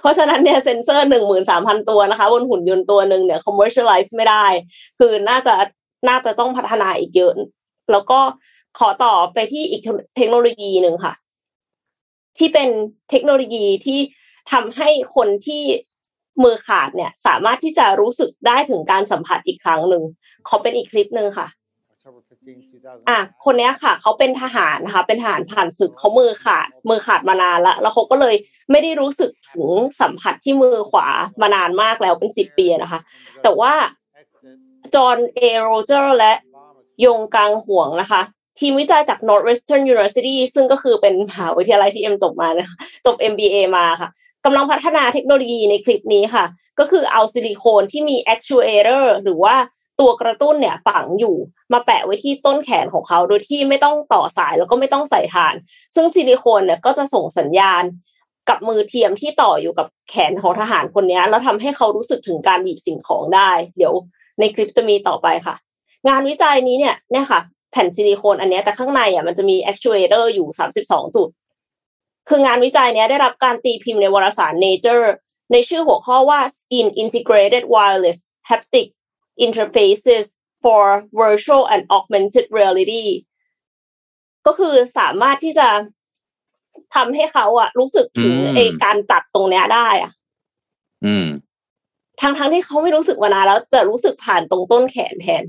[0.00, 4.46] เพราะฉะนั้นเนี่ยเซ็นเซอร์หนึ่งหมื่นสามพันตัวนะคะบนหุ่นยนต์ตัวหนึ่งเนี่ย commercialize ไม่ได้
[4.98, 5.54] คือน่าจะ
[6.08, 7.32] น่าจะต้องพัฒนาอีกเยอะ
[7.90, 8.20] แล้วก็
[8.78, 9.82] ขอต่อไปที่อีก
[10.16, 11.14] เทคโนโลยีหนึ่งค่ะ
[12.38, 12.68] ที่เป็น
[13.10, 14.00] เทคโนโลยีที่
[14.52, 15.62] ทำให้คนที่
[16.44, 20.02] มือขาดเนี่ย สามารถที่จะรู้สึกได้ถึงการสัมผัสอีกครั้งหนึ่ง
[20.48, 21.48] ขอเป็นอีกคลิปหนึ่งค่ะ
[23.08, 28.34] อะคนเนี้ยค่ะ เขาเป็นทหารนะคะ เป็นทหารผ่านศึกเขามือขาด มือขาดมานานละแล้วเขาก็เลย
[28.70, 29.68] ไม่ได้รู้สึกถึง
[30.00, 31.06] สัมผัสที่มือขวา
[31.40, 33.00] มานานมากแล้วเป็นสิบปีนะคะ
[33.42, 33.72] แต่ว่า
[34.94, 36.32] จอห์นเอโรเจอร์และ
[37.04, 38.22] ยงกังห่วงนะคะ
[38.58, 42.76] ทีมวิจัยจาก Northwestern University ซึ่งก็คือเป็นมหาวิทยาลัยที่เอ็มจบมานะคะ
[43.06, 44.10] จบ MBA มาค่ะ
[44.44, 46.44] กำลังพัฒนาเทคโนโลยีในคลิปนี้ค่ะ
[46.78, 49.56] ก็คือเอาซิลิโคนที่มี actuator หรือว่า
[50.00, 51.36] ตัวกระตุ้นเนี่ยฝังอยู่
[51.72, 55.54] มาแปะไว้ที่ต้นแขนของเขาโดยที่ไม่ต้องต่อสายแล้วก็ไม่ต้องใส่ฐาน
[55.94, 57.82] ซึ่งซิลิโคนเนี่ยก็จะส่งสัญญาณ
[58.48, 63.94] กับมือเทียมที่ต่ออยู่กับแขนของทหารคนนี้แล้วทำให้เขารู้สึกถึงการหยิบสิ่งของได้ เดี๋ยว
[64.38, 65.54] ในคลิปจะมีต่อไปค่ะ
[66.08, 67.40] งานวิจัยนี้เนี่ยเนี่ยค่ะ
[67.72, 70.46] แผ่นซิลิโคนอันเนี้ยแต่ข้างในอะมันจะมี actuator อยู่
[70.80, 71.28] 32จุด
[72.28, 75.06] คืองานวิจัยเนี้ยได้รับการตีพิมพ์ในวารสาร Nature
[75.52, 78.86] ในชื่อหัวข้อว่า Skin Integrated Wireless Haptic
[79.46, 80.26] Interfaces
[80.62, 80.84] for
[81.22, 83.06] Virtual and Augmented Reality
[84.46, 85.68] ก็คือสามารถที่จะ
[86.94, 90.10] ทำให้เขาอะรู้สึกถึงอืมไอการจับตรงเนี้ยได้อะ
[91.06, 91.26] อืม
[92.20, 95.44] ทั้งทั้งที่เขาไม่รู้สึกมานานแล้วแต่รู้สึกผ่านตรงต้นแขนแทน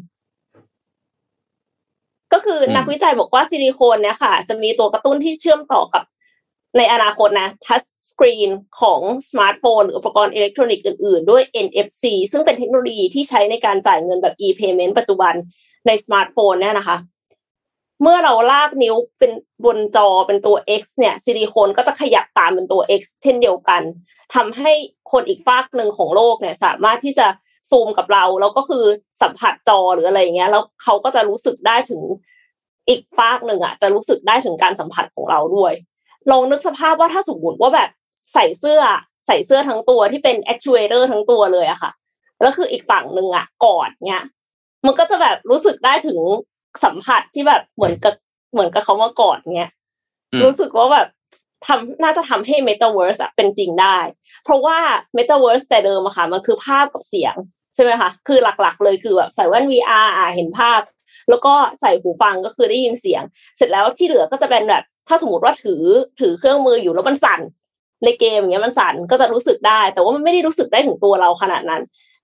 [2.34, 6.04] ก็คืออมนักวิจัยบอกว่าซิลิโคนเนี่ยค่ะ จะมีตัวกระตุ้นที่เชื่อมต่อกับ
[6.78, 8.50] ในอนาคตนะ touch screen
[8.82, 15.34] ของสมาร์ทโฟนหรืออุปกรณ์อิเล็กทรอนิกส์อื่นๆ ด้วย NFC ซึ่งเป็นเทคโนโลยีที่ใช้ในการจ่ายเงินแบบ e-payment ปัจจุบัน
[15.88, 16.98] ในสมาร์ทโฟนเนี่ยนะคะ
[18.02, 19.32] เมื่อเราลากนิ้วเป็น
[19.66, 23.82] บนจอเป็นตัว X เนี่ยซิลิโคนก็จะขยับตามเป็นตัว X เช่นเดียวกัน
[24.36, 24.72] ทำให้
[25.12, 27.28] คนอีกฝากหนึ่งของโลกเนี่ย สามารถที่จะ
[27.70, 28.84] ซูมกับเราแล้วก็คือ
[29.22, 32.02] สัมผัสจอหรืออะไรอย่างเงี้ย แล้วเขาก็จะรู้สึกได้ถึง
[32.88, 35.74] อีกฝากหนึ่งอะ จะรู้สึกได้ถึงการสัมผัสของเราด้วย
[36.32, 37.90] ลองนึกสภาพว่าถ้าสมมติว่าแบบ
[38.34, 38.82] ใส่เสื้อ
[39.28, 41.92] ใส่เสื้อทั้งตัวที่เป็น actuator ทั้งตัวเลยอะค่ะ
[42.42, 44.24] แล้วคืออีกฝั่งหนึ่งอะกอดเนี้ย
[44.86, 46.20] มันก็จะแบบรู้สึกได้ถึง
[46.84, 48.14] สัมผัสที่แบบเหมือนกับ
[48.52, 49.72] เหมือนกับเขามากอดเนี้ย
[50.32, 51.08] อืมรู้สึกว่าแบบ
[51.68, 53.98] ทำน่าจะทำให้ Metaverse อะเป็นจริงได้
[54.44, 54.78] เพราะว่า
[55.18, 57.36] Metaverse แต่เดิมอะค่ะ มันคือภาพกับเสียง
[57.76, 60.82] ใช่ไหมคะ คือหลักๆ เลยคือแบบใส่แว่น VR อะเห็นภาพ
[61.30, 63.24] แล้วก็ใส่หูฟังก็คือได้ยินเสียง
[63.58, 65.84] เสร็จแล้วที่เหลือก็จะเป็นแบบ ถ้าสมมติว่าถือ
[66.20, 67.42] ถือเครื่องมืออยู่แล้วมันสั่น
[68.06, 71.82] ในเกมอย่างเงี้ยมันสั่นก็จะรู้สึกได้ แต่ว่ามันไม่ได้รู้สึกได้ถึงตัวเราขนาดนั้น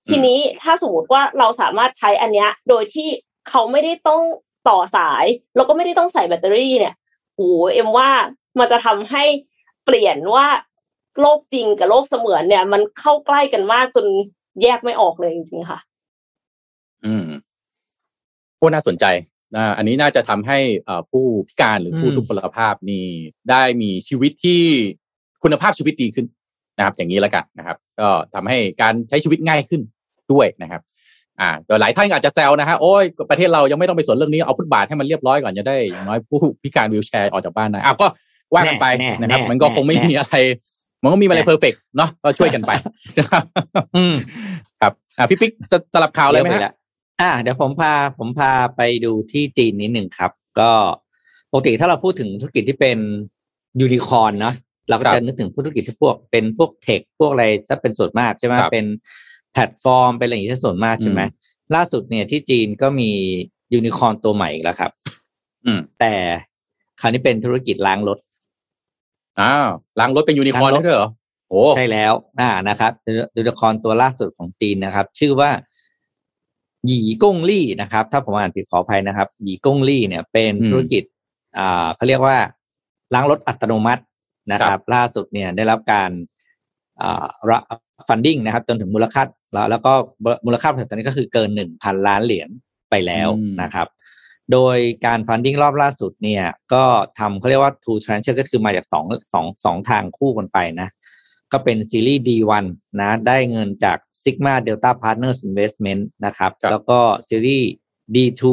[0.08, 3.08] ทีนี้ถ้าสมมติว่าเราสามารถใช้อันเนี้ยโดยที่
[3.48, 4.22] เขาไม่ได้ต้อง
[4.68, 5.24] ต่อสาย
[5.56, 6.94] แล้วก็ไม่ได้ต้องใส่แบตเตอรี่เนี่ย
[7.36, 8.10] โอ้เอ็มว่า
[8.58, 9.24] มันจะทำให้
[9.84, 10.46] เปลี่ยนว่า
[11.20, 14.06] โลกจริงกับโลกเสมือนเนี่ย มันเข้าใกล้กันมากจน
[14.62, 15.78] แยกไม่ออกเลยจริงๆค่ะ
[17.04, 17.26] อืม
[18.56, 19.04] โอ้น่าสนใจ
[19.56, 23.04] อ่าอันนี้น่าจะทำให้อ่อผู้พิการหรือผู้ทุพพลภาพนี่
[23.50, 24.62] ได้มีชีวิตที่
[25.42, 26.26] คุณภาพชีวิตดีขึ้น
[26.78, 29.80] นะครับ อย่างนี้แล้วกันนะครับ ก็ทำให้การใช้ชีวิตง่ายขึ้น
[30.32, 30.82] ด้วยนะครับ
[31.40, 38.06] อ่าแต่หลายท่านอาจจะแซวนะฮะโอ้ยประเทศเรายังไม่ต้องไปสนเรื่องนี้เอาฟุตบาทให้มันเรียบร้อยก่อนจะได้อย่างน้อยผู้พิการวีลแชร์ออกจากบ้านได้อ้าวก็
[38.54, 40.34] ว่ากันไปแน่นะครับแน่มันก็คงไม่แน่มีอะไร
[41.02, 42.72] มันก็มีอะไรแน่เพอร์เฟกเนาะก็ช่วยกันไป
[43.18, 43.44] นะครับ
[43.96, 44.14] อืม
[44.80, 46.74] ครับอ่าพี่ปิ๊กสสลับข่าวเลยไหมเยอะฮะปละ
[47.20, 50.30] อ่าเดี๋ยวผมพาผมพาไปดูที่จีนนิดหนึ่งครับ
[50.60, 50.70] ก็
[51.50, 52.98] ปกติถ้าเราพูดถึงธุรกิจที่เป็น
[53.80, 54.54] ยูนิคอร์นเนาะ
[54.88, 58.86] เราก็ครับจะนึกถึงธุรกิจที่พวกเป็นพวก tech พวกอะไรจะเป็นส่วนมากใช่ไหมครับเป็น
[59.52, 63.10] แพลตฟอร์มเป็นอะไรอย่างนี้ซะส่วนมากใช่ไหมอืมล่าสุดเนี่ยที่จีนก็มี
[63.72, 64.90] ยูนิคอร์นตัวใหม่อีกแล้วครับ
[65.64, 66.14] อืมแต่
[67.00, 68.18] คราวนี้เป็นธุรกิจล้างรถ
[69.40, 69.68] อ้าว
[70.00, 71.10] ล้างรถเป็นยูนิคอร์นล้างรถด้วยเหรอ
[71.50, 72.92] โอ้ใช่แล้ว อ่านะครับ
[73.36, 75.50] ยูนิคอร์นตัวล่าสุดของจีนนะครับ ชื่อว่า
[76.86, 81.02] หยีก้งลี่นะครับ ถ้าผมอ่านผิดขออภัยนะครับ หยีก้งลี่เนี่ย เป็นธุรกิจ
[81.58, 82.36] อ่าเขาเรียกว่า
[83.14, 84.02] ล้างรถอัตโนมัติ
[84.52, 86.10] นะครับ ล่าสุดเนี่ยได้รับการ
[87.02, 87.26] อ่า
[88.08, 89.22] funding นะครับ จนถึงมูลค่า
[89.52, 89.92] แล้วแล้วก็
[90.46, 92.48] มูลค่าบริษัทตอนนี้ก็คือเกินหนึ่งพันล้านเหรียญ
[92.90, 93.86] ไปแล้วอืมนะครับ
[94.52, 96.84] โดยการ funding รอบล่าสุดเนี่ยก็
[97.18, 100.88] ทำเขาเรียกว่า two tranches ก็คือมาจากสองสองสองทางคู่กันไปนะ
[101.52, 102.64] ก็เป็นซีรีส์ D1
[103.00, 106.98] นะได้เงินจาก Sigma Delta Partners Investment นะครับครับแล้วก็
[107.28, 107.68] ซีรีส์
[108.14, 108.46] D2 อ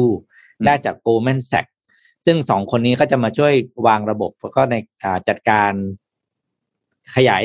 [0.62, 1.72] มได้จาก Goldman Sachs
[2.26, 3.52] ซึ่งสองคนนี้ก็จะมาช่วย
[3.86, 5.72] วางระบบ แล้วก็ในอ่าจัดการ
[7.14, 7.42] ขยาย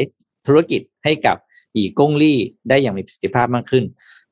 [0.47, 1.37] ธุรกิจให้กับ
[1.75, 2.39] อีกงลี่
[2.69, 3.83] ได้อย่างมีประสิทธิภาพมากขึ้น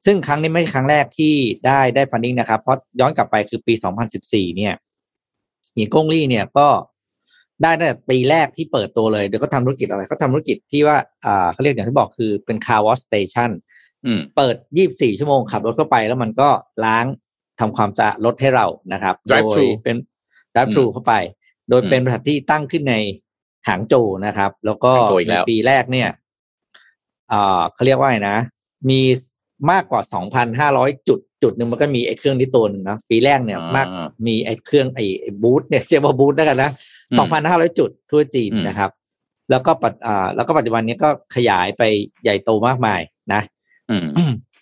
[0.06, 1.34] ซึ่งครั้งนี้ไม่ใช่ครั้งแรกที่
[1.66, 3.74] ได้ได้ฟันดิ้งนะครับ เพราะย้อนกลับไปคือปี
[4.16, 4.74] 2014 เนี่ย
[5.76, 6.68] อีกงลี่เนี่ยก็
[7.62, 13.52] ได้ตั้งแต่ปีแรกที่เปิดตัวเลยเดี๋ยวก็ทำธุรกิจอะไรเขาทำธุรกิจที่ว่าอ่าเขาเรียกอย่างที่บอกคือเป็น car wash station
[14.06, 14.56] อืมเปิด
[14.88, 16.50] 24 ชั่วโมงขับรถเข้าไปแล้วมันก็
[16.86, 17.06] ล้าง
[17.60, 19.96] ทำความสะอาดรถให้เรานะครับ Drive โดย thru เป็น
[20.54, 21.14] drive thru อืมเข้าไป
[21.70, 22.96] โดยอืมเป็นบริษัทที่ตั้งขึ้นใน
[23.68, 26.10] หางโจวนะครับ แล้วก็หางโจวอีกในแล้วปีแรกเนี่ย
[27.32, 28.38] อ่าเขาเรียกว่าไงนะ
[28.90, 29.02] มี
[29.72, 30.02] มากกว่า
[30.56, 33.88] 2,500 จุดจุดหนึ่งมันก็มีไอ้เครื่องนี้ตัวหนึงนะปีแรกเนี่ยอ่ามมาก
[34.28, 36.72] มีไอ้เครื่องไอ้ไอ้บูธเนี่ยเรียกว่าบูธแล้วกันนะ
[37.12, 37.30] อืม
[37.68, 38.92] 2,500 จุดทั่วจีนอืมนะครับ
[39.50, 41.84] แล้วก็ปัจอ่าแล้วก็ปัจจุบันนี้ก็ขยายไป
[42.24, 43.02] ใหญ่โตมากมาย
[43.34, 43.42] นะ
[43.90, 44.06] อืม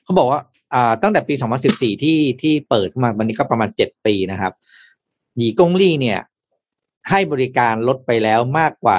[0.03, 0.41] เขาบอกว่า
[0.73, 1.33] อ่าตั้งแต่ปี
[1.69, 4.53] 2014 ที่ที่เปิดขึ้นมาวันนี้ก็ประมาณ 7 ปีนะครับ
[5.37, 6.19] หยีกงลี่เนี่ย
[7.09, 8.97] ให้บริการลดไปแล้วมากกว่า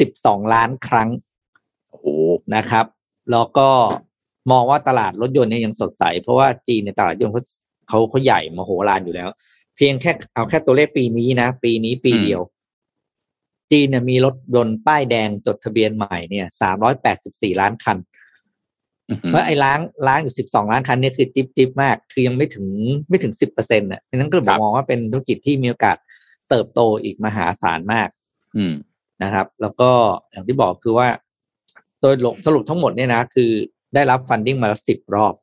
[0.00, 1.08] 12 ล้านครั้ง
[1.88, 2.06] โอ้โห
[2.56, 2.86] นะครับ
[3.30, 3.68] แล้วก็
[4.52, 7.42] มองว่าตลาดรถยนต์เนี่ยยังสดใส เพราะว่าจีนในยตลาดรถยนต์เขา
[7.88, 9.28] เขาเขาใหญ่มโหฬารอยู่แล้ว
[9.76, 12.40] เพียงแค่เอาแค่ตัวเลขปีนี้นะ ปีนี้ปีเดียว
[13.72, 16.46] จีนเนี่ยมีรถยนต์ป้ายแดงจดทะเบียนใหม่เนี่ย
[17.04, 17.98] 384ล้านคัน
[19.10, 22.66] อือฮึเพราะไอ้ล้างล้างอยู่สิบสองล้านคันเนี่ยคือจิบจิบมาก คือยังไม่ถึง
[23.08, 25.96] ไม่ถึงสิบเปอร์เซ็นต์อะดังนั้นก็เลยผมมองว่าเป็นธุรกิจที่มีโอกาส
[26.48, 28.08] เติบโตอีกมหาศาลมาก
[28.56, 28.74] อืม
[29.22, 29.90] นะครับ แล้วก็
[30.30, 31.08] อย่างที่บอกคือว่า
[32.00, 32.14] โดย
[32.46, 33.50] สรุปทั้งหมดเนี่ยนะ คือ
[33.94, 35.34] ได้รับฟันดิ้งมาแล้วสิบรอบ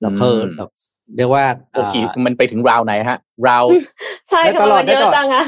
[0.00, 0.70] แล้วเพิ่มอืมแบบ
[1.16, 1.44] เรียกว่า
[1.74, 3.18] โอเคอ่ามันไปถึงราวไหนฮะ
[3.48, 3.64] ราว
[4.28, 5.44] ใช่ได้ทำตไมลอดมันเยได้ตลอดอะจังอะ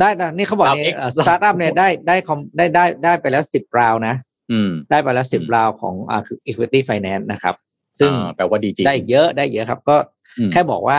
[0.00, 4.14] ได้นะนี่เขาบอกราวเนี่ย X สตาร์ทอัพเนี่ยได้ได้คอมได้ได้ได้ไปแล้วสิบราวนะ
[4.52, 7.54] อืม ได้ไปแล้วสิบอืมราวของอ่าคือ equity finance นะครับ
[8.00, 9.96] ซึ่งอ่าแปลว่าดีจริงได้เยอะได้เยอะครับ ก็
[10.38, 10.98] อืมแค่บอกว่า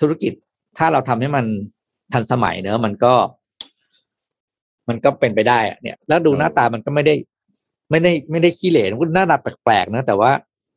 [0.00, 0.32] ธุรกิจ
[0.78, 1.44] ถ้าเราทำให้มัน
[2.12, 3.14] ทันสมัยเนอะมันก็
[4.88, 7.14] มันก็เป็นไปได้อะเนี่ย แล้วดูหน้าตามันก็ไม่ได้
[7.90, 10.30] ไม่ได้ไม่ได้ขี้เหร่มันก็หน้าตาแปลกๆนะแต่ว่า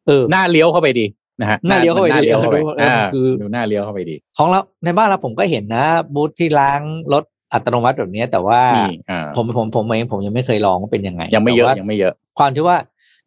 [0.07, 1.05] เออหน้าเลี้ยวเข้าไปดี
[1.41, 6.81] นะฮะหน้าเลี้ยวเข้าไปหน้าดีเลี้ยวเข้าไปเออเอออ่าคือดูหน้าเลี้ยวเข้าไปดี ของเราในบ้านเราผมก็เห็นนะ บูธที่ล้าง
[7.13, 12.77] รถอัตโนมัติแบบเนี้ยแต่ว่านี่อ่าผมผมผมเองผมยังไม่เคยลองว่าเป็นยังไง ยังไม่เยอะแต่ว่ายังไม่เยอะ ความที่ว่า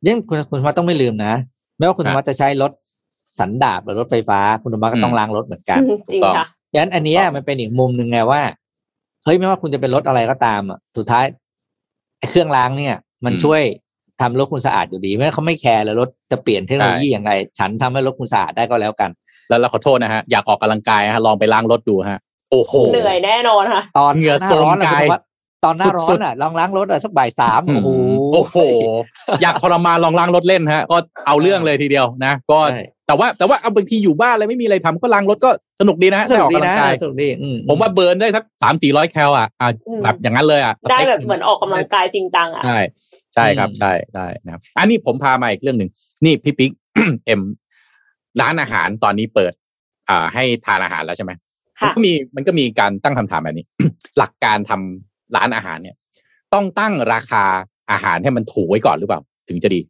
[0.07, 1.33] ยังคุณคุณธรรมะต้องไม่ลืมนะ
[1.79, 2.73] ไม่ว่าคุณธรรมะจะใช้รถ
[3.39, 5.79] สันดาปหรือรถไฟฟ้า คุณธรรมะก็ต้องอืมล้างรถเหมือนกัน
[6.13, 8.43] จริงค่ะดังนั้นอันเนี้ยมันเป็นอีกมุมหนึ่งไงว่า
[9.25, 11.25] เฮ้ยไม่ว่าคุณจะเป็นรถอะไรก็ตามอะสุดท้าย
[12.19, 12.95] ไอ้เครื่องล้างเนี่ย
[13.27, 13.63] มันอืมช่วย
[14.21, 19.11] ทำรถคุณสะอาดอยู่ดีไม่ว่าเขาไม่แคร์เลยรถจะเปลี่ยนเทคโนโลยีใช่อย่างไร ฉันทำให้รถคุณสะอาดได้ก็แล้วกัน
[19.49, 22.19] แล้วเราขอโทษนะฮะ อยากออกกำลังกายฮะลองไปล้างรถดูฮะ
[22.51, 25.21] โอ้โหเหนื่อยแน่นอนค่ะ ตอนเหงื่อหน้าร้อนโซมกายอะคุณธรรมะ
[25.65, 27.89] ตอนหน้าร้อสุนดๆอะลองล้างรถอะสักบ่ายสามโอ้โห
[28.33, 28.57] โอ้โห
[29.43, 30.97] อยากทรมานลองล้างรถเล่นฮะ ก็
[31.27, 35.51] เอาเรื่องเลยทีเดียวนะ ก็ใช่แต่ว่าแต่ว่าเอาบางทีอยู่บ้านอะไรไม่มีอะไรทำก็ล้างรถก็
[35.81, 42.79] สนุกดีนะฮะสได้นุอกอกดีกำลันะงกายสนุกดีอืมผมว่าเบิร์นได้สักสามสี่ร้อยแคลอะอะอืมแบบอย่างนั้นเลยอะสได้ต็กแบบเหมือนออกกำลังกายจริงจังอะใช่
[43.37, 45.91] ใช่ครับใช่ได้นะครับ อันนี้ผมพามาอีกเรื่องหนึ่ง
[46.25, 46.73] นี่พี่ปิ๊ก
[47.27, 47.41] เอ็ม
[48.41, 49.53] ร้านอาหารตอนนี้เปิด
[50.11, 51.33] อ่า ให้ทานอาหารแล้วใช่ไหม
[51.81, 53.67] มันค่ะก็มีมันก็มีการตั้งคำถามแบบนี้
[54.19, 55.97] หลักการทำร้านอาหารเนี่ย
[56.55, 57.45] ต้องตั้งราคา
[57.91, 59.81] อาหารให้มันถูกไว้ก่อนหรือเปล่า ถึงจะดี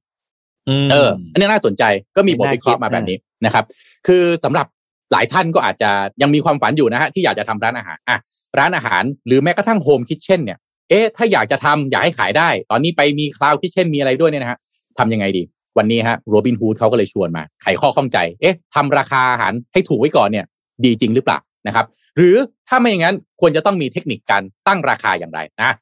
[0.85, 1.83] มเออ อันนี้น่าสนใจ
[2.17, 3.65] ก็มีบทน่าวิเคราะห์คิดมาแบบนี้นะครับ
[4.07, 4.67] คือสำหรับ
[5.13, 5.91] หลายท่านก็อาจจะ
[6.23, 8.19] ยังมีความฝันอยู่นะฮะที่อยากจะทำร้านอาหารอะ
[8.59, 10.59] ร้านอาหารหรือแม้กระทั่ง home kitchen เนี่ย
[10.91, 14.59] เอ๊ะถ้าอยากจะทำอยากให้ขายได้ ตอนนี้ไปมี cloud kitchen มีอะไรด้วยเนี่ยนะฮะ
[14.99, 15.43] ทำยังไงดี
[15.79, 20.45] วันนี้ฮะโรบินฮูดเขาก็เลยชวนมาไขข้อข้องใจ เอ๊ะทำราคาอาหารให้ถูกไว้ก่อนเนี่ย
[20.85, 22.37] ดีจริงหรือเปล่านะครับ หรือ
[22.69, 25.75] ถ้าไม่อย่างนั้นควรจะต้องมีเทคนิคการตั้งราคาอย่างไรนะ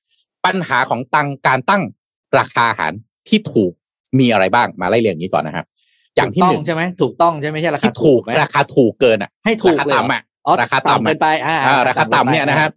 [0.45, 1.83] ปัญหาของตังการตั้ง
[2.39, 2.93] ราคาอาหาร
[3.29, 3.73] ที่ถูก
[4.19, 5.65] มีอะไรบ้างมาไล่เรียงอย่างนี้ก่อนนะครับ
[6.17, 12.71] อย่างที่ถูกหต้นึ่งใช่ไหมถูกต้องใช่ไหมใช่ราคาที่ถูกไหมราคาถูกเกินอะให้ถูกราคาเลยเหรอต่ำอะอ๋อราคาต่ำอะเกินไปอ่าอ่าราคาต่ำเนี่ยนะครับ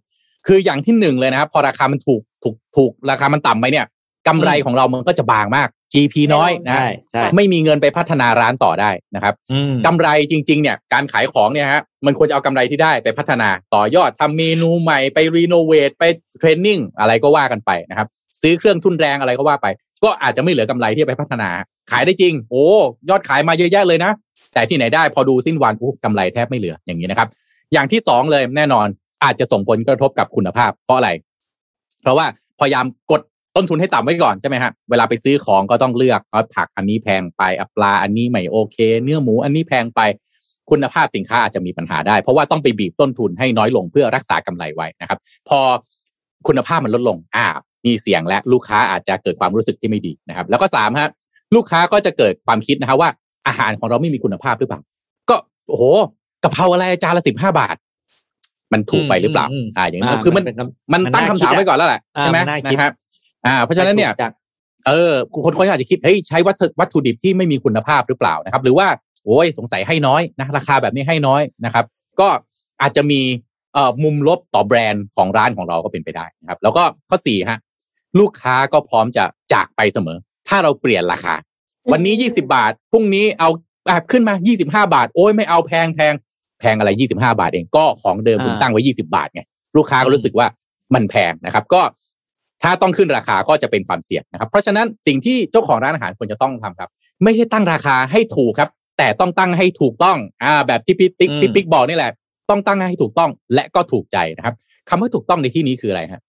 [0.46, 3.86] คืออย่างที่หนึ่งเลยนะครับพอราคามันถูกถูกถูกราคามันต่ำไปเนี่ย
[4.28, 16.04] กำไรของเรามันก็จะบางมาก GP น้อยนะใช่ใช่ไม่มีเงินไปพัฒนาร้านต่อได้นะครับอืมกำไรจริง ๆ เนี่ยการขายของเนี่ยฮะมันควรจะเอากำไรที่ได้ไปพัฒนาต่อยอดทำเมนูใหม่ไปรีโนเวทไป
[16.38, 18.06] เทรนนิ่งอะไรก็ว่ากันไปนะครับ
[18.42, 19.66] ซื้อเครื่องทุนแรงอะไรก็ว่าไป
[20.04, 21.50] ก็อาจจะไม่เหลือกำไรที่จะไปพัฒนา
[21.90, 22.66] ขายได้จริง โอ้
[23.10, 24.12] ยอดขายมาเยอะแยะเลยนะ
[24.54, 27.28] แต่ที่ไหนได้พอดูสิ้นวันอู้กำไรแทบไม่เหลืออย่างนี้นะครับ
[27.72, 28.86] อย่างที่สองเลยแน่นอน
[29.24, 31.10] อาจจะส่งผลกระทบกับคุณภาพ เพราะอะไร
[32.02, 32.26] เพราะว่า
[32.60, 33.20] พยายามกด
[33.56, 40.00] ต้นทุนให้ต่ำไว้ก่อนใช่ไหมฮะเวลาไปซื้อของก็ต้องเลือกเอาผักอันนี้แพงไปอะปลาอันนี้ไม่โอเค เนื้อหมูอันนี้แพงไป
[40.70, 45.58] คุณภาพสินค้าอาจจะมีปัญหาได้ เพราะว่าต้องไปบีบต้นทุนให้น้อยลงเพื่อรักษากำไรไว้นะครับ พอ
[46.46, 47.46] คุณภาพมันลดลงอ่า
[47.86, 51.10] มีเสี่ยงและลูกค้าอาจจะเกิดความรู้สึกที่ไม่ดีนะครับ แล้วก็สามฮะ
[51.54, 53.10] ลูกค้าก็จะเกิดความคิดนะครับว่า
[53.46, 54.80] อาหารของเราไม่มีคุณภาพหรือเปล่า
[55.30, 55.36] ก็
[55.68, 55.84] โอ้โห
[56.42, 57.76] กะเพราอะไรจานละสิบห้าบาท
[58.72, 60.44] มันถูกไปหรือเปล่าอืมอืมอ่าอย่างนี้อ่าคือมัน
[60.92, 62.92] มันเป็นมันมันตั้งน่าคำถามคิดอะไว้ก่อนแล้วแหละอ่าใช่ไหมมันน่าคิดนะครับ
[63.46, 64.32] อ่าเพราะฉะนั้นเนี่ยจาก
[64.86, 65.12] เออ
[65.44, 68.86] คนคนอาจจะคิดเฮ้ยใช้วัตถุวัตถุดิบที่ไม่มีคุณภาพหรือเปล่านะครับ หรือว่า
[69.24, 71.84] โอ้ยสงสัยให้น้อยนะราคาแบบนี้ให้น้อยนะครับ
[72.20, 72.28] ก็
[72.82, 73.20] อาจจะมี
[73.74, 77.58] เอ่อมุมลบต่อแบรนด์ของร้านของเราก็เป็นไปได้นะครับ แล้วก็ข้อสี่ฮะ
[78.18, 81.34] ลูกค้าก็พร้อมจะจากไปเสมอ ถ้าเราเปลี่ยนราคา
[81.92, 83.48] วันนี้ยี่สิบาทพรุ่งนี้เอา
[83.88, 86.14] อะขึ้นมายี่สิบห้าบาท โอ้ยไม่เอาแพงแพง
[86.60, 89.42] แพงอะไรยี่สิบห้าบาทเองก็ของเดิมคุณอ่าตั้งไว้ยี่สิบาทไง
[89.76, 90.46] ลูกค้าก็รู้สึกว่า
[90.94, 91.82] มันแพงนะครับ ก็
[92.62, 96.90] ถ้าต้องขึ้นราคาก็จะเป็นความเสี่ยงนะครับ เพราะฉะนั้นสิ่งที่เจ้าของร้านอาหารควรจะต้องทำครับ
[97.24, 102.10] ไม่ใช่ตั้งราคาให้ถูกครับ แต่ต้องตั้งให้ถูกต้องอ่าแบบที่พี่ติ๊กอืมพี่ปิ๊กบอกนี่แหละ
[102.50, 104.54] ต้องตั้งให้ถูกต้องและก็ถูกใจนะครับ
[104.88, 106.22] คำว่าถูกต้องในที่นี้คืออะไรฮะ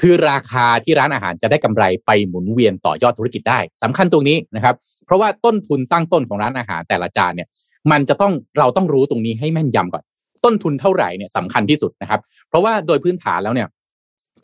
[0.00, 4.74] คือราคาที่ร้านอาหารจะได้กำไรไปหมุนเวียนต่อยอดธุรกิจได้สำคัญตรงนี้นะครับ
[5.06, 7.48] เพราะว่าต้นทุนตั้งต้นของร้านอาหารแต่ละจานเนี่ย
[7.92, 10.02] มันจะต้องเราต้องรู้ตรงนี้ให้แม่นยำก่อน
[10.44, 13.68] ต้นทุนเท่าไหร่เนี่ยสำคัญที่สุดนะครับ เพราะว่าโดยพื้นฐานแล้วเนี่ย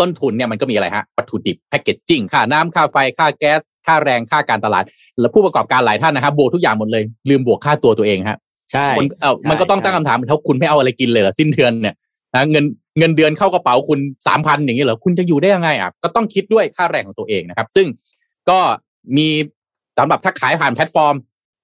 [0.00, 4.84] ต้นทุนเนี่ยมันก็มีอะไรฮะวัตถุดิบแพคเกจจิ้งค่าน้ำค่าไฟค่าแก๊ส ค่าแรงค่าการตลาด
[5.20, 8.38] แล้วผู้ประกอบการหลายท่านนะครับบวกทุกอย่างหมดเลย ลืมบวกค่าตัวตัวเองฮะ
[8.72, 11.94] ใช่คนเออใช่มันก็ต้องตั้งใช่คำถามเขาคุณไม่เอาอะไรกินเลยเหรอสิ้นเดือนเนี่ย
[12.34, 12.64] นะเงิน
[12.98, 17.86] เงินเดือนเข้ากระเป๋าคุณสามพันอย่างนี้เหรอคุณจะอยู่ได้ยังไงอะก็ต้องคิดด้วยค่าแรงของตัวเองนะครับ ซึ่ง
[18.50, 18.58] ก็
[19.16, 19.28] มี
[19.98, 21.14] สำหรับถ้าขายผ่านแพลตฟอร์ม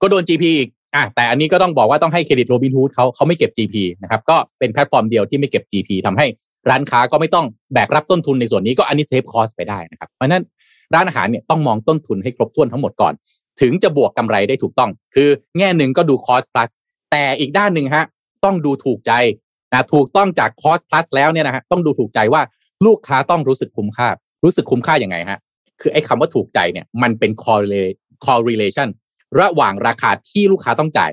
[0.03, 6.27] ก็โดน GP อีก อะแต่อันนี้ก็ต้องบอกว่าต้องให้เครดิตโรบินฮูดเขาเขาไม่เก็บ GP นะครับก็เป็นแพลตฟอร์มเดียวที่ไม่เก็บ GP ทำให้
[6.71, 10.43] ร้านค้าก็ไม่ต้องแบกรับต้นทุนในส่วนนี้ก็อันนี้เซฟคอสไปได้นะครับเพราะนั้น
[10.95, 13.13] ร้านอาหารเนี่ยต้องมองต้นทุนให้ครบถ้วนทั้งหมดก่อน
[13.61, 15.29] ถึงจะบวกกำไรได้ถูกต้อง คือ
[15.59, 16.71] แง่หนึ่งก็ดูคอส plus
[17.11, 18.05] แต่อีกด้านหนึ่งฮะ
[18.45, 19.13] ต้องดูถูกใจ
[19.73, 22.43] นะถูกต้องจากคอส plus แล้วเนี่ยนะฮะต้องดูถูกใจว่า
[22.87, 24.09] ลูกค้าต้องรู้สึกคุ้มค่า
[24.45, 25.39] รู้สึกคุ้มค่าอย่างไงฮะ
[25.81, 27.31] คือไอ้คำว่าถูกใจเนี่ยมันเป็น
[28.27, 28.89] correlation
[29.41, 31.11] ระหว่างราคาที่ลูกค้าต้องจ่าย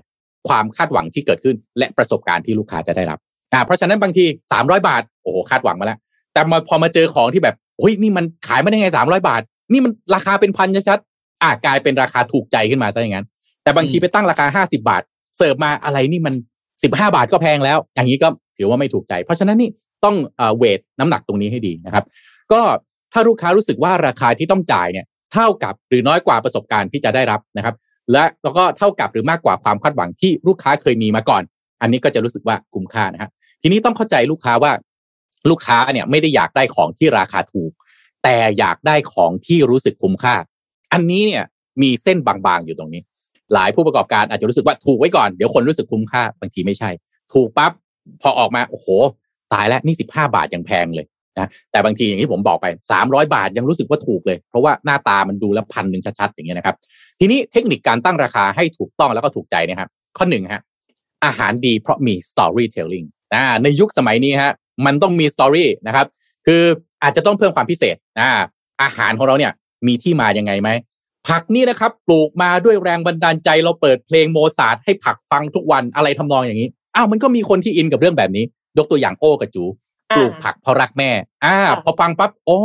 [0.48, 3.20] ความคาดหวังที่เกิดขึ้น และประสบการณ์ที่ลูกค้าจะได้รับ
[3.54, 6.00] อ่าเพราะฉะนั้นบางที300บาทโอ้โหคาดหวังมาแล้ว
[6.34, 9.42] แต่มาพอมาเจอของที่แบบเฮ้ยนี่มันขายมาได้ไง300บาท
[9.72, 13.26] นี่มันราคาเป็นพันชัดๆอ่ากลายเป็นราคาถูกใจขึ้นมาซะอย่างนั้น
[13.64, 15.02] แต่บางทีไปตั้งราคา50บาท
[15.38, 16.34] เสิร์ฟมาอะไรนี่มัน
[16.74, 19.70] 15บาทก็แพงแล้ว อย่างนี้ก็ถือว่าไม่ถูกใจ เพราะฉะนั้นนี่
[20.06, 20.16] ต้อง
[20.58, 22.04] เวทน้ำหนักตรงนี้ให้ดีนะครับ
[22.52, 22.62] ก็
[23.14, 27.76] ถ้าลูกค้ารู้สึกว่าราคาที่ต้องจ่ายเนี่ยเท่ากับหรือน้อยกว่าประสบการณ์ที่จะได้รับนะครับ
[28.12, 31.44] และแล้วก็เท่ากับหรือมากกว่าความคาดหวังที่ลูกค้าเคยมีมาก่อน
[31.82, 33.32] อันนี้ก็จะรู้สึกว่าคุ้มค่านะครับ
[33.62, 34.72] ทีนี้ต้องเข้าใจลูกค้าว่า
[35.50, 37.72] ลูกค้าเนี่ยไม่ได้อยากได้ของที่ราคาถูก
[38.24, 40.36] แต่อยากได้ของที่รู้สึกคุ้มค่า
[40.94, 41.44] อันนี้เนี่ย
[41.82, 43.02] มีเส้นบางๆอยู่ตรงนี้
[43.54, 46.90] หลายผู้ประกอบการอาจจะรู้สึกว่าถูกไว้ก่อนเดี๋ยวคนรู้สึกคุ้มค่าบางทีไม่ใช่
[47.34, 47.72] ถูกปั๊บ
[48.22, 48.88] พอออกมาโอ้โห
[49.54, 51.06] ตายแล้วนี่สิบห้าบาทยังแพงเลย
[51.40, 56.76] นะแต่บางทีอย่างที่ผมบอกไปสามร้อยบาทยังรู้สึกว่าถูกเลย เพราะว่าหน้าตามันดูแล้วพันหนึ่งชัดๆอย่างเงี้ยนะครับ
[57.20, 60.62] ทีนี้เทคนิคการตั้งราคาให้ถูกต้องแล้วก็ถูกใจนะครับ ข้อหนึ่งฮะ
[61.26, 64.54] อาหารดีเพราะมี storytelling อ่าในยุคสมัยนี้ฮะ
[64.86, 66.08] มันต้องมี story นะครับ
[66.48, 66.64] คือ
[67.04, 68.30] อาจจะต้องเพิ่มความพิเศษอ่า
[68.82, 69.52] อาหารของเราเนี่ย
[69.88, 70.70] มีที่มายังไงไหม
[71.28, 78.44] ผักนี่นะครับปลูกมาด้วยแรงบันดาลใจเราเปิดเพลงโมซาร์ทให้ผักฟังทุกวันอะไรทำนองอย่างนี้อ้าวมันก็มีคนที่อินกับเรื่องแบบนี้
[78.78, 79.64] ยกตัวอย่างโอ้กับจู
[80.16, 81.10] ปลูกผักเพราะรักแม่
[81.46, 82.58] อ่าพอฟังปั๊บโอ้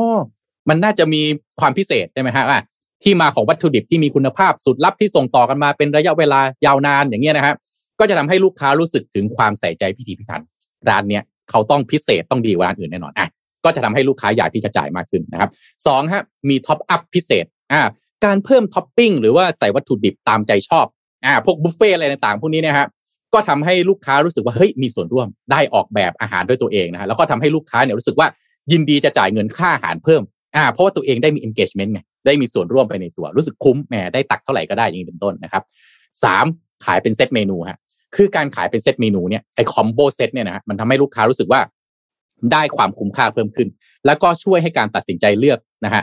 [0.69, 1.23] มันน่าจะมี
[1.61, 2.61] ความพิเศษใช่ไหมฮะว่า
[3.03, 7.57] ที่มาของวัตถุดิบที่มีคุณภาพสูตรลับที่ส่งต่อกันมาเป็นระยะเวลายาวนานอย่างเงี้ยนะครับ
[7.99, 10.43] ก็จะทำให้ลูกค้ารู้สึกถึงความใส่ใจพิถีพิถัน
[10.89, 13.29] ร้านเนี้ยเขาต้องพิเศษต้องดีกว่าร้านอื่นแน่นอนอะ
[13.65, 15.51] ก็จะทำให้ลูกค้าอยากที่จะจ่ายมากขึ้นนะครับ
[15.87, 17.81] สองฮะมี top up พิเศษอ่า
[18.25, 20.87] การเพิ่มท็อปปิ้งหรือว่าใส่วัตถุดิบตามใจชอบ
[21.25, 22.89] อ่าพวกบุฟเฟ่อะไรต่างๆพวกนี้นะครับ
[23.35, 28.29] ก็ทำให้ลูกค้ารู้สึกว่าเฮ้ยมีส่วนร่วมได้ออกแบบอาหารด้วยตัวเองนะฮะแล้วก็ทำให้ลูกค้าเนี่ยรู้สึกว่า
[28.73, 30.23] ยินดีจะจ่ายเงินค่าอาหารเพิ่ม
[30.57, 35.63] อ่าเพราะว่าตัวเองได้มี engagement ไง ได้มีส่วนร่วมไปในตัว รู้สึกคุ้มแหมได้ตักเท่าไหร่ก็ได้อย่างนี้เป็นต้นนะครับ
[36.25, 36.45] สาม
[36.85, 37.79] ขายเป็น set menu ฮะ
[38.17, 41.61] คือการขายเป็น set menu เนี่ยไอ combo set เนี่ยนะฮะมันทำให้ลูกค้ารู้สึกว่า
[42.53, 43.69] ได้ความคุ้มค่าเพิ่มขึ้น
[44.07, 46.03] แล้วก็ช่วยให้การตัดสินใจเลือกนะฮะ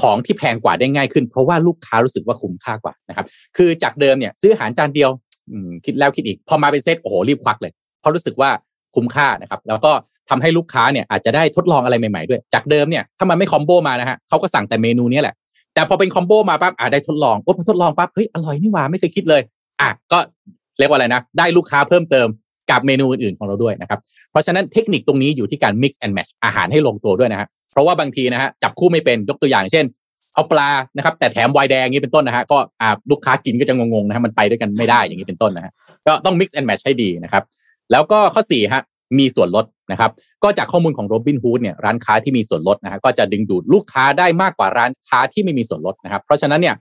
[0.00, 5.10] ของที่แพงกว่าได้ง่ายขึ้น เพราะว่าลูกค้ารู้สึกว่าคุ้มค่ากว่านะครับ คือจากเดิมเนี่ยซื้ออาหารจานเดียว
[5.84, 8.50] คิดแล้วคิดอีก พอมาเป็นเซตโอ้โหรีบควักเลย เพราะรู้สึกว่า
[8.96, 9.92] คุ้มค่านะครับ แล้วก็
[10.30, 15.34] ทำให้ลูกค้าเนี่ยอาจจะได้ทดลองอะไรใหม่ๆด้วย จากเดิมเนี่ยถ้ามันไม่คอมโบมานะฮะเขาก็สั่งแต่เมนูนี้แหละ
[15.74, 19.42] แต่พอเป็นคอมโบมาปั๊บอ่าได้ทดลองโอ้พอทดลองปั๊บเฮ้ยอร่อยนี่หว่าไม่เคยคิดเลย
[19.80, 20.18] อะก็
[20.78, 22.28] เรียกว่าอะไรนะ ได้ลูกค้าเพิ่มเติม
[22.70, 24.00] กับเมนูอื่นๆของเราด้วยนะครับ
[24.30, 29.84] เพราะฉะนั้นเทคนิคตรงนี้อยู่ที่การ mix and match อาหารให้ลงตัวด้วยนะฮะเพราะว่าบางทีนะฮะจับคู่ไม่เป็นยกตัวอย่างเช่น
[30.34, 35.72] เอาปลานะครับ แต่แถมไวน์แดงนี้เป็นต้นนะฮะก็อ่าลูกค้ากินก็จะงงๆนะฮะมันไปด้วยกันไม่ได้อย่างนี้เป็นต้นนะฮะ
[36.06, 37.44] ก็ต้อง mix and match ให้ดีนะครับ
[37.92, 38.82] แล้วก็ข้อ4ฮะ
[39.18, 40.10] มีส่วนลดนะครับ
[40.42, 46.74] ก็จากข้อมูลของ Robin Hood เนี่ยร้านค้าที่มีส่วนลดนะฮะก็จะดึงดูดลูกค้าได้มากกว่าร้านค้าที่ไม่มีส่วนลดนะครับ เพราะฉะนั้นเนี่ย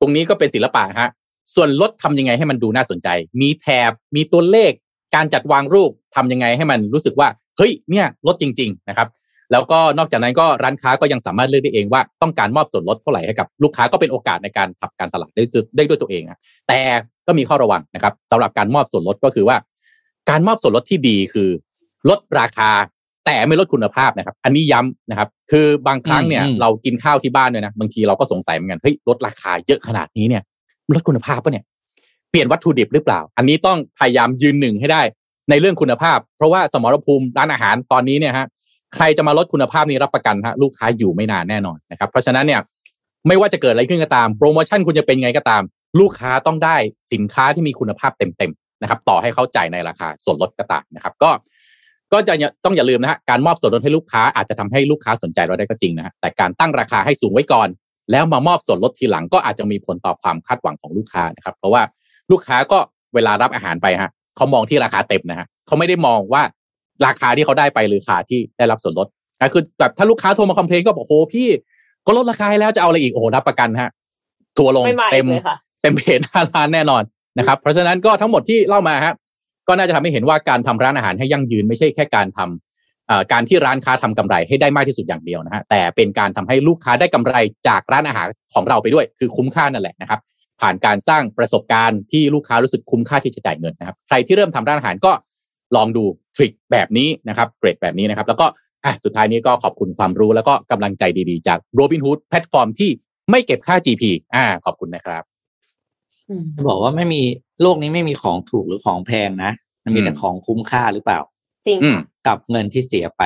[0.00, 1.08] ตรงนี้ก็เป็นศิลปะฮะ
[1.54, 3.08] ส่วนลดทำยังไงให้มันดูน่าสนใจ
[3.40, 4.72] มีแถบมีตัวเลข
[5.14, 9.08] การจัดวางรูปทำยังไงให้มันรู้สึกว่าเฮ้ยเนี่ยลดจริง ๆ นะครับ
[9.52, 15.44] แล้วก็นอกจากนั้นก็ร้านค้าก็ยังสามารถเลือกได้เองว่าต้องการมอบส่วนลดเท่าไหร่ให้กับลูกค้าก็เป็นโอกาสในการทำการตลาดได้
[15.76, 16.78] ได้ด้วยตัวเองนะแต่
[17.26, 19.56] ก็มีข้อระวังนะครับสำหรับการมอบส่วนลดก็คือว่า
[20.30, 21.48] การมอบส่วนลดที่ดีคือ
[22.08, 22.70] ลดราคา
[23.26, 30.42] แต่ไม่ลดคุณภาพนะครับ อันนี้ย้ำนะครับ คือบางครั้งเนี่ย เรากินข้าวที่บ้านเนี่ยนะบางทีเราก็สงสัยเหมือนกันเฮ้ยลดราคาเยอะขนาดนี้เนี่ย
[30.94, 31.64] ลดคุณภาพปะเนี่ย
[32.30, 35.02] เปลี่ยนวัตถุดิบหรือเปล่า อันนี้ต้องพยายามยืนหนึ่งให้ได้
[35.50, 38.46] ในเรื่องคุณภาพ เพราะว่าสมรภูมิร้านอาหารตอนนี้เนี่ยฮะ
[38.94, 42.60] ใครจะมาลดคุณภาพนี้รับประกันฮะลูกค้าอยู่ไม่นานแน่นอนนะครับ เพราะฉะนั้นเนี่ย
[43.28, 45.62] ไม่ว่าจะเกิดอะไรขึ้นก็ตาม โปรโมชั่นคุณจะเป็นไงก็ตาม
[46.00, 46.76] ลูกค้าต้องได้
[47.12, 51.30] สินค้าที่มีคุณภาพเต็มๆ นะครับ ต่อให้เขาจ่ายในราคาส่วนลดก็ตามนะครับ ก็
[52.12, 57.68] ก็จะต้องอย่าลืมนะฮะการมอบส่วนลดให้ลูกค้าอาจจะทำให้ลูกค้าสนใจเราได้ก็จริงนะฮะแต่การตั้งราคาให้สูงไว้ก่อน
[58.10, 61.82] แล้วมามอบส่วนลดทีหลังก็อาจจะมีผลต่อความคาดหวังของลูกค้านะครับ เพราะว่า
[62.30, 62.78] ลูกค้าก็
[63.14, 66.42] เวลารับอาหารไปฮะเขามองที่ราคาเต็มนะฮะเขาไม่ได้มองว่า
[67.06, 69.06] ราคาที่เขาได้ไปหรือราคาที่ได้รับส่วนลด
[69.40, 71.48] ก็คือแบบถ้าลูกค้าโทรมาคอมเพลนก็บอกโอ้พี่
[72.06, 73.90] ก็ลดราคาแล้วจะเอาอะไรอีกโอ้โหรับประกันฮะ
[74.58, 75.26] ทัวลงเต็ม
[75.82, 77.02] เต็มเพจหน้าร้านแน่นอน
[77.38, 79.14] นะครับเพราะฉะนั้นก็ทั้งหมดที่เล่ามาฮะ
[79.68, 87.34] ก็น่าจะทำให้เห็นว่าการทำร้านอาหารให้ยั่งยืนไม่ใช่แค่การทำการที่ร้านค้าทำกำไรให้ได้มากที่สุดอย่างเดียวนะฮะแต่เป็นการทำให้ลูกค้าได้กำไร
[87.68, 90.20] จากร้านอาหารของเราไปด้วย คือคุ้มค่านั่นแหละนะครับ
[90.60, 95.12] ผ่านการสร้างประสบการณ์ที่ลูกค้ารู้สึกคุ้มค่าที่จะจ่ายเงินนะครับใครที่เริ่มทำร้านอาหารก็
[95.76, 96.04] ลองดู
[96.36, 98.46] ทริคแบบนี้นะครับเกรดแบบนี้นะครับ แล้วก็
[98.84, 102.90] อะสุดท้ายนี้ก็ขอบคุณความรู้แล้วก็กำลังใจดีๆ จาก Robinhood แพลตฟอร์มที่
[103.30, 104.02] ไม่เก็บค่า GP
[104.34, 105.22] อ่าขอบคุณนะครับ
[106.56, 107.22] จะบอกว่าไม่มี
[107.62, 109.52] โลกนี้ไม่มีของถูกหรือของแพงนะ
[109.84, 111.20] มันมีแต่อืมของคุ้มค่าหรือเปล่า
[111.66, 113.22] จริงอืมค่ะกับเงินที่เสียไป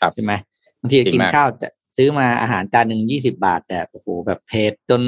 [0.00, 0.32] ครับใช่ไหม
[0.80, 5.02] บางทีจริงกินมากข้าวจะซื้อมาอาหารจานหนึ่งยี่สิบาท แต่โอ้โหแบบเผ็ดจน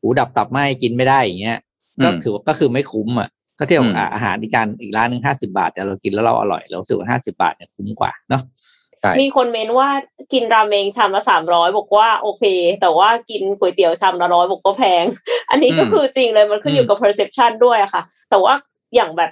[0.00, 1.58] หูดับตับไหมกินไม่ได้อย่างเงี้ย
[2.02, 3.28] ก็ถือว่าก็คือไม่คุ้มอะ
[3.58, 8.77] ก็เทียบกับอืมอาหารอีกจานอีกร้านหนึ่งห้าสิบาทแต่เรากินแล้วเราอร่อยเรารู้สึกว่าห้าสิบาทเนี่ยคุ้มกว่าเนาะใช่
[9.20, 9.88] มีคนเมนว่า
[10.32, 12.44] กินราเมงชามละสามร้อยบอกว่าโอเค
[12.80, 15.04] แต่ว่ากินก๋วยเตี๋ยวชามละร้อยบอกว่าแพง
[15.50, 18.54] อันนี้ก็คือจริงเลยมันขึ้นอยู่กับ perception ด้วยอะค่ะ แต่ว่า
[18.94, 19.30] อย่างแบบ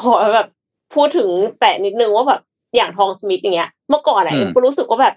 [0.00, 0.48] ขอแบบ
[0.94, 1.28] พูดถึง
[1.60, 2.40] แต่นิดนึงว่าแบบ
[2.76, 5.14] อย่างทองสมิธอย่างเงี้ย เมื่อก่อนอะอืมเอ็มก็รู้สึกว่าแบบ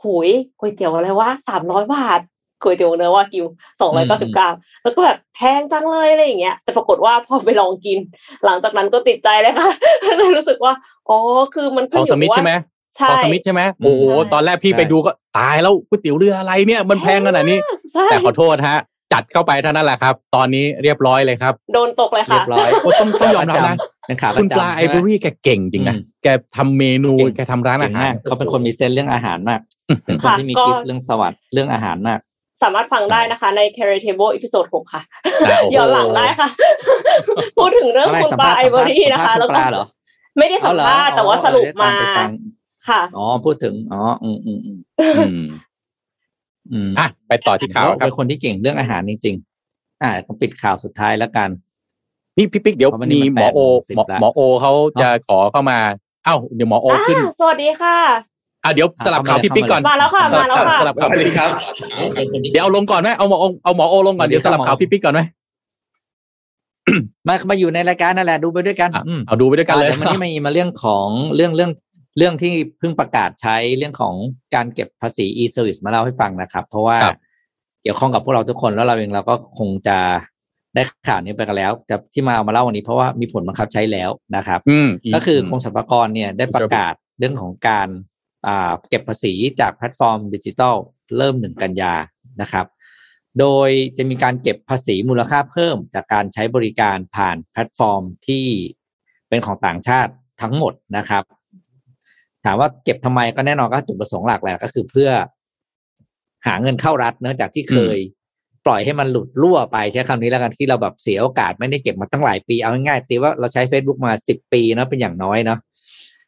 [0.00, 0.28] หุย
[0.58, 2.20] ก๋วยเตี๋ยวอะไรวะสามร้อยบาท
[2.62, 3.46] ก๋วยเตี๋ยวเนื้อวากิว
[3.80, 4.48] สองร้อยเก้าสิบเก้า
[4.82, 7.98] แล้วก็แบบแพงจังเลยอะไรอย่างเงี้ย แต่ปรากฏว่าพอไปลองกิน
[8.44, 9.68] หลังจากนั้นก็ติดใจเลยค่ะ
[10.18, 10.72] เลยรู้สึกว่า
[11.08, 11.18] อ๋อ
[11.54, 12.38] คือมันทขึ้นองอยู่สมิธว่า
[12.96, 17.58] ใช่ไหมใช่ทองสมิธใช่ไหมโอ้โหใช่ตอนแรกพี่ไปดูก็ตายแล้วก๋วยเตี๋ยวเรืออะไรเนี่ย มันแพงขนาดนี้
[17.92, 18.78] ใช่แต่ขอโทษฮะ
[19.12, 23.76] จัดเข้าไปเท่านั้นแหละครับ ตอนนี้เรียบร้อยเลยครับ โดนตกเลยเรีค่ะยบร้อยโอ้ต้องต้องยอมรับนะ
[24.06, 29.60] เป็นขาคุณปลาประจำไอใช่หมเบอรี่แกเก่งจริงนะอืมแกทำเมนูเก่งแกทำร้านเก่อางหารมากเขาเป็นคนมีเซนส์เรื่องอาหารมาก
[30.06, 32.18] เป็นคนค่ะที่มีก็กิฟต์เรื่องสวัสดิ์เรื่องอาหารมาก
[32.62, 35.02] สามารถฟังได้นะคะ ใน Carry Table อีพิโซดหกค่ะ
[35.46, 36.48] อะโอ้โหย้อนหลังได้ค่ะ
[37.56, 39.84] พูดถึงเรื่องอะไรคุณสัมปลาภาษณ์ไอเบอรี่สัมนะคะภาษณ์แล้วคุณก็ปลาเหรอ
[40.38, 41.92] ไม่ได้สัมภาษณ์แต่ว่าสรุปมา
[42.90, 44.78] เออได้ตไปฟังค่ะอ๋อพูดถึงอ๋ออืมอืมอืม
[45.18, 45.48] อืม
[46.72, 51.48] อืมอะไปต่อที่ข่าวครับเป็นคนที่เก่งเรื่องอาหารจริงๆอ่าผมปิดข่าวสุดท้ายแล้วกัน
[52.36, 55.78] นี่พี่ปิ๊กเดี๋ยวเพราะวันนี้มีมันหมอโอ8:10หมอแล้วหมอโอเขาจะขอเข้ามา
[56.24, 57.96] เอ้าเดี๋ยวหมอโอขึ้นอ่าสวัสดีค่ะ
[58.64, 61.36] อะเดี๋ยวสลับข่าวพี่ปิ๊กก่อนมาแล้วค่ะสลับมาแล้วค่ะสลับข่าวพี่ปิ๊ก
[62.14, 65.20] เป็นคนที่เดี๋ยวเอาลงก่อนไหมเอาหมอเอาหมอโอลงก่อนเดี๋ยวสลับข่าวพี่ปิ๊กก่อนไหม
[67.28, 71.70] มามาอยู่ในรายการนั่นแหละดูไปด้วยกันอะอืมเอาดูไปด้วยกันเลยอ่าดี๋ววันนี้มีมาเรื่องของเรื่องเรื่อง
[72.16, 74.14] เรื่องที่เพิ่งประกาศใช้เรื่องของ
[74.54, 77.18] การเก็บภาษี e-service มาเล่าให้ฟังนะครับ เพราะว่าครับ
[77.82, 79.98] เกี่ยวข้องกับพวกเราทุกคนแล้วเราเองเราก็คงจะ
[80.74, 87.88] ได้ข่าวนี้ไปกันแล้วแต่ที่มาเอามาเล่าวันนี้เพราะว่ามีผลบังคับใช้แล้วนะครับอืมก็คือกรมสรรพากรเนี่ยได้ประกาศเรื่องของการ
[88.46, 90.76] อ่าเก็บภาษีจากแพลตฟอร์มดิจิทัล
[91.18, 91.94] เริ่มหนึ่งกันยา
[92.40, 92.66] นะครับ
[93.40, 98.46] โดยจะมีการเก็บภาษีมูลค่าเพิ่ม จากการใช้บริการผ่านแพลตฟอร์มที่
[99.28, 101.24] เป็นของต่างชาติทั้งหมดนะครับ
[102.44, 105.10] ถามว่าเก็บทำไมก็แน่นอนก็จุดประสงค์หลักแหละก็คือเพื่อ
[106.46, 107.98] หาเงินเข้ารัฐเนื่องจากที่เคย
[108.66, 115.58] ปล่อยให้มันหลุดรั่วไปใช้คำนี้แล้วกันที่เราแบบเสียโอกาสไม่ได้เก็บมาตั้งหลายปีเอาง่ายๆตีว่าเราใช้ Facebook มาสิบปีเนาะเป็นอย่างน้อยเนาะ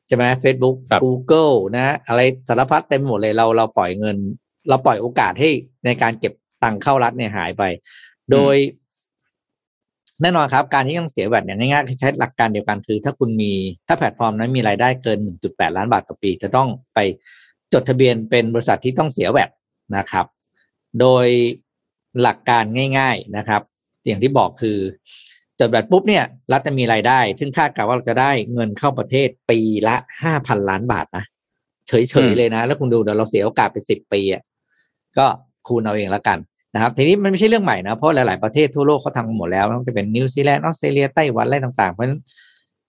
[0.06, 4.16] ใช่ไหม Facebook ครับ Google นะ อะไรสารพัดเต็มหมดเลยเราเราปล่อยเงิน
[4.68, 5.50] เราปล่อยโอกาสให้
[5.84, 6.32] ในการเก็บ
[6.62, 7.62] ตังค์เข้ารัฐเนี่ยหายไป
[8.32, 8.56] โดย
[10.22, 13.52] แน่นอนครับ การที่ต้องเสียแวดเนี่ยง่ายๆคือใช้หลักการเดียวกันคือ ถ้าคุณมี
[13.88, 15.18] ถ้าแพลตฟอร์มนั้นมีรายได้เกิน
[15.48, 16.98] 1.8 ล้านบาทต่อปี จะต้องไป
[17.72, 19.50] จดทะเบียนเป็นบริษัทที่ต้องเสียแวด
[19.96, 20.26] นะครับ
[21.00, 21.26] โดย
[22.22, 22.64] หลักการ
[22.98, 23.62] ง่าย ๆนะครับ
[24.06, 24.78] อย่างที่บอกคือ
[25.60, 31.24] จด VAT ปุ๊บเนี่ยรัฐจะมีรายได้ ซึ่งคาดการณ์ว่าเราจะได้เงินเข้าประเทศปีละห้าพันล้านบาทนะ
[31.88, 34.42] เฉยๆเลยนะอืม แล้วคุณดูเดี๋ยวเราเสียโอกาสไปสิบปีอะ
[35.18, 35.26] ก็
[35.66, 36.38] คูณเอาเองแล้วกัน
[36.74, 42.20] นะครับทีนี้มันไม่ใช่เรื่องใหม่นะเพราะหลาย ๆประเทศทั่วโลกเขาทำกันหมดแล้วไม่ว่าจะเป็นนิวซีแลนด์ออสเตรเลียไต้หวันอะไรต่างๆ เพราะฉะนั้น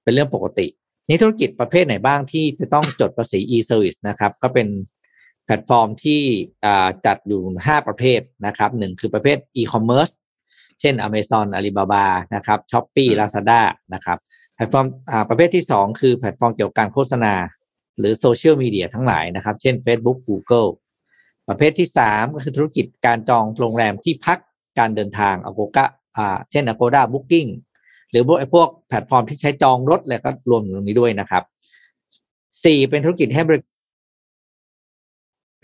[0.04, 0.68] เป็นเรื่องปกติ
[1.10, 4.68] นี่ธุรกิจประเภทไหนบ้างที่จะต้องจดภาษี e-service นะครับ ก็เป็น
[5.46, 6.22] แพลตฟอร์มที่
[6.66, 10.14] อ่าจัดอยู่ 5 ประเภทนะครับหนึ่งคือประเภท e-commerce
[10.80, 12.06] เช่น Amazon Alibaba
[12.36, 13.62] นะครับ Shopee อืม Lazada
[13.94, 14.18] นะครับ
[14.56, 17.34] แพลตฟอร์มอ่าประเภทที่ 2 คือแพลตฟอร์มเกี่ยวกับการโฆษณา
[18.00, 20.70] หรือโซเชียลมีเดียทั้งหลายนะครับ เช่น Facebook Google
[21.50, 24.38] ประเภทที่3ก็คือธุรกิจการจองโรงแรมที่พัก
[24.80, 25.86] การเดินทาง Agoda
[26.18, 27.50] อ่าเช่น Agoda Booking
[28.12, 31.44] หรือพวกไอ้พวกแพลตฟอร์มที่ใช้จองรถอะไรก็รวมอยู่ตรงนี้ด้วยนะครับ
[32.64, 33.60] สี่เป็นธุรกิจให้บริ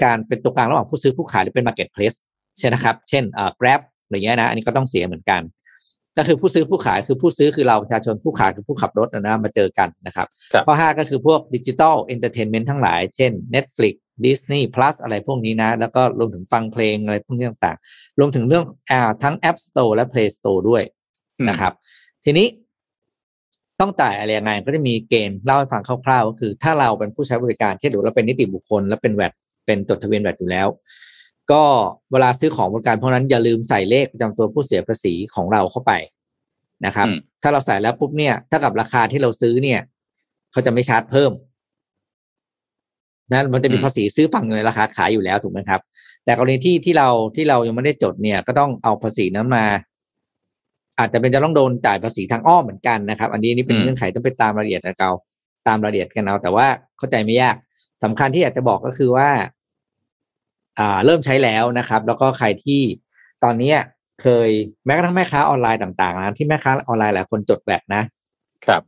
[0.03, 2.13] การเป็นตัวกลางระหว่างผู้ซื้อผู้ขายหรือเป็น marketplace
[2.59, 5.41] ใช่นะครับ เช่นเอ่อ Grab อะไรเงี้ยนะ อันนี้ก็ต้องเสียเหมือนกัน
[6.19, 20.29] ก็คือผู้ซื้อผู้ขายคือผู้ซื้อคือเราประชาชนผู้ขายคือผู้ขับรถนะนะมาเจอกันนะครับครับข้อห้าก็คือพวกดิจิ t a ลเอนเตอร์เทนเมนต์ทั้งหลาย เช่น Netflix Disney Plus อะไรพวกนี้นะ แล้วก็รวมถึงฟังเพลงอะไรพวกนี้ต่างๆ รวมถึงเรื่องอ่าทั้ง App Store และ Play
[20.37, 20.83] Store ด้วย
[21.49, 21.73] นะครับ
[22.25, 22.47] ทีนี้
[23.79, 29.33] ต้องจ่ายอะไรยังไงก็จะมีเกณฑ์เล่าให้ฟังคร่าวๆก็คือ ถ้าเราเป็นผู้ใช้บริการเช่นหรือเราเป็นนิติบุคคล และเป็น VAT
[29.65, 30.67] เป็นจดทะเบียนแวดอยู่แล้ว
[31.51, 31.63] ก็
[32.11, 35.93] เวลาซื้อของบริการพวกนั้นอย่าลืมใส่เลขประจำตัวผู้เสียภาษีของเราเข้าไป
[36.85, 39.79] นะครับอืมถ้าเราใส่แล้วปุ๊บเนี่ยถ้ากับราคาที่เราซื้อเนี่ย
[40.51, 41.31] เขาจะไม่ชาร์จเพิ่ม
[43.31, 45.81] นะมันจะมีภาษีซื้อฝั่งอยู่ในราคาขายอยู่แล้วถูกไหมครับ
[46.25, 49.65] แต่กรณีที่ที่เราที่เรายังไม่ได้จดเนี่ย ก็ต้องเอาภาษีนั้นมา
[50.99, 55.11] อาจจะเป็นจะต้องโดนจ่ายภาษีทางอ้อมเหมือนกันนะครับ อันนี้นี่เป็นอืมเงื่อนไขต้องไปตามรายละเอียดกันเอา
[55.67, 56.67] ตามรายละเอียดกันเอาแต่ว่า
[56.97, 57.55] เข้าใจไม่ยาก
[58.03, 59.47] สำคัญที่อยากจะบอกก็คือว่าอ่า
[61.05, 62.81] เริ่มใช้แล้วนะครับ แล้วก็ใครที่
[63.43, 63.77] ตอนเนี้ย
[64.21, 64.49] เคย
[64.85, 68.01] แม้กระทั่งแม่ค้าออนไลน์ต่างๆนะที่แม่ค้าออนไลน์หลายคนจด VAT นะ
[68.65, 68.81] ครับ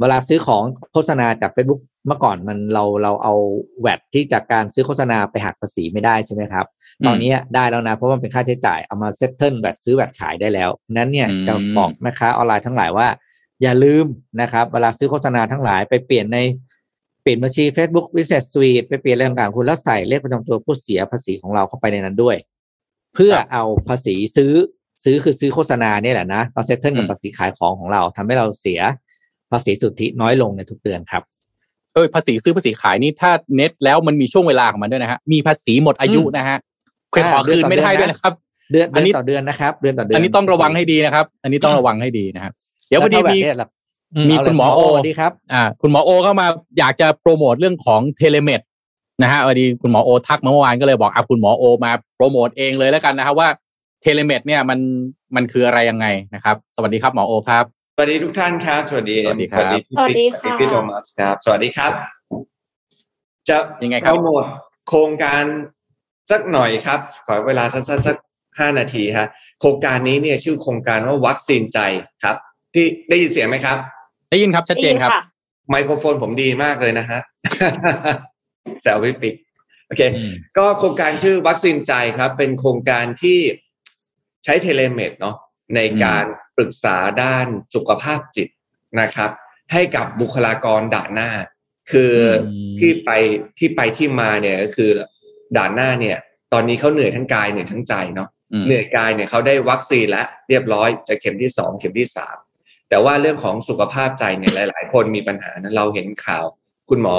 [0.00, 3.34] เวลาซื้อของโฆษณาจาก Facebook เมื่อก่อนมันเราเราเอา
[3.80, 6.66] VAT ที่จากการซื้อโฆษณาไปหักภาษีไม่ได้ใช่ไหมครับ
[7.00, 13.08] อืมตอนนี้ได้แล้วนะ เพราะมันเป็นค่าใช้จ่ายเอามา settle VAT ซื้อ VAT ขายได้แล้วนั้นเนี่ยอืมจะบอกแม่ค้าออนไลน์ทั้งหลายว่า
[13.62, 14.04] อย่าลืม
[14.40, 16.38] นะครับ เวลาซื้อโฆษณาทั้งหลายไปเปลี่ยนใน
[16.79, 22.36] เปลี่ยนบัญชี Facebook Business Suite ไปเปลี่ยนอะไรต่างๆคุณแล้วใส่เลขประจำตัวผู้เสียภาษีของเราเข้าไปในนั้นด้วย
[23.14, 24.52] เพื่อเอาภาษีซื้อ
[25.04, 28.80] ซื้อคือซื้อโฆษณาเนี่ยแหละนะเราเซตเทิลกับภาษีขายของของเราทำให้เราเสีย
[29.52, 31.22] ภาษีสุทธิน้อยลงในทุกเดือนครับ
[31.94, 36.58] เอ้ยภาษีซื้อภาษีขายนี่ถ้าเน็ตแล้วมันมีช่วงเวลาของมันด้วยนะฮะมีภาษีหมดอายุอืมนะฮะ
[37.10, 38.32] เคยขออ่าเดือนคืนต่อไม่ได้เดือนด้วยนะครับ
[38.72, 42.52] เดือนอันเดือนนี้ต่อเดือนนะครับ เดือนต่อเดือนอันนี้ต้องระวังให้ดีนะครับ อันนี้ต้องระวังให้ดีนะครับ
[42.88, 43.68] เดี๋ยวพอดีแล้วถ้ามีแบบเนี้ยล่ะ
[44.28, 46.46] มีเาเลยคุณหมอโอสวัสดีครับอ่าคุณหมอโอเข้ามา
[46.78, 48.60] อยากจะโปรโมทเรื่องของ telemed
[49.22, 53.48] นะฮะพอดีคุณหมอโอทักมาเมื่อวานก็เลยบอกอะคุณหมอโอมาโปรโมทเองเลยแล้วกันนะครับว่า
[54.02, 54.78] telemed เนี่ยมัน
[55.36, 57.64] มันคืออะไรยังไงนะครับ สวัสดีครับหมอโอครับ
[57.96, 61.92] สวัสดีทุกท่านครับ สวัสดีสวัสดีครับพี่สวัสดีปิ๊กค่ะพี่โทมัสครับ สวัสดีครับ
[63.48, 64.44] จะยังไงครับโปรโมท
[64.88, 65.44] โครงการ
[66.30, 68.16] สักหน่อยครับ ขอเวลาสั้นๆสัก
[68.58, 69.28] ห้านาทีฮะ
[69.60, 71.78] โครงการนี้เนี่ยชื่อโครงการว่าวัคซีนใจ
[72.24, 72.36] ครับ
[72.72, 73.78] พี่ได้ยินเสียงไหมครับ
[74.30, 77.20] ได้ยินครับชัดเจนครับได้ยิะไมโครโฟนผมดีมากเลยนะฮะ
[78.82, 79.34] แซวพี่ปิ๊ก
[79.86, 80.02] โอเค
[80.58, 83.38] ก็โครงการชื่อวัคซีนใจครับ เป็นโครงการที่
[84.44, 85.36] ใช้เทเลเมดเนาะ
[85.76, 86.24] ในการ
[86.56, 88.48] ปรึกษาด้านสุขภาพจิต
[89.00, 89.30] นะครับ
[89.72, 91.30] ให้กับบุคลากรด่านหน้า
[91.92, 93.10] คืออมที่ไป
[93.58, 94.90] ที่ไปที่มาเนี่ยก็คือ
[95.56, 96.18] ด่านหน้าเนี่ย
[96.52, 102.36] ตอนนี้เขาเหนื่อยทั้งกายเหนื่อยทั้งใจเนาะอืมเหนื่อยกายเนี่ยเขาได้วัคซีนแล้วเรียบร้อยจะเข็มที่สองเข็มที่สาม
[102.90, 106.44] แต่ว่าเรื่องของสุขภาพใจเนี่ยหลาย ๆ คนมีปัญหานะเราเห็นข่าว
[106.90, 107.16] คุณหมอ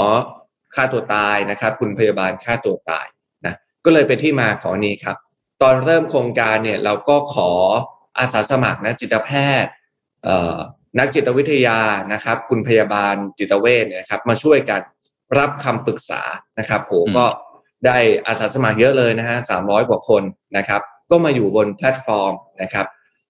[0.76, 3.08] ฆ่าตัวตายนะครับ คุณพยาบาลฆ่าตัวตาย
[3.46, 3.54] นะ
[3.86, 5.18] ก็เลยเป็นที่มาของนี้ครับ
[5.62, 7.50] ตอนเริ่มโครงการเนี่ยเราก็ขอ
[8.20, 9.30] อาสาสมัครนะจิตแพ
[9.64, 9.72] ทย์
[10.24, 10.58] เอ่อ
[11.00, 11.80] นักจิตวิทยา
[12.14, 14.82] นะครับ คุณพยาบาลจิตเวชเนี่ยนะครับ มาช่วยกัน
[15.38, 16.22] รับคำปรึกษา
[16.60, 17.26] นะครับโหอืมก็
[17.86, 20.24] ได้อาสาสมัครเยอะเลยนะฮะสามร้อยกว่าคน
[20.58, 20.82] นะครับ
[21.12, 22.86] ก็มาอยู่บนแพลตฟอร์มนะครับ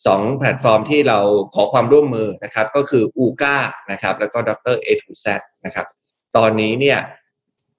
[0.06, 1.20] สองแพลตฟอร์มที่เรา
[1.54, 3.58] ขอความร่วมมือนะครับ ก็คือ Ooca
[3.92, 5.26] นะครับ แล้วก็ Doctor A to Z
[5.66, 5.86] นะครับ
[6.38, 7.00] ตอนนี้เนี่ย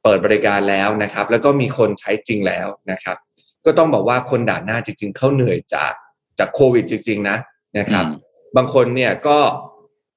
[0.02, 3.16] เปิดบริการแล้วนะครับ แล้วก็มีคนใช้จริงแล้วนะครับ
[3.64, 5.92] ก็ต้องบอกว่าคนด่านหน้าจริง ๆ เขาเหนื่อยจาก
[6.38, 7.36] จากโควิดจริง ๆ นะ
[7.78, 9.38] นะครับอืมบางคนเนี่ยก็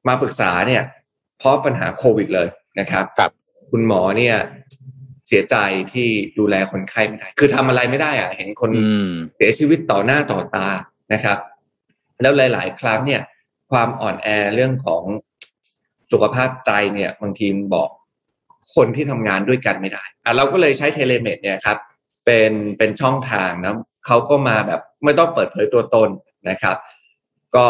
[0.07, 0.83] มาปรึกษาเนี่ย
[1.39, 2.47] เพราะปัญหาโควิดเลย
[2.79, 3.31] นะครับครับ
[3.71, 4.35] คุณหมอเนี่ย
[5.27, 5.55] เสียใจ
[5.93, 6.07] ที่
[6.39, 10.67] ดูแลคนไข้ไม่ได้ คือทำอะไรไม่ได้อะเห็นคนอืมเสียชีวิตต่อหน้าต่อตา
[11.13, 11.37] นะครับ
[12.21, 13.21] แล้วหลาย ๆ ครั้งเนี่ย
[13.71, 15.03] ความอ่อนแอเรื่องของ
[16.11, 17.89] สุขภาพใจเนี่ย บางทีมบอก
[18.75, 21.77] คนที่ทำงานด้วยกันไม่ได้อะเราก็เลยใช้เทเลเมดเนี่ยครับ
[22.25, 26.09] เป็นเป็นช่องทางนะเขาก็มาแบบไม่ต้องเปิดเผยตัวตน
[26.49, 26.75] นะครับ
[27.55, 27.65] ก็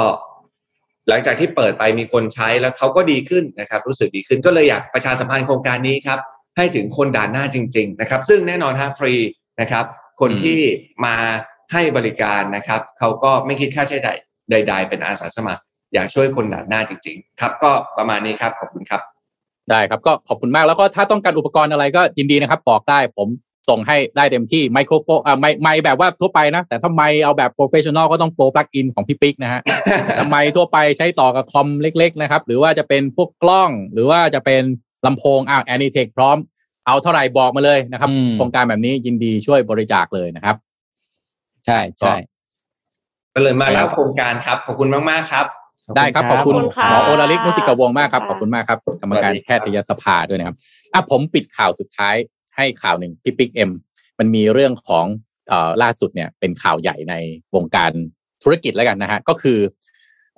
[1.10, 6.20] หลังจากที่เปิดไปมีคนใช้แล้วเขาก็ดีขึ้นนะครับ รู้สึกดีขึ้นก็เลยอยากประชาสัมพันธ์โครงการนี้ครับ
[6.58, 9.14] ให้ถึงคนด่านหน้าจริง ๆ นะครับ ซึ่งแน่นอนฮะฟรี
[9.62, 9.86] นะครับ
[10.22, 10.60] คนที่
[11.06, 11.16] มา
[11.72, 14.18] ให้บริการนะครับเขาก็ไม่คิดค่าใช้จ่าย
[14.52, 15.62] ใด ๆ เป็นอาสาสมัคร
[15.94, 19.02] อยากช่วยคนด่านหน้าจริง ๆ ครับ ก็ประมาณนี้ครับขอบคุณครับ
[19.70, 23.28] ได้ครับก็ขอบคุณมากแล้วก็ถ้าต้องการอุปกรณ์อะไรก็ยินดีนะครับ บอกได้ผม
[23.70, 29.62] ส่งให้ได้เต็มที่ไมโครโฟนอ่าไมไมค์แบบว่าทั่วไปนะ แต่ถ้าไมค์เอาแบบ professional ก็ต้องโปรปลั๊กอินของพี่ปิ๊กนะฮะ
[30.16, 34.64] แต่ไมค์ทั่วไปใช้ต่อกับคอมเล็ก ๆ นะครับ หรือว่าจะเป็นพวกกล้อง หรือว่าจะเป็น
[35.06, 36.38] ลำโพงอ่า Anitech พร้อม
[36.88, 40.56] เอาเท่าไหร่บอกมาเลยนะครับอืมโครงการแบบนี้ยินดีช่วยบริจาคเลยนะครับ
[41.66, 42.16] ใช่ใช่
[43.36, 45.46] ก็เลยมาแล้วโครงการครับ ขอบคุณมาก ๆ ครับ
[45.96, 50.56] ได้ครับขอบคุณขอบคุณค่ะหมอโอลาลิกมุสิกวงศ์มากครับขอบคุณมากครับ กรรมการสวัสดีแพครับทยสภาด้วยนะครับ
[50.94, 52.16] อะผมปิดข่าวสุดท้าย
[52.56, 53.72] ให้ข่าวหนึ่งพี่ปิ๊กเอ็ม
[54.20, 55.06] มันมีเรื่องของ
[55.50, 57.14] เอ่อล่าสุดเนี่ยเป็นข่าวใหญ่ใน
[57.56, 57.92] วงการ
[58.44, 59.60] ธุรกิจแล้วกันนะฮะก็คือ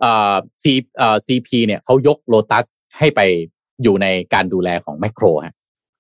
[0.02, 2.66] เอ่อ C เอ่อ CP เนี่ยเขายกโลตัส
[2.98, 3.22] ให้ไป
[3.84, 5.56] อยู่ในการดูแลของแมคโครฮะ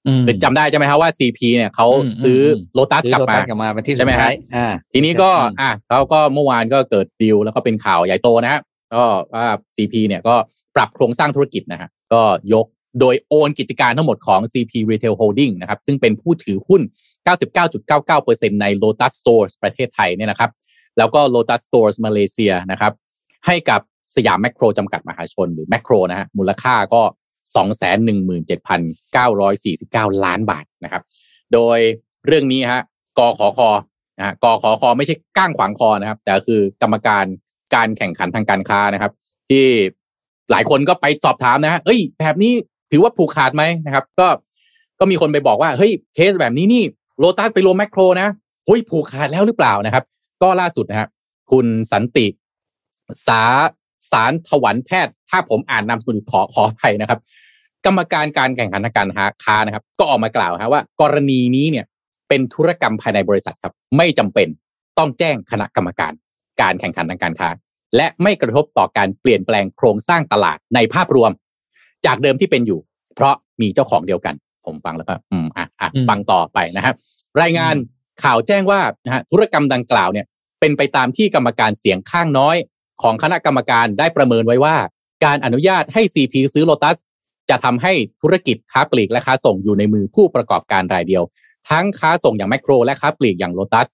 [0.07, 8.61] อืมหรือจำได้ใช่ไหมครับว่า CP เนี่ยเขาอืมซื้ออมโลตัสซื้อกลับมาโลกลับมาเป็นที่ใช่ไหมสุดฮะท้ายอ่าทีนี้ก็อืมอะเขาก็เมื่อวานก็เกิดดีลแล้วก็เป็นข่าวใหญ่โตนะฮะ
[8.93, 9.03] ก็
[9.34, 10.35] ว่า CP เนี่ยก็
[10.75, 12.21] ปรับโครงสร้างธุรกิจนะฮะก็
[12.53, 12.65] ยก
[12.99, 16.81] โดยโอนกิจการทั้งหมดของ CP Retail Holding นะครับซึ่งเป็นผู้ถือหุ้น
[17.51, 20.51] 99.99%ใน Lotus Stores ประเทศไทยเนี่ยนะครับ
[20.97, 22.93] แล้วก็ Lotus Stores มาเลเซียนะครับ
[23.45, 23.81] ให้กับ
[24.15, 27.01] สยามแมคโครจำกัดมหาชนหรือแมคโครนะฮะมูลค่าก็
[27.56, 31.03] 217,949 ล้านบาทนะครับ
[31.53, 31.78] โดย
[32.28, 32.84] เรื่องนี้ฮะ
[33.19, 33.60] กขอค
[34.18, 37.26] นะฮะกขคอไม่ใช่ก้างขวางคอนะครับ แต่คือกรรมการ
[37.76, 39.11] การแข่งขันทางการค้านะครับ
[39.49, 39.65] ที่
[40.52, 42.53] หลายคนก็ไปสอบถามนะฮะเอ้ย แบบนี้
[42.91, 44.28] ถือว่าผูกขาดไหมนะครับ ก็
[44.99, 46.84] ก็มีคนไปบอกว่าเฮ้ยเคสแบบนี้นี่
[47.19, 48.28] โลตัสไปรวมแมคโครนะ
[48.68, 50.03] เฮ้ยผูกขาดแล้วหรือเปล่านะครับ
[50.41, 51.07] ก็ล่าสุดนะฮะ
[51.52, 52.28] คุณสันติ
[53.28, 53.41] สา
[54.11, 57.19] สารถวันแพทย์ ถ้าผมอ่านนามสกุลขอขออภัยนะครับ
[57.86, 59.10] กรรมการการแข่งขันทางการ
[59.44, 61.86] ค้านะครับ ก็ออกมากล่าวฮะว่า กรณีนี้เนี่ย
[62.30, 64.48] เป็นธุรกรรมภายในบริษัทครับ ไม่จำเป็น
[64.98, 66.14] ต้องแจ้งคณะกรรมการ
[66.61, 67.49] การแข่งขันทางการค้า
[67.95, 71.32] และไม่กระทบต่อการเปลี่ยนแปลงโครงสร้างตลาดในภาพรวม
[72.06, 72.80] จากเดิมที่เป็นอยู่
[73.15, 76.95] เพราะมีเจ้าของเดียวกัน ผมฟังแล้วก็อืมอะอะอืมฟังต่อไปนะครับ
[77.41, 77.76] รายงาน
[78.24, 80.26] ข่าวแจ้งว่านะฮะธุรกรรมดังกล่าวเนี่ย
[80.60, 82.56] เป็นไปตามที่กรรมการเสียงข้างน้อย
[83.02, 84.76] ของคณะกรรมการได้ประเมินไว้ว่า
[85.26, 86.98] การอนุญาตให้ CP ซื้อโลตัส
[87.49, 91.24] จะทำให้ธุรกิจค้าปลีกและค้าส่งอยู่ในมือผู้ประกอบการรายเดียว
[91.69, 93.88] ทั้งค้าส่งอย่างแมคโคร และค้าปลีกอย่างโลตัส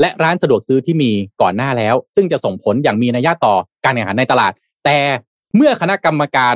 [0.00, 1.10] และร้านสะดวกซื้อที่มี
[1.42, 3.54] ก่อนหน้าแล้ว ซึ่งจะส่งผลอย่างมีนัยยะต่อ
[3.84, 4.52] การแข่งขันในตลาด
[4.84, 4.98] แต่
[5.56, 6.54] เมื่อคณะกรรมการ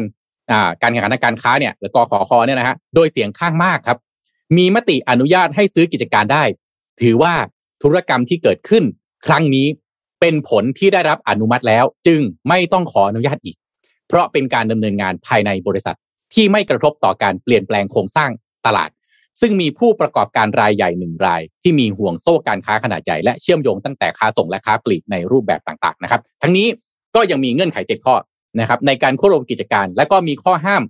[0.82, 3.98] การแข่งขันทางการค้าเนี่ยหรือกขอคเนี่ยนะฮะโดยเสียงข้างมากครับ
[4.56, 6.44] มีมติอนุญาตให้ซื้อกิจการได้
[7.02, 7.34] ถือว่า
[7.82, 8.84] ธุรกรรมที่เกิดขึ้น
[9.26, 9.66] ครั้งนี้
[10.20, 13.56] เป็นผลที่ได้รับอนุมัติแล้ว จึงไม่ต้องขออนุญาตอีก
[14.08, 15.96] เพราะเป็นการดำเนินงานภายในบริษัท
[16.34, 18.30] ที่ไม่กระทบต่อการเปลี่ยนแปลงโครงสร้าง
[18.66, 18.90] ตลาด
[19.40, 26.66] ซึ่งมีผู้ประกอบการรายใหญ่หนึ่งราย ที่มีห่วงโซ่การค้าขนาดใหญ่และเชื่อมโยงตั้งแต่ค้าส่งและค้าปลีกในรูปแบบต่างๆนะครับ ทั้งนี้
[27.14, 28.14] ก็ยังมีเงื่อนไขเจ็ดข้อ
[28.60, 30.82] นะครับในการควบรวมกิจการ และก็มีข้อห้าม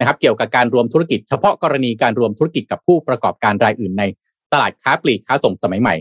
[0.00, 4.02] นะครับเกี่ยวกับการรวมธุรกิจ เฉพาะกรณีการรวมธุรกิจกับผู้ประกอบการรายอื่นใน
[4.52, 5.94] ตลาดค้าปลีกค้าส่งสมัยใหม่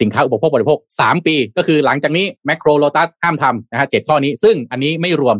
[0.00, 5.36] สินค้าอุปโภคบริโภค 3 ปี ก็คือหลังจากนี้แมคโครโลตัสห้ามทำนะฮะเจ็ดข้อนี้ ซึ่งอันนี้ไม่รวม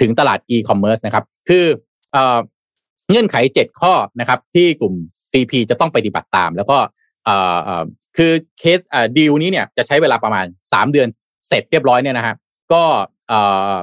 [0.00, 1.64] ถึงตลาดอีคอมเมิร์ซนะครับ คือ
[2.12, 2.38] เอ่อ
[3.10, 4.94] เงื่อนไข 7 ข้อนะครับ ที่กลุ่ม
[5.32, 6.78] CP จะต้องปฏิบัติตาม แล้วก็
[7.24, 7.84] เอ่อเอ่อ
[8.16, 11.08] คือเคสเอ่อดีลนี้เนี่ยจะใช้เวลาประมาณ 3 เดือน
[11.48, 12.34] เสร็จเรียบร้อยเนี่ยนะฮะ
[12.72, 12.82] ก็
[13.28, 13.40] เอ่
[13.72, 13.74] อ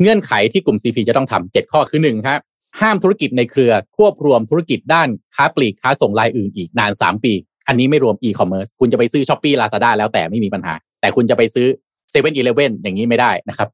[0.00, 2.40] เงื่อนไขที่กลุ่ม CP จะต้องทำเจ็ดข้อคือหนึ่งครับ
[2.80, 7.32] ห้ามธุรกิจในเครือควบรวมธุรกิจด้านค้าปลีกค้าส่งรายอื่นอีกนาน 3 ปี
[7.68, 11.66] อันนี้ไม่รวมอีคอมเมิร์ซคุณจะไปซื้อ Shopee Lazada แล้วแต่ไม่มีปัญหา แต่คุณจะไปซื้อ
[12.10, 13.68] เซเว่นอีเลฟเว่นอย่างนี้ไม่ได้นะครับ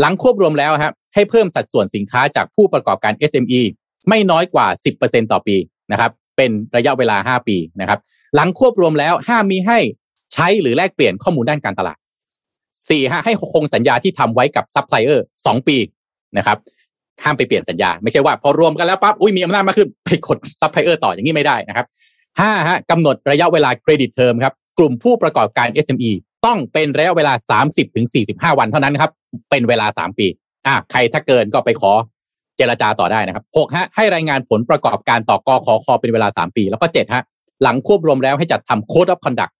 [0.00, 3.60] หลังควบรวมแล้วครับให้เพิ่มสัดส่วนสินค้าจากผู้ประกอบการ SME
[4.08, 4.66] ไม่น้อยกว่า
[5.00, 5.56] 10%ต่อปี
[5.92, 7.98] นะครับ เป็นระยะเวลา 5 ปีนะครับ
[8.34, 9.78] หลังควบรวมแล้วห้ามมีให้
[10.34, 11.98] ใช้หรือแลกเปลี่ยนข้อมูลด้านการตลาด
[12.88, 15.76] สี่ฮะให้คงสัญญาที่ทำไว้กับซัพพลายเออร์สองปี
[16.36, 16.58] นะครับ
[17.24, 21.86] ห้ามไปเปลี่ยนสัญญา ไม่ใช่ว่าพอรวมกันแล้วปั๊บอุ้ยมีอำนาจมากขึ้นไปกดซัพพลายเออร์ต่ออย่างนี้ไม่ได้นะครับ
[22.40, 26.10] ห้าฮะกำหนดระยะเวลา credit term ครับ กลุ่มผู้ประกอบการ SME
[26.46, 27.32] ต้องเป็นระยะเวลา
[27.64, 29.10] 30ถึง45 วันเท่านั้นครับ
[29.50, 30.26] เป็นเวลา 3 ปี
[30.66, 31.92] อะใครถ้าเกินก็ไปขอ
[32.56, 37.24] เจรจาต่อได้นะครับหกฮะให้รายงานผลประกอบการต่อกอขอคอเป็นเวลา 3 ปี แล้วก็เจ็ดฮะ
[37.62, 39.52] หลังควบรวมแล้วให้จัดทำ Code of Conduct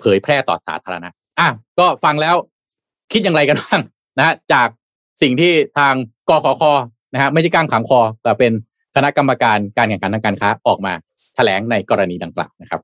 [0.00, 1.08] เผยแพร่ต่อสาธารณะ
[1.40, 1.48] อะ
[1.78, 2.36] ก็ฟังแล้ว
[3.12, 3.80] คิดอย่างไรกันบ้าง
[4.18, 4.68] นะฮะจาก
[5.22, 5.94] สิ่งที่ทาง
[6.28, 6.62] กขค
[7.12, 8.52] นะฮะไม่ใช่ก้างขวางคอแต่เป็น
[8.96, 10.92] คณะกรรมการการแข่งขันทางการค้าออกมา
[11.34, 12.80] แถลงในกรณีดังกล่าวนะครับ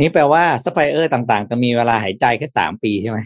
[0.00, 3.18] นี่แปลว่าซัพพลายเออร์ต่างๆ จะมีเวลาหายใจแค่สามปีใช่ไหม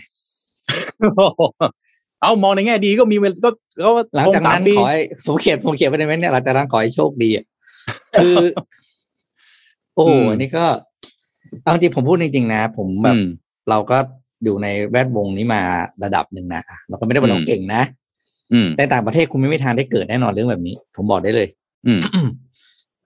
[2.20, 3.50] เอามองในแง่ดีก็มีเวลก็
[3.84, 7.44] ก็หลังจากคสานั้มนปีขอให้ผมเขียนผมเขียนไปในเม้นต์เนี่ยหลังจากนั้นขอให้โชคดีอะ
[8.18, 8.36] คือ
[9.94, 10.64] โอ้โหอันนี่ก็
[11.62, 13.26] เอาจริงผมพูดจริงๆนะ ผมแบบอืม
[13.70, 13.98] เราก็
[14.44, 15.60] อยู่ในแวดวงนี้มา
[16.04, 17.82] ระดับหนึ่งนะเราก็ไม่ได้ว่าเราอืมเก่งนะ
[18.52, 21.48] อืมในต่างประเทศคุณไม่มีทางได้เกิดแน่นอนเรื่องแบบนี้ ผมบอกได้เลย
[21.86, 22.00] อืม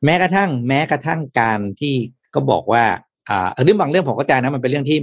[0.05, 1.95] แม้กระทั่ง แม้กระทั่งการที่
[2.35, 2.85] ก็บอกว่า
[3.29, 4.99] อ่าเรื่องบางเรื่องผมเข้าใจนะมันเป็นเรื่องที่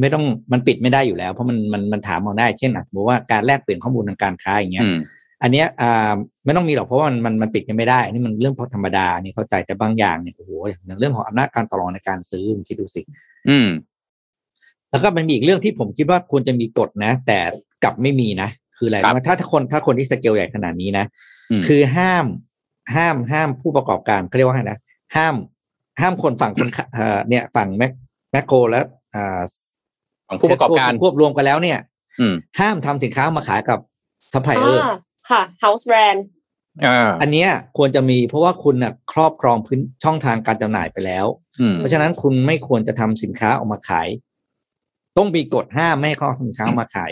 [0.00, 4.98] ไม่ต้องมันปิดไม่ได้อยู่แล้ว เพราะมันมันมันถามเอาได้เช่นอะบอกว่าการแลกเปลี่ยนข้อมูลทางการค้าอย่างเงี้ยอืม
[5.42, 6.12] อันเนี้ยอ่า
[6.44, 13.02] ไม่ต้องมีหรอกเพราะว่ามันมันมันปิดกันไม่ได้อันนี้มันเรื่องธรรมดาอันนี่เข้าใจแต่บางอย่างเนี่ยโอ้โหอย่างเรื่องของอำนาจการต่อรองในการซื้อคุณคิดดูสิ
[13.48, 13.68] อืม
[14.90, 17.38] แล้วก็มันมีอีกเรื่องที่ผมคิดว่าควรจะมีกฎนะ แต่
[17.84, 18.48] กลับไม่มีนะ
[18.78, 21.04] คืออะไรครับรู้ไหมถ้าถ้าคนถ้าคนที่สเกลใหญ่ขนาดนี้นะ
[21.50, 22.26] อืมคือห้าม
[22.94, 24.78] ห้ามห้ามผู้ประกอบการเขาเรียกว่าไงนะ
[25.16, 25.34] ห้าม
[26.00, 27.92] ห้ามคนฝั่งคนขะเอ่อเนี่ยฝั่งแมค
[28.32, 28.80] แมคโครและ
[29.14, 29.40] อ่า
[30.28, 31.78] ของผู้ประกอบการควบรวมกันแล้วเนี่ย
[32.20, 33.78] อืมห้ามทำสินค้ามาขายกับ
[34.32, 34.94] ซัพพลายเออร์อ่า
[35.30, 36.20] ค่ะ house brand
[36.84, 41.26] อ่าอันเนี้ยควรจะมีเพราะว่าคุณน่ะครอบครองพื้นช่องทางการจำหน่ายไปแล้ว
[41.60, 44.08] อืมเพราะฉะนั้นคุณไม่ควรจะทำสินค้าออกมาขาย
[45.16, 47.10] ต้องมีกฎห้ามไม่ให้เขาเอาสินค้าออกมาขาย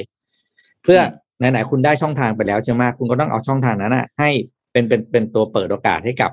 [0.82, 1.00] เพื่อ
[1.38, 4.30] ไหนๆคุณได้ช่องทางไปแล้วใช่ไหมคุณก็ต้องเอาช่องทางนั้นน่ะให้
[4.72, 6.30] เป็นเป็นเป็นตัวเปิดโอกาสให้กับ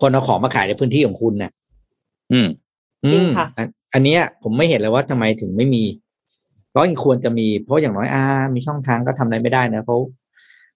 [0.00, 1.52] คนเอาของมาขายในพื้นที่ของคุณเนี่ย
[2.32, 2.48] อืม
[3.10, 5.84] จริงอืมค่ะอันอันเนี้ยผมไม่เห็นเลยว่าทำไมถึงไม่มี
[6.70, 8.22] เพราะยังควรจะมี เพราะอย่างน้อยอ่า
[8.54, 9.96] มีช่องทางก็ทำอะไรไม่ได้นะเขา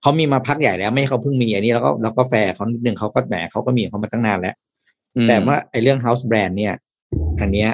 [0.01, 4.55] เขามีมาพักใหญ่แล้ว ไม่ให้เขาเพิ่งมีอันนี้แล้วก็แล้วก็แฟร์เขานิดนึงเขาก็แหมเขาก็มีของเขามาตั้งนานแล้ว
[5.29, 6.75] แต่ว่าไอ้เรื่อง house brand เนี่ย
[7.41, 7.71] อันเนี้ย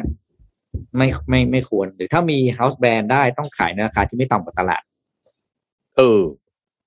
[0.96, 4.82] ไม่ไม่ไม่ควร หรือถ้ามี house brand ได้ต้องขายในราคาที่ไม่ต่ำกว่าตลาด
[5.96, 6.22] เออ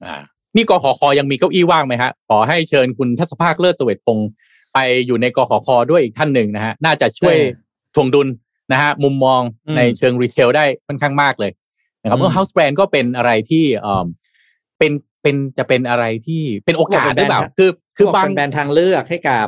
[0.06, 0.16] อ่า
[0.56, 4.30] นี่กขคยังมีเก้าอี้ว่างไหมฮะขอให้เชิญคุณทัศภาคเลิศเสวตพงศ์
[4.74, 8.28] ไปอยู่ในกขคด้วยอีกท่านหนึ่งนะฮะน่าจะช่วยเออทวงดุล
[8.72, 11.52] นะฮะมุมมองอืมในเชิงรีเทลได้ค่อนข้างมากเลย
[12.02, 14.06] นะครับอืมเพราะ House Brand ก็เป็นอะไรที่เออ
[14.80, 19.46] เป็นเป็นจะเป็นอะไรที่เป็นโอกาสหรือเปล่าคือ คืคืออบางเป็นแบรนด์ทางเลือกให้กับ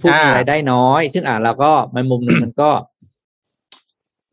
[0.00, 2.70] ผู้มีอ่ารรายได้น้อย ซึ่งอ่านเราก็ในมุมหนึ่งมันก็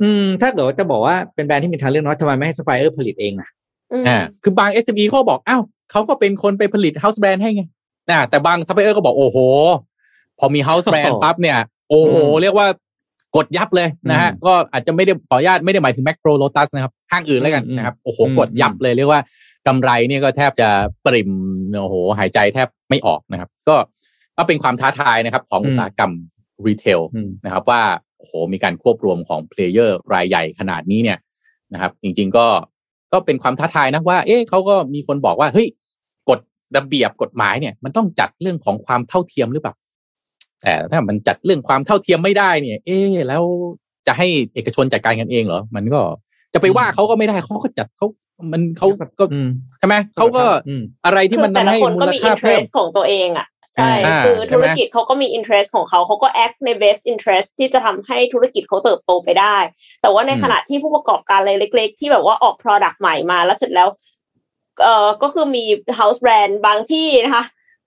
[0.02, 3.50] อืม ถ้าเกิดว่าจะบอกว่าเป็นแบรนด์ที่มีทางเลือกน้อยทำไมไม่ให้สไปเออร์ผลิตเองอะ
[3.92, 7.64] อืมอ่าคือบาง SME เขาบอกอ้าว เขาก็เป็นคนไปผลิต House Brand ให้ไง
[8.12, 9.38] อ่าแต่บางซัพพลายเออร์ก็บอกโอ้โห
[10.40, 11.58] พอมี House Brand โอ้โหปั๊บเนี่ย
[11.90, 12.68] โอ้โหอืมเรียกว่า
[13.36, 19.22] กดยับเลยนะฮะอืมก็อาจจะไม่ได้ขออนุญาตไม่ได้หมายถึง Macro Lotus นะครับ ห้างอื่นแล้วกันอืมนะครับ โอ้โหอืมกดยับเลยเรียกว่า
[19.68, 20.70] กำไรเนี่ยก็แทบจะ
[21.06, 21.32] ปริ่ม
[21.82, 23.76] โอ้โห หายใจแทบไม่ออกนะครับ ก็
[24.38, 26.12] ก็เป็นความท้าทายนะครับของอุตสาหกรรม
[26.68, 27.82] retail อืมนะครับว่า
[28.18, 31.18] โอ้โหมีการควบรวมของ player รายใหญ่ขนาดนี้เนี่ย
[31.74, 32.48] นะครับ จริง ๆ ก็
[33.14, 35.68] ก็เป็นความท้าทายนะว่า เอ๊ะเขาก็มีคนบอกว่าเฮ้ย
[36.30, 36.40] กฎ
[36.78, 39.74] ระเบียบกฎหมายเนี่ย มันต้องจัดเรื่องของความเท่าเทียมหรือเปล่า
[40.62, 43.44] แต่ถ้ามันจัดเรื่องความเท่าเทียมไม่ได้เนี่ย เอ๊ะแล้ว
[44.08, 46.00] จะให้เอกชนจัดการกันเองเหรอ มันก็
[46.54, 48.08] จะไปว่าเขาก็ไม่ได้เขาก็จัดเขา
[48.52, 48.88] มันเขา
[49.20, 53.48] ก็อืมใช่ไหมเขาก็อืมอะไรที่มันคือแต่ทำละให้คนมูก็ลมีค่า interest เพิ่มของตัวเองอะ
[53.78, 59.58] ใช่อ่าคือใช่ไหมธุรกิจเขาก็มี interest ของเขาเขาก็ act ใน best interest ที่จะทำให้ธุรกิจเขาเติบโตไปได้
[60.02, 63.90] แต่ว่าในอืมขณะที่ผู้ประกอบการรายเล็ก ๆ ที่แบบว่าออก product ใหม่มาแล้วเสร็จแล้ว
[64.84, 65.64] เอ่อก็คือมี
[66.00, 67.44] house brand บางที่นะคะ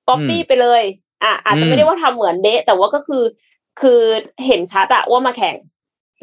[0.09, 0.83] copy ไปเลย
[1.25, 3.25] อะอาจจะไม่ได้ว่าทำเหมือนเดะแต่ว่าก็คือ
[3.81, 4.01] คือ
[4.47, 5.57] เห็นชัดอะว่ามาแข่ง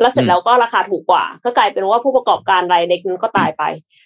[0.01, 3.63] แล้วเสร็จแล้วก็ราคาถูกกว่า ก็กลายเป็นว่าผู้ประกอบการรายเล็กนั้นก็ตายไป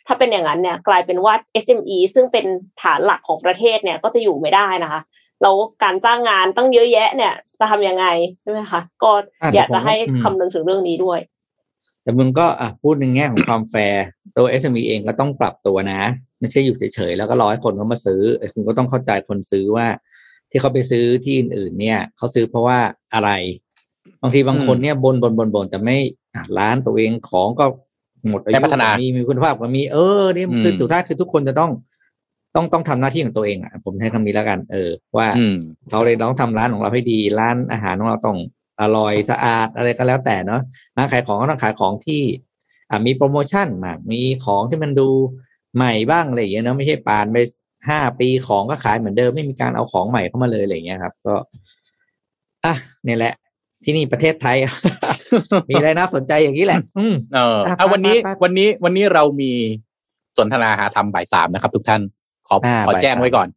[0.08, 1.34] ถ้าเป็นอย่างนั้นเนี่ย กลายเป็นว่า
[1.64, 2.46] SME ซึ่งเป็น
[2.82, 5.02] ฐานหลักของประเทศเนี่ยก็จะอยู่ไม่ได้นะคะ
[5.42, 8.06] แล้วการจ้างงานตั้งเยอะแยะเนี่ย จะทำยังไง
[8.42, 9.12] ใช่ไหมคะก็
[9.42, 11.20] อะอยากแต่ผมจะให้อืมคำนึงถึงเรื่องนี้ด้วย
[12.04, 14.04] แต่มึงก็อะพูดในแง่ของความแฟร์
[14.38, 16.02] ตัว SME เองก็ต้องปรับตัวนะ
[16.40, 19.88] ไม่ใช่อยู่เฉยๆแล้วก็รอให้คนเขามาซื้อเอ้ยคุณก็ต้องเข้าใจคนซื้อว่า
[20.52, 22.80] ที่เขาไปซื้อที่อื่นๆเนี่ยเขาซื้อเพราะว่า
[23.14, 23.30] อะไร
[24.22, 25.98] บางทีบางคนเนี่ยบนบนบนบนแต่ไม่
[26.36, 27.66] อะร้านตัวเองของก็
[28.30, 31.72] หมดอายุไม่พัฒนามีมีคุณภาพก็มีเออเนี่ยคืออืมสุดท้ายคือทุกคนจะต้อง
[32.56, 35.57] ต้องต้องทำหน้าที่ของตัวเองอะผมใช้คำนี้แล้วกัน เออ ว่าอืม
[35.91, 38.38] เราเลยต้องทำร้านของเราให้ดีร้านอาหารของเราต้อง
[38.82, 40.61] อร่อยสะอาดอะไรก็แล้วแต่เนาะ
[40.98, 42.22] ร้านขายของก็ต้องขายของที่
[42.90, 45.10] อะมีโปรโมชั่นมากมีของที่มันดู
[45.76, 47.38] ใหม่บ้างอะไรอย่างเงี้ยเนาะไม่ใช่ปานไป
[47.90, 51.36] ห้าปีของก็ขายเหมือนเดิมไม่มีการเอาของใหม่เข้ามาเลยอะไรอย่างเงี้ยครับ ก็
[52.65, 53.34] อะเนี่ยแหละ
[53.84, 54.57] ที่นี่ประเทศไทย
[55.69, 59.52] มีอะไรน่าสนใจอย่างนี้แหละ อืมเอออะเอาวันนี้ไปไปไปวันนี้วันนี้เรามี
[60.38, 62.20] สนทนาหาธรรมบ่ายสามนะครับ ทุกท่านข
[62.53, 63.48] ออ่าขอบ่ายแจ้งสามไว้ก่อน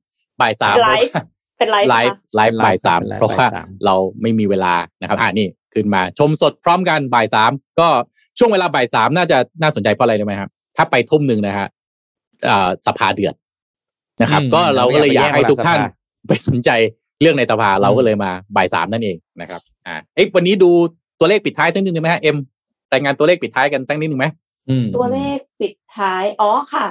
[0.41, 1.15] บ่ายสามไลฟ์
[1.59, 7.51] เป็นไลฟ์ไลนะฟ์คะไลฟ์บ่ายสามเป็นไลฟ์เพราะว่าบ่ายสามเราไม่มีเวลานะครับอ่านี่ขึ้นมาชมสดพร้อมกันบ่ายสาม
[7.81, 7.89] ก็
[8.39, 11.69] ช่วงเวลาบ่ายสามน่าจะน่าสนใจเพราะอะไรรู้ไหมครับ ถ้าไปทุ่มหนึ่งนะฮะ
[12.49, 13.35] อ่าสภาเดือด
[14.23, 16.71] นะครับอืมก็เราก็เลยอยากให้ทุกท่านเราไม่อยากไปแย่งเวลาสภาไปสนใจ
[17.21, 20.71] เรื่องในสภาเราก็เลยมาบ่ายสามนั่นเองนะครับ อ่าเอ้ยวันนี้ดู
[21.19, 22.37] ตัวเลขปิดท้ายสักนิดนึงไหมฮะเอ็ม
[22.93, 24.27] รายงานตัวเลขปิดท้ายกันสักนิดนึงไหม
[24.69, 26.87] อืมตัวเลขปิดท้ายอ๋อค่ะ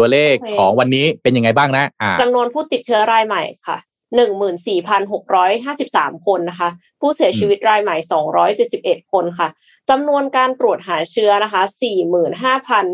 [0.00, 3.78] ตัวเลขโอเคของวันนี้เป็นยังไงบ้างนะอ่าจำนวนผู้ติดเชื้อรายใหม่ค่ะ
[4.16, 6.68] หนึ่งหมื่นสี่พันหกร้อยห้าสิบสามคนนะคะ
[7.00, 9.48] ผู้เสียชีวิตรายใหม่สองร้อยเจ็ดสิบเอ็ดคนค่ะ
[9.90, 12.86] จำนวนการตรวจหาเชื้อนะคะสี่หมื่นห้าพัน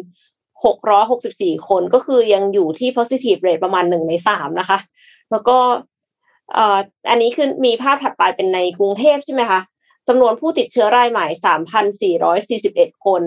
[0.64, 4.78] หกร้อยหกสิบสี่คนก็คือยังอยู่ที่ positive rate ประมาณหนึ่งในสามนะคะ
[5.30, 5.58] แล้วก็
[6.52, 6.78] เอ่อ
[7.10, 9.60] อันนี้คือมีภาพถัดไปเป็นในกรุงเทพใช่ไหมคะ
[10.08, 13.22] จำนวนผู้ติดเชื้อรายใหม่สามพันสี่ร้อยสี่สิบเอ็ดคน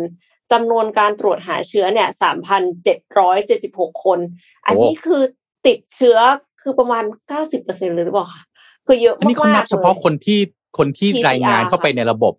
[0.52, 4.20] จำนวนการตรวจหาเชื้อเนี่ยสามพันเจ็ดร้อยเจ็ดสิบหกคน
[4.66, 5.22] อันนี้คือ
[5.68, 6.18] ติดเชื้อ
[6.62, 8.42] คือประมาณเก้าสิบเปอร์เซ็นเลยหรือเปล่าคะ
[8.86, 10.40] คือเยอะอันมากๆนี้เขานับเฉพาะลยคนที่
[10.78, 12.34] คนที่ PCR รายงานเข้าไปในระบบ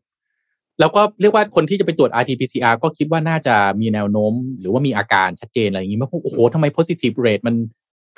[0.80, 7.54] แล้วก็เรียกว่าคนที่จะไปตรวจ RT-PCR ก็คิดว่าน่าจะมีแนวโน้ม หรือว่ามีอาการชัดเจนอะไรอย่างนี้ไหมโอ้โหทำไม positive rate มัน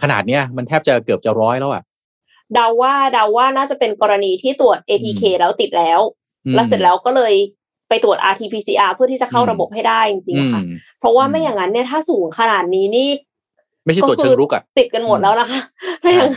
[0.03, 1.83] ขนาดเนี้ยมันแทบจะเกือบจะร้อยแล้วอะ
[2.55, 6.01] เดาว่าเดาว่าน่าจะเป็นกรณีที่ตรวจ ATK อืมแล้วติดแล้ว
[6.47, 7.35] อืมแล้วเสร็จแล้วก็เลย
[7.93, 13.09] ไปตรวจ RT-PCR เพื่อที่จะเข้าอืมระบบให้ได้จริงอืๆค่ะมเพราะว่าอืมไม่อย่างนั้นเนี่ยถ้าสูงขนาดนี้นี่
[13.85, 15.61] ไม่ใช่ตรวจเชิงรุกอะติดกันหมดแล้วนะคะ
[16.03, 16.29] ถ้าอย่าง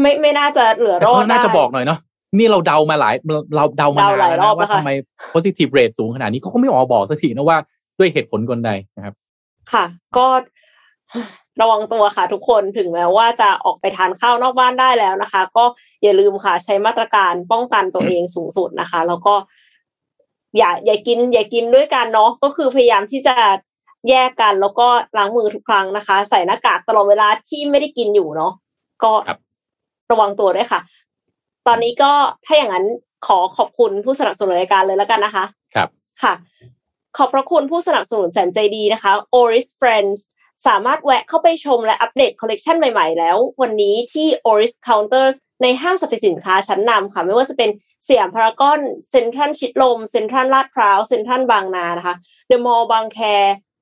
[0.00, 1.98] ไม่ไม่น่าจะเหลือแต่รอเขาดน่าจะได้บอกหน่อยเนาะ
[2.38, 3.14] นี่เราเดามาหลาย
[3.56, 4.90] เราเดามาเดานานหลายแล้วรอนะบแล้ว่าวค่ะทำไม
[5.32, 7.58] positive rate สูงขนาดนี้เขาก็ไม่ออกมาบอกสักทีนะว่า
[7.98, 9.14] ด้วยเหตุผลกลใดนะครับ
[9.72, 9.84] ค่ะ
[10.16, 10.26] ก็
[11.60, 15.64] ระวังตัวค่ะทุกคนถึงแม้ว่าจะออกไปทานข้าวนอกบ้านได้แล้วนะคะ ก็
[16.02, 19.34] อย่าลืมค่ะใช้มาตรการป้องกันตัวเองสูงสุดนะคะ แล้วก็
[20.56, 23.36] อย่าอย่ากิน อย่ากินด้วยกันเนาะก็คือพยายามที่จะ
[24.08, 28.52] แยกกันแล้วก็ล้างมือทุกครั้งนะคะ ใส่หน้ากากตลอดเวลาที่ไม่ได้กินอยู่เนาะ
[29.02, 29.38] ก็ครับ
[30.12, 30.80] ระวังตัวด้วยค่ะ
[31.66, 32.12] ตอนนี้ก็
[32.46, 32.86] ถ้าอย่างนั้น
[33.26, 35.88] ขอขอบคุณผู้สนับสนุนรายการเลยแล้วกันนะคะ ครับ
[36.22, 36.34] ค่ะ
[37.16, 40.20] ขอบพระคุณผู้สนับสนุนแสนใจดีนะคะ Oris Friends
[40.66, 47.70] สามารถแวะเข้าไปชมและอัปเดตคอลเลกชันใหม่ๆ แล้ว วันนี้ที่ Oris Counters ในห้างสรรพสินค้าชั้นนำค่ะ ไม่ว่าจะเป็น
[48.08, 48.80] สยามพารากอน
[49.10, 52.16] เซ็นทรัลชิดลมเซ็นทรัลลาดพร้าวเซ็นทรัลบางนานะคะ
[52.48, 53.18] เดอะมอลล์บางแค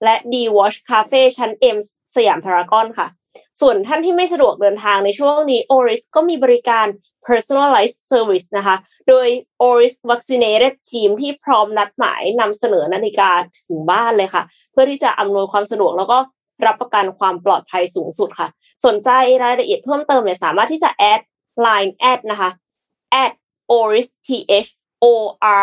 [0.04, 1.78] และ The Watch Cafe ชั้น M
[2.16, 3.06] สยามพารากอนค่ะ
[3.60, 6.86] ส่วนท่านที่ไม่สะดวกเดินทางในช่วงนี้ Oris ก็มีบริการ
[7.26, 8.76] personalized service นะคะ
[9.08, 9.26] โดย
[9.68, 13.30] Oris Vaccinated Team ที่พร้อมนัดหมายนำเสนอนาฬิกา
[13.68, 14.42] ถึงบ้านเลยค่ะ
[14.72, 16.18] เพื่อที่จะอำนวยความสะดวกแล้วก็
[16.66, 18.48] รับประกันความปลอดภัยสูงสุดค่ะ
[18.86, 19.10] สนใจ
[19.42, 21.20] รายละเอียดเพิ่มเติมเนี่ยสามารถที่จะแอด
[21.66, 22.50] Line แอดนะคะ
[23.22, 23.32] at
[23.76, 24.70] oris th
[25.04, 25.06] o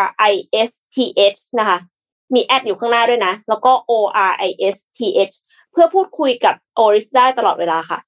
[0.01, 0.34] r i
[0.68, 0.97] s t
[1.35, 1.77] h นะคะ
[2.34, 3.91] มีแอดอยู่ข้างหน้าด้วยนะ แล้วก็ o
[4.30, 4.99] r i s t
[5.30, 5.34] h
[5.72, 7.99] เพื่อพูดคุยกับ Oris ได้ตลอดเวลาค่ะ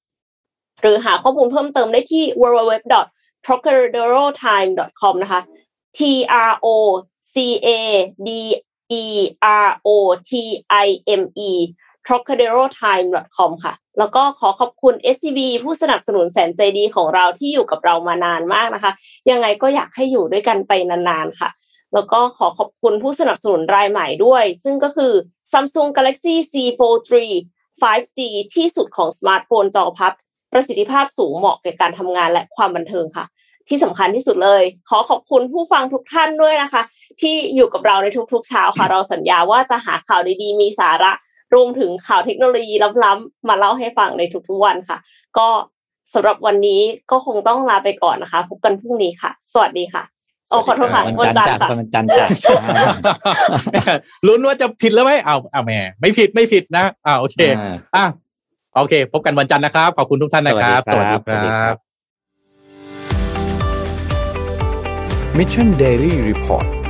[0.82, 5.42] หรือหาข้อมูลเพิ่มเติมได้ที่ www.trocaderotime.com นะคะ
[5.98, 6.00] t
[6.50, 6.68] r o
[7.34, 7.36] c
[7.68, 7.70] a
[8.28, 8.30] d
[9.02, 9.04] e
[9.66, 9.90] r o
[10.30, 10.32] t
[10.86, 10.88] i
[11.22, 11.52] m e
[12.08, 18.92] trocaderotime.com ค่ะ แล้วก็ขอขอบคุณ SCB ผู้สนับสนุนแสนใจดีของเราที่อยู่กับเรามานานมากนะคะ
[19.30, 21.50] ยังไงก็อยากให้อยู่ด้วยกันไปนานๆค่ะ
[21.94, 25.14] แล้วก็ขอขอบคุณผู้สนับสนุนรายใหม่ด้วย ซึ่งก็คือ
[25.52, 28.20] Samsung Galaxy C Fold 3 5G
[28.56, 30.14] ที่สุดของสมาร์ทโฟนจอพับ
[30.54, 33.26] ประสิทธิภาพสูงเหมาะแก่การทำงานและความบันเทิงค่ะ
[33.68, 36.82] ที่สำคัญที่สุดเลย ขอขอบคุณผู้ฟังทุกท่านด้วยนะคะ
[37.22, 41.12] ที่อยู่กับเราในทุกๆเช้าค่ะ เราสัญญาว่าจะหาข่าวดีๆ มีสาระ
[41.54, 42.74] รวมถึงข่าวเทคโนโลยี
[43.04, 44.98] ล้ำๆมาเล่าให้ฟังในทุกๆวันค่ะ
[45.38, 45.48] ก็
[46.14, 46.82] สำหรับวันนี้
[47.12, 50.04] ก็คงต้องลาไปก่อนนะคะ พบกันพรุ่งนี้ค่ะ สวัสดีค่ะ
[50.50, 52.30] โอ้ขอโทษค่ะวันจันทร์จัดค่ะวันจันทร์จัด
[54.28, 58.06] ลุ้นว่าจะผิดหรือไม่เอาเอาแหม่ไม่ผิดไม่ผิดนะอ่าโอเคอ่าอะ
[58.76, 61.76] โอเค พบกันวันจันทร์นะครับ ขอบคุณทุกท่านนะครับ สวัสดีครับสวัสดีครับ
[65.38, 66.83] Mission Daily Report